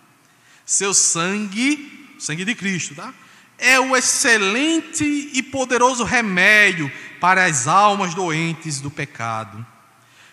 Seu 0.64 0.92
sangue, 0.94 2.14
sangue 2.18 2.44
de 2.44 2.54
Cristo, 2.54 2.94
tá? 2.94 3.12
É 3.56 3.80
o 3.80 3.96
excelente 3.96 5.04
e 5.04 5.42
poderoso 5.42 6.04
remédio 6.04 6.90
para 7.20 7.44
as 7.44 7.66
almas 7.66 8.14
doentes 8.14 8.80
do 8.80 8.90
pecado. 8.90 9.66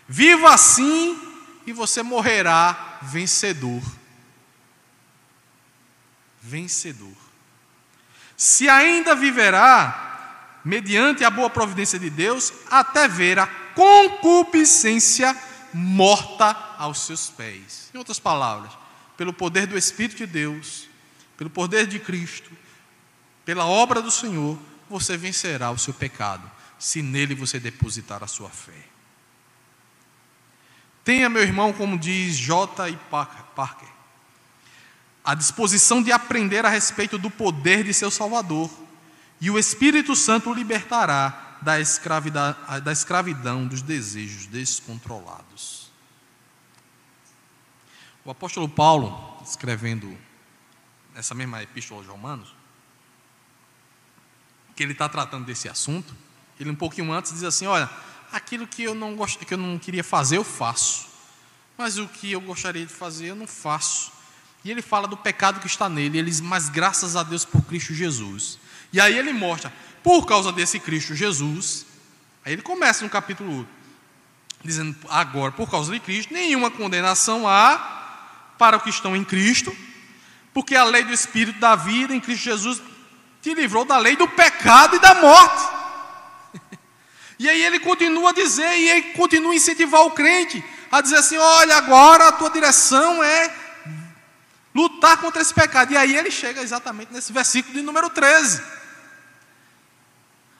Viva 0.07 0.53
assim 0.53 1.19
e 1.65 1.73
você 1.73 2.03
morrerá 2.03 2.99
vencedor. 3.01 3.81
Vencedor. 6.45 7.15
Se 8.37 8.69
ainda 8.69 9.15
viverá, 9.15 10.59
mediante 10.63 11.23
a 11.23 11.29
boa 11.29 11.49
providência 11.49 11.97
de 11.97 12.09
Deus, 12.09 12.53
até 12.69 13.07
ver 13.07 13.39
a 13.39 13.47
concupiscência 13.47 15.35
morta 15.73 16.55
aos 16.77 16.99
seus 16.99 17.29
pés. 17.29 17.89
Em 17.93 17.97
outras 17.97 18.19
palavras, 18.19 18.71
pelo 19.17 19.33
poder 19.33 19.65
do 19.65 19.77
Espírito 19.77 20.17
de 20.17 20.27
Deus, 20.27 20.87
pelo 21.35 21.49
poder 21.49 21.87
de 21.87 21.99
Cristo, 21.99 22.51
pela 23.43 23.65
obra 23.65 24.01
do 24.01 24.11
Senhor, 24.11 24.57
você 24.89 25.17
vencerá 25.17 25.71
o 25.71 25.77
seu 25.77 25.93
pecado, 25.93 26.49
se 26.77 27.01
nele 27.01 27.33
você 27.33 27.59
depositar 27.59 28.23
a 28.23 28.27
sua 28.27 28.49
fé. 28.49 28.85
Tenha, 31.03 31.29
meu 31.29 31.41
irmão, 31.41 31.73
como 31.73 31.97
diz 31.97 32.35
J. 32.35 32.89
e 32.89 32.97
Parker, 33.09 33.94
a 35.25 35.33
disposição 35.33 36.03
de 36.03 36.11
aprender 36.11 36.65
a 36.65 36.69
respeito 36.69 37.17
do 37.17 37.31
poder 37.31 37.83
de 37.83 37.93
seu 37.93 38.11
Salvador 38.11 38.69
e 39.41 39.49
o 39.49 39.57
Espírito 39.57 40.15
Santo 40.15 40.49
o 40.49 40.53
libertará 40.53 41.57
da 41.61 41.79
escravidão, 41.79 42.55
da 42.83 42.91
escravidão 42.91 43.67
dos 43.67 43.81
desejos 43.81 44.45
descontrolados. 44.45 45.91
O 48.23 48.31
apóstolo 48.31 48.69
Paulo, 48.69 49.39
escrevendo 49.43 50.17
essa 51.15 51.33
mesma 51.33 51.61
epístola 51.63 52.01
aos 52.01 52.07
Romanos, 52.07 52.55
que 54.75 54.83
ele 54.83 54.91
está 54.91 55.07
tratando 55.07 55.45
desse 55.45 55.69
assunto, 55.69 56.15
ele 56.59 56.69
um 56.69 56.75
pouquinho 56.75 57.11
antes 57.11 57.33
diz 57.33 57.43
assim: 57.43 57.65
olha, 57.65 57.89
aquilo 58.31 58.67
que 58.67 58.83
eu 58.83 58.93
não 58.93 59.15
que 59.25 59.53
eu 59.53 59.57
não 59.57 59.79
queria 59.79 60.03
fazer, 60.03 60.37
eu 60.37 60.43
faço. 60.43 61.07
Mas 61.77 61.97
o 61.97 62.07
que 62.07 62.31
eu 62.31 62.41
gostaria 62.41 62.85
de 62.85 62.93
fazer, 62.93 63.27
eu 63.27 63.35
não 63.35 63.47
faço. 63.47 64.11
E 64.65 64.71
ele 64.71 64.81
fala 64.81 65.07
do 65.07 65.15
pecado 65.15 65.59
que 65.59 65.67
está 65.67 65.87
nele. 65.87 66.17
Ele 66.17 66.29
diz, 66.29 66.41
mas 66.41 66.69
graças 66.69 67.15
a 67.15 67.21
Deus 67.21 67.45
por 67.45 67.61
Cristo 67.61 67.93
Jesus. 67.93 68.57
E 68.91 68.99
aí 68.99 69.15
ele 69.15 69.31
mostra, 69.31 69.71
por 70.01 70.25
causa 70.25 70.51
desse 70.51 70.79
Cristo 70.79 71.13
Jesus, 71.13 71.85
aí 72.43 72.53
ele 72.53 72.63
começa 72.63 73.03
no 73.03 73.09
capítulo 73.09 73.67
dizendo, 74.63 74.95
agora, 75.07 75.51
por 75.51 75.69
causa 75.69 75.91
de 75.93 75.99
Cristo, 75.99 76.33
nenhuma 76.33 76.71
condenação 76.71 77.47
há 77.47 77.77
para 78.57 78.77
os 78.77 78.83
que 78.83 78.89
estão 78.89 79.15
em 79.15 79.23
Cristo, 79.23 79.75
porque 80.51 80.75
a 80.75 80.83
lei 80.83 81.03
do 81.03 81.13
Espírito 81.13 81.59
da 81.59 81.75
vida 81.75 82.15
em 82.15 82.19
Cristo 82.19 82.45
Jesus 82.45 82.81
te 83.43 83.53
livrou 83.53 83.85
da 83.85 83.99
lei 83.99 84.15
do 84.15 84.27
pecado 84.27 84.95
e 84.95 84.99
da 84.99 85.13
morte. 85.13 85.75
E 87.37 87.49
aí 87.49 87.61
ele 87.65 87.81
continua 87.81 88.29
a 88.29 88.33
dizer, 88.33 88.77
e 88.77 88.89
ele 88.89 89.01
continua 89.11 89.51
a 89.51 89.55
incentivar 89.57 90.03
o 90.03 90.11
crente 90.11 90.63
a 90.89 91.01
dizer 91.01 91.17
assim: 91.17 91.37
olha, 91.37 91.75
agora 91.75 92.29
a 92.29 92.31
tua 92.31 92.49
direção 92.49 93.21
é 93.21 93.64
lutar 94.75 95.17
contra 95.17 95.41
esse 95.41 95.53
pecado. 95.53 95.93
E 95.93 95.97
aí 95.97 96.15
ele 96.15 96.29
chega 96.29 96.61
exatamente 96.61 97.13
nesse 97.13 97.31
versículo 97.31 97.73
de 97.73 97.81
número 97.81 98.09
13. 98.09 98.61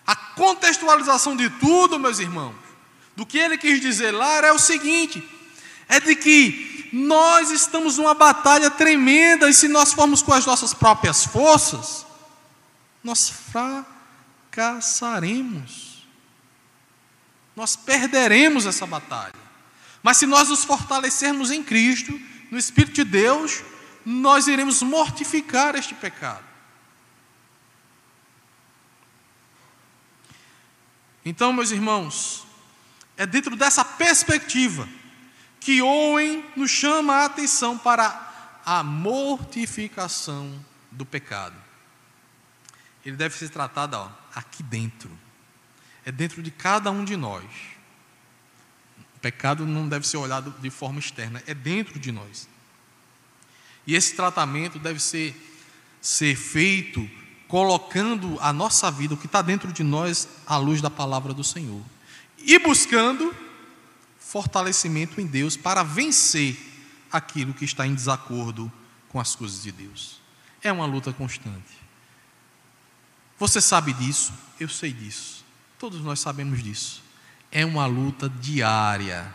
A 0.08 0.16
contextualização 0.16 1.36
de 1.36 1.50
tudo, 1.50 2.00
meus 2.00 2.20
irmãos, 2.20 2.56
do 3.16 3.26
que 3.26 3.38
ele 3.38 3.58
quis 3.58 3.82
dizer 3.82 4.12
lá 4.12 4.38
é 4.38 4.54
o 4.54 4.60
seguinte: 4.60 5.22
é 5.90 6.00
de 6.00 6.16
que 6.16 6.90
nós 6.94 7.52
estamos 7.52 7.98
numa 7.98 8.14
batalha 8.14 8.72
tremenda 8.72 9.50
e 9.50 9.54
se 9.54 9.68
nós 9.68 9.92
formos 9.92 10.22
com 10.22 10.32
as 10.32 10.46
nossas 10.46 10.74
próprias 10.74 11.26
forças, 11.26 12.06
nós 13.04 13.30
fracassaremos. 14.50 15.96
Nós 17.56 17.76
perderemos 17.76 18.66
essa 18.66 18.86
batalha. 18.86 19.34
Mas 20.04 20.18
se 20.18 20.26
nós 20.26 20.50
nos 20.50 20.64
fortalecermos 20.66 21.52
em 21.52 21.64
Cristo, 21.64 22.20
no 22.52 22.58
Espírito 22.58 22.96
de 22.96 23.04
Deus, 23.06 23.64
nós 24.06 24.48
iremos 24.48 24.82
mortificar 24.82 25.76
este 25.76 25.96
pecado. 25.96 26.44
Então, 31.26 31.52
meus 31.52 31.72
irmãos, 31.72 32.46
é 33.18 33.26
dentro 33.26 33.56
dessa 33.56 33.84
perspectiva 33.84 34.88
que 35.60 35.82
Owen 35.82 36.46
nos 36.56 36.70
chama 36.70 37.16
a 37.16 37.26
atenção 37.26 37.76
para 37.78 38.62
a 38.64 38.84
mortificação 38.84 40.64
do 40.92 41.04
pecado. 41.04 41.56
Ele 43.04 43.16
deve 43.16 43.36
ser 43.36 43.50
tratado 43.50 43.98
ó, 43.98 44.10
aqui 44.36 44.62
dentro. 44.62 45.10
É 46.06 46.12
dentro 46.12 46.44
de 46.44 46.52
cada 46.52 46.92
um 46.92 47.04
de 47.04 47.16
nós. 47.16 47.46
O 49.16 49.20
pecado 49.20 49.66
não 49.66 49.90
deve 49.90 50.08
ser 50.08 50.18
olhado 50.18 50.52
de 50.60 50.70
forma 50.70 51.00
externa, 51.00 51.42
é 51.48 51.54
dentro 51.56 52.00
de 52.00 52.12
nós. 52.12 52.48
E 53.86 53.96
esse 53.96 54.16
tratamento 54.16 54.80
deve 54.80 55.00
ser, 55.00 55.36
ser 56.02 56.36
feito 56.36 57.08
colocando 57.48 58.38
a 58.42 58.52
nossa 58.52 58.90
vida, 58.90 59.14
o 59.14 59.18
que 59.18 59.28
está 59.28 59.42
dentro 59.42 59.72
de 59.72 59.84
nós, 59.84 60.28
à 60.46 60.58
luz 60.58 60.82
da 60.82 60.90
palavra 60.90 61.34
do 61.34 61.44
Senhor. 61.44 61.82
E 62.38 62.58
buscando 62.60 63.34
fortalecimento 64.20 65.22
em 65.22 65.26
Deus 65.26 65.56
para 65.56 65.84
vencer 65.84 66.58
aquilo 67.12 67.54
que 67.54 67.64
está 67.64 67.86
em 67.86 67.96
desacordo 67.96 68.72
com 69.10 69.20
as 69.20 69.36
coisas 69.36 69.62
de 69.62 69.72
Deus. 69.72 70.20
É 70.62 70.72
uma 70.72 70.86
luta 70.86 71.14
constante. 71.14 71.86
Você 73.38 73.62
sabe 73.62 73.94
disso, 73.94 74.34
eu 74.60 74.68
sei 74.68 74.92
disso. 74.92 75.46
Todos 75.78 76.02
nós 76.02 76.20
sabemos 76.20 76.64
disso. 76.64 77.04
É 77.52 77.66
uma 77.66 77.86
luta 77.86 78.28
diária 78.30 79.34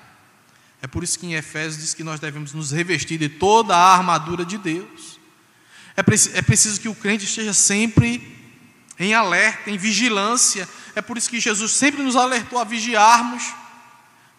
é 0.83 0.87
por 0.87 1.05
isso 1.05 1.18
que 1.18 1.26
em 1.26 1.35
Efésios 1.35 1.83
diz 1.83 1.95
que 1.95 2.03
nós 2.03 2.18
devemos 2.20 2.53
nos 2.53 2.70
revestir 2.70 3.18
de 3.18 3.28
toda 3.28 3.76
a 3.76 3.95
armadura 3.95 4.45
de 4.45 4.57
Deus. 4.57 5.20
É, 5.97 6.03
preciso, 6.03 6.37
é 6.37 6.43
preciso 6.43 6.81
que 6.81 6.89
o 6.89 6.95
crente 6.95 7.24
esteja 7.24 7.53
sempre 7.53 8.39
em 8.99 9.12
alerta, 9.12 9.70
em 9.70 9.76
vigilância. 9.76 10.68
É 10.95 11.03
por 11.03 11.18
isso 11.18 11.28
que 11.28 11.39
Jesus 11.39 11.72
sempre 11.72 12.03
nos 12.03 12.16
alertou 12.16 12.59
a 12.59 12.64
vigiarmos, 12.64 13.43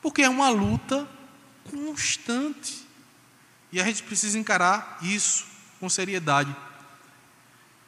porque 0.01 0.23
é 0.23 0.29
uma 0.29 0.49
luta 0.49 1.07
constante. 1.69 2.87
E 3.71 3.79
a 3.79 3.85
gente 3.85 4.03
precisa 4.03 4.37
encarar 4.39 4.97
isso 5.01 5.45
com 5.79 5.89
seriedade. 5.89 6.55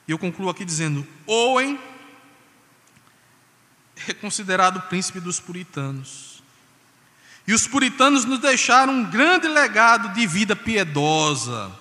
E 0.07 0.11
eu 0.11 0.19
concluo 0.19 0.49
aqui 0.49 0.63
dizendo: 0.63 1.05
Owen 1.25 1.79
é 4.07 4.13
considerado 4.13 4.81
príncipe 4.89 5.19
dos 5.19 5.39
puritanos. 5.39 6.32
E 7.45 7.53
os 7.53 7.67
puritanos 7.67 8.25
nos 8.25 8.39
deixaram 8.39 8.93
um 8.93 9.05
grande 9.05 9.47
legado 9.47 10.13
de 10.13 10.25
vida 10.25 10.55
piedosa, 10.55 11.71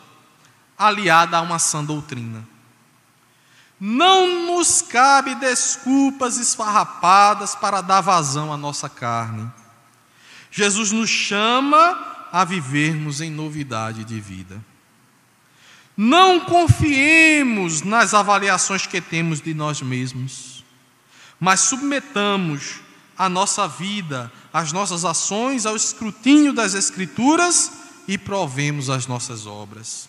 aliada 0.77 1.37
a 1.37 1.41
uma 1.41 1.59
sã 1.59 1.85
doutrina. 1.85 2.47
Não 3.79 4.47
nos 4.47 4.83
cabe 4.83 5.35
desculpas 5.37 6.37
esfarrapadas 6.37 7.55
para 7.55 7.81
dar 7.81 8.01
vazão 8.01 8.53
à 8.53 8.57
nossa 8.57 8.89
carne. 8.89 9.51
Jesus 10.51 10.93
nos 10.93 11.11
chama 11.11 12.29
a 12.33 12.45
vivermos 12.45 13.21
em 13.21 13.31
novidade 13.31 14.05
de 14.05 14.21
vida. 14.21 14.63
Não 15.97 16.41
confiemos 16.41 17.83
nas 17.83 18.15
avaliações 18.15 18.87
que 18.87 19.01
temos 19.01 19.41
de 19.41 19.53
nós 19.53 19.83
mesmos, 19.83 20.65
mas 21.39 21.61
submetamos 21.61 22.81
a 23.17 23.29
nossa 23.29 23.69
vida, 23.69 24.33
as 24.53 24.73
nossas 24.73 25.05
ações 25.05 25.65
ao 25.65 25.75
escrutínio 25.75 26.53
das 26.53 26.75
Escrituras 26.75 27.73
e 28.07 28.19
provemos 28.19 28.91
as 28.91 29.07
nossas 29.07 29.47
obras. 29.47 30.09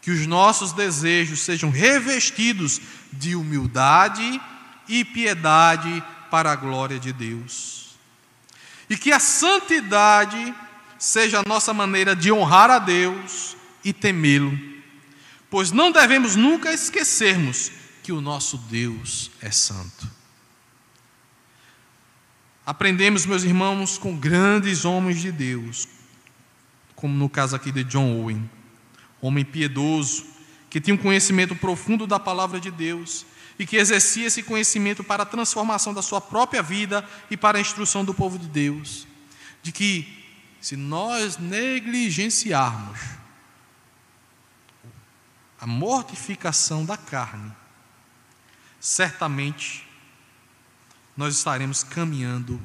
Que 0.00 0.10
os 0.10 0.26
nossos 0.26 0.72
desejos 0.72 1.40
sejam 1.40 1.70
revestidos 1.70 2.80
de 3.12 3.34
humildade 3.34 4.40
e 4.88 5.04
piedade 5.04 6.04
para 6.30 6.52
a 6.52 6.56
glória 6.56 6.98
de 7.00 7.12
Deus. 7.12 7.96
E 8.88 8.96
que 8.96 9.10
a 9.10 9.18
santidade 9.18 10.54
seja 10.98 11.40
a 11.40 11.48
nossa 11.48 11.72
maneira 11.72 12.14
de 12.14 12.30
honrar 12.30 12.70
a 12.70 12.78
Deus 12.78 13.56
e 13.84 13.92
temê-lo, 13.92 14.58
pois 15.50 15.72
não 15.72 15.90
devemos 15.90 16.36
nunca 16.36 16.72
esquecermos 16.72 17.70
que 18.02 18.12
o 18.12 18.20
nosso 18.20 18.56
Deus 18.58 19.30
é 19.40 19.50
santo. 19.50 20.06
Aprendemos, 22.66 23.26
meus 23.26 23.42
irmãos, 23.42 23.98
com 23.98 24.16
grandes 24.16 24.86
homens 24.86 25.20
de 25.20 25.30
Deus, 25.30 25.86
como 26.96 27.14
no 27.14 27.28
caso 27.28 27.54
aqui 27.54 27.70
de 27.70 27.84
John 27.84 28.22
Owen, 28.22 28.50
homem 29.20 29.44
piedoso, 29.44 30.24
que 30.70 30.80
tinha 30.80 30.94
um 30.94 30.98
conhecimento 30.98 31.54
profundo 31.54 32.06
da 32.06 32.18
palavra 32.18 32.58
de 32.58 32.70
Deus 32.70 33.26
e 33.58 33.66
que 33.66 33.76
exercia 33.76 34.26
esse 34.26 34.42
conhecimento 34.42 35.04
para 35.04 35.22
a 35.22 35.26
transformação 35.26 35.92
da 35.92 36.02
sua 36.02 36.20
própria 36.20 36.62
vida 36.62 37.06
e 37.30 37.36
para 37.36 37.58
a 37.58 37.60
instrução 37.60 38.04
do 38.04 38.14
povo 38.14 38.38
de 38.38 38.48
Deus. 38.48 39.06
De 39.62 39.70
que, 39.70 40.24
se 40.60 40.74
nós 40.74 41.36
negligenciarmos 41.36 42.98
a 45.60 45.66
mortificação 45.66 46.84
da 46.84 46.96
carne, 46.96 47.52
certamente 48.80 49.86
nós 51.16 51.36
estaremos 51.36 51.82
caminhando 51.82 52.60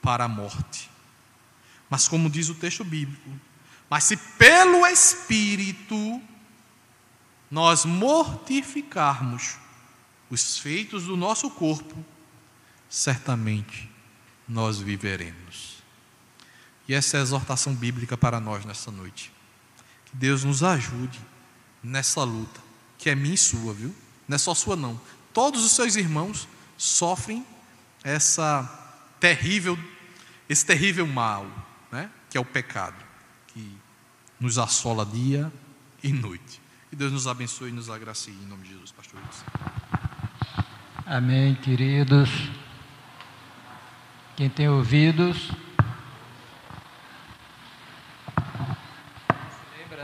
para 0.00 0.24
a 0.24 0.28
morte. 0.28 0.90
Mas, 1.88 2.08
como 2.08 2.30
diz 2.30 2.48
o 2.48 2.54
texto 2.54 2.84
bíblico, 2.84 3.30
mas 3.88 4.04
se 4.04 4.16
pelo 4.16 4.86
Espírito 4.86 6.20
nós 7.50 7.84
mortificarmos 7.84 9.56
os 10.30 10.58
feitos 10.58 11.04
do 11.04 11.16
nosso 11.16 11.50
corpo, 11.50 12.02
certamente 12.88 13.90
nós 14.48 14.78
viveremos. 14.78 15.82
E 16.88 16.94
essa 16.94 17.18
é 17.18 17.20
a 17.20 17.22
exortação 17.22 17.74
bíblica 17.74 18.16
para 18.16 18.40
nós 18.40 18.64
nessa 18.64 18.90
noite. 18.90 19.30
Que 20.06 20.16
Deus 20.16 20.44
nos 20.44 20.62
ajude 20.62 21.20
nessa 21.82 22.24
luta, 22.24 22.60
que 22.96 23.10
é 23.10 23.14
minha 23.14 23.34
e 23.34 23.38
sua, 23.38 23.74
viu? 23.74 23.94
Não 24.26 24.34
é 24.34 24.38
só 24.38 24.54
sua, 24.54 24.74
não. 24.74 24.98
Todos 25.34 25.64
os 25.64 25.72
seus 25.72 25.96
irmãos 25.96 26.48
sofrem 26.78 27.44
essa 28.02 28.68
terrível, 29.20 29.78
esse 30.48 30.64
terrível 30.64 31.06
mal, 31.06 31.46
né? 31.90 32.10
que 32.28 32.36
é 32.36 32.40
o 32.40 32.44
pecado, 32.44 32.96
que 33.48 33.76
nos 34.40 34.58
assola 34.58 35.06
dia 35.06 35.52
e 36.02 36.12
noite. 36.12 36.60
Que 36.90 36.96
Deus 36.96 37.12
nos 37.12 37.26
abençoe 37.26 37.70
e 37.70 37.72
nos 37.72 37.88
agracie 37.88 38.34
em 38.34 38.46
nome 38.46 38.64
de 38.64 38.70
Jesus, 38.70 38.92
pastor 38.92 39.20
Amém, 41.06 41.54
queridos. 41.54 42.28
Quem 44.36 44.48
tem 44.48 44.68
ouvidos, 44.68 45.50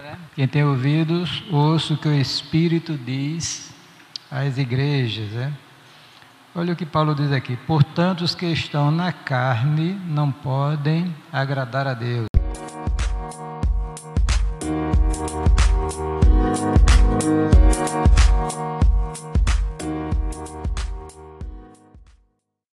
né? 0.08 0.18
Quem 0.34 0.48
tem 0.48 0.64
ouvidos, 0.64 1.44
ouça 1.50 1.94
o 1.94 1.98
que 1.98 2.08
o 2.08 2.14
Espírito 2.14 2.96
diz 2.96 3.72
às 4.30 4.56
igrejas, 4.56 5.30
né? 5.32 5.56
Olha 6.58 6.72
o 6.72 6.76
que 6.76 6.84
Paulo 6.84 7.14
diz 7.14 7.30
aqui: 7.30 7.56
portanto, 7.68 8.22
os 8.22 8.34
que 8.34 8.46
estão 8.46 8.90
na 8.90 9.12
carne 9.12 9.92
não 10.08 10.32
podem 10.32 11.14
agradar 11.32 11.86
a 11.86 11.94
Deus. 11.94 12.26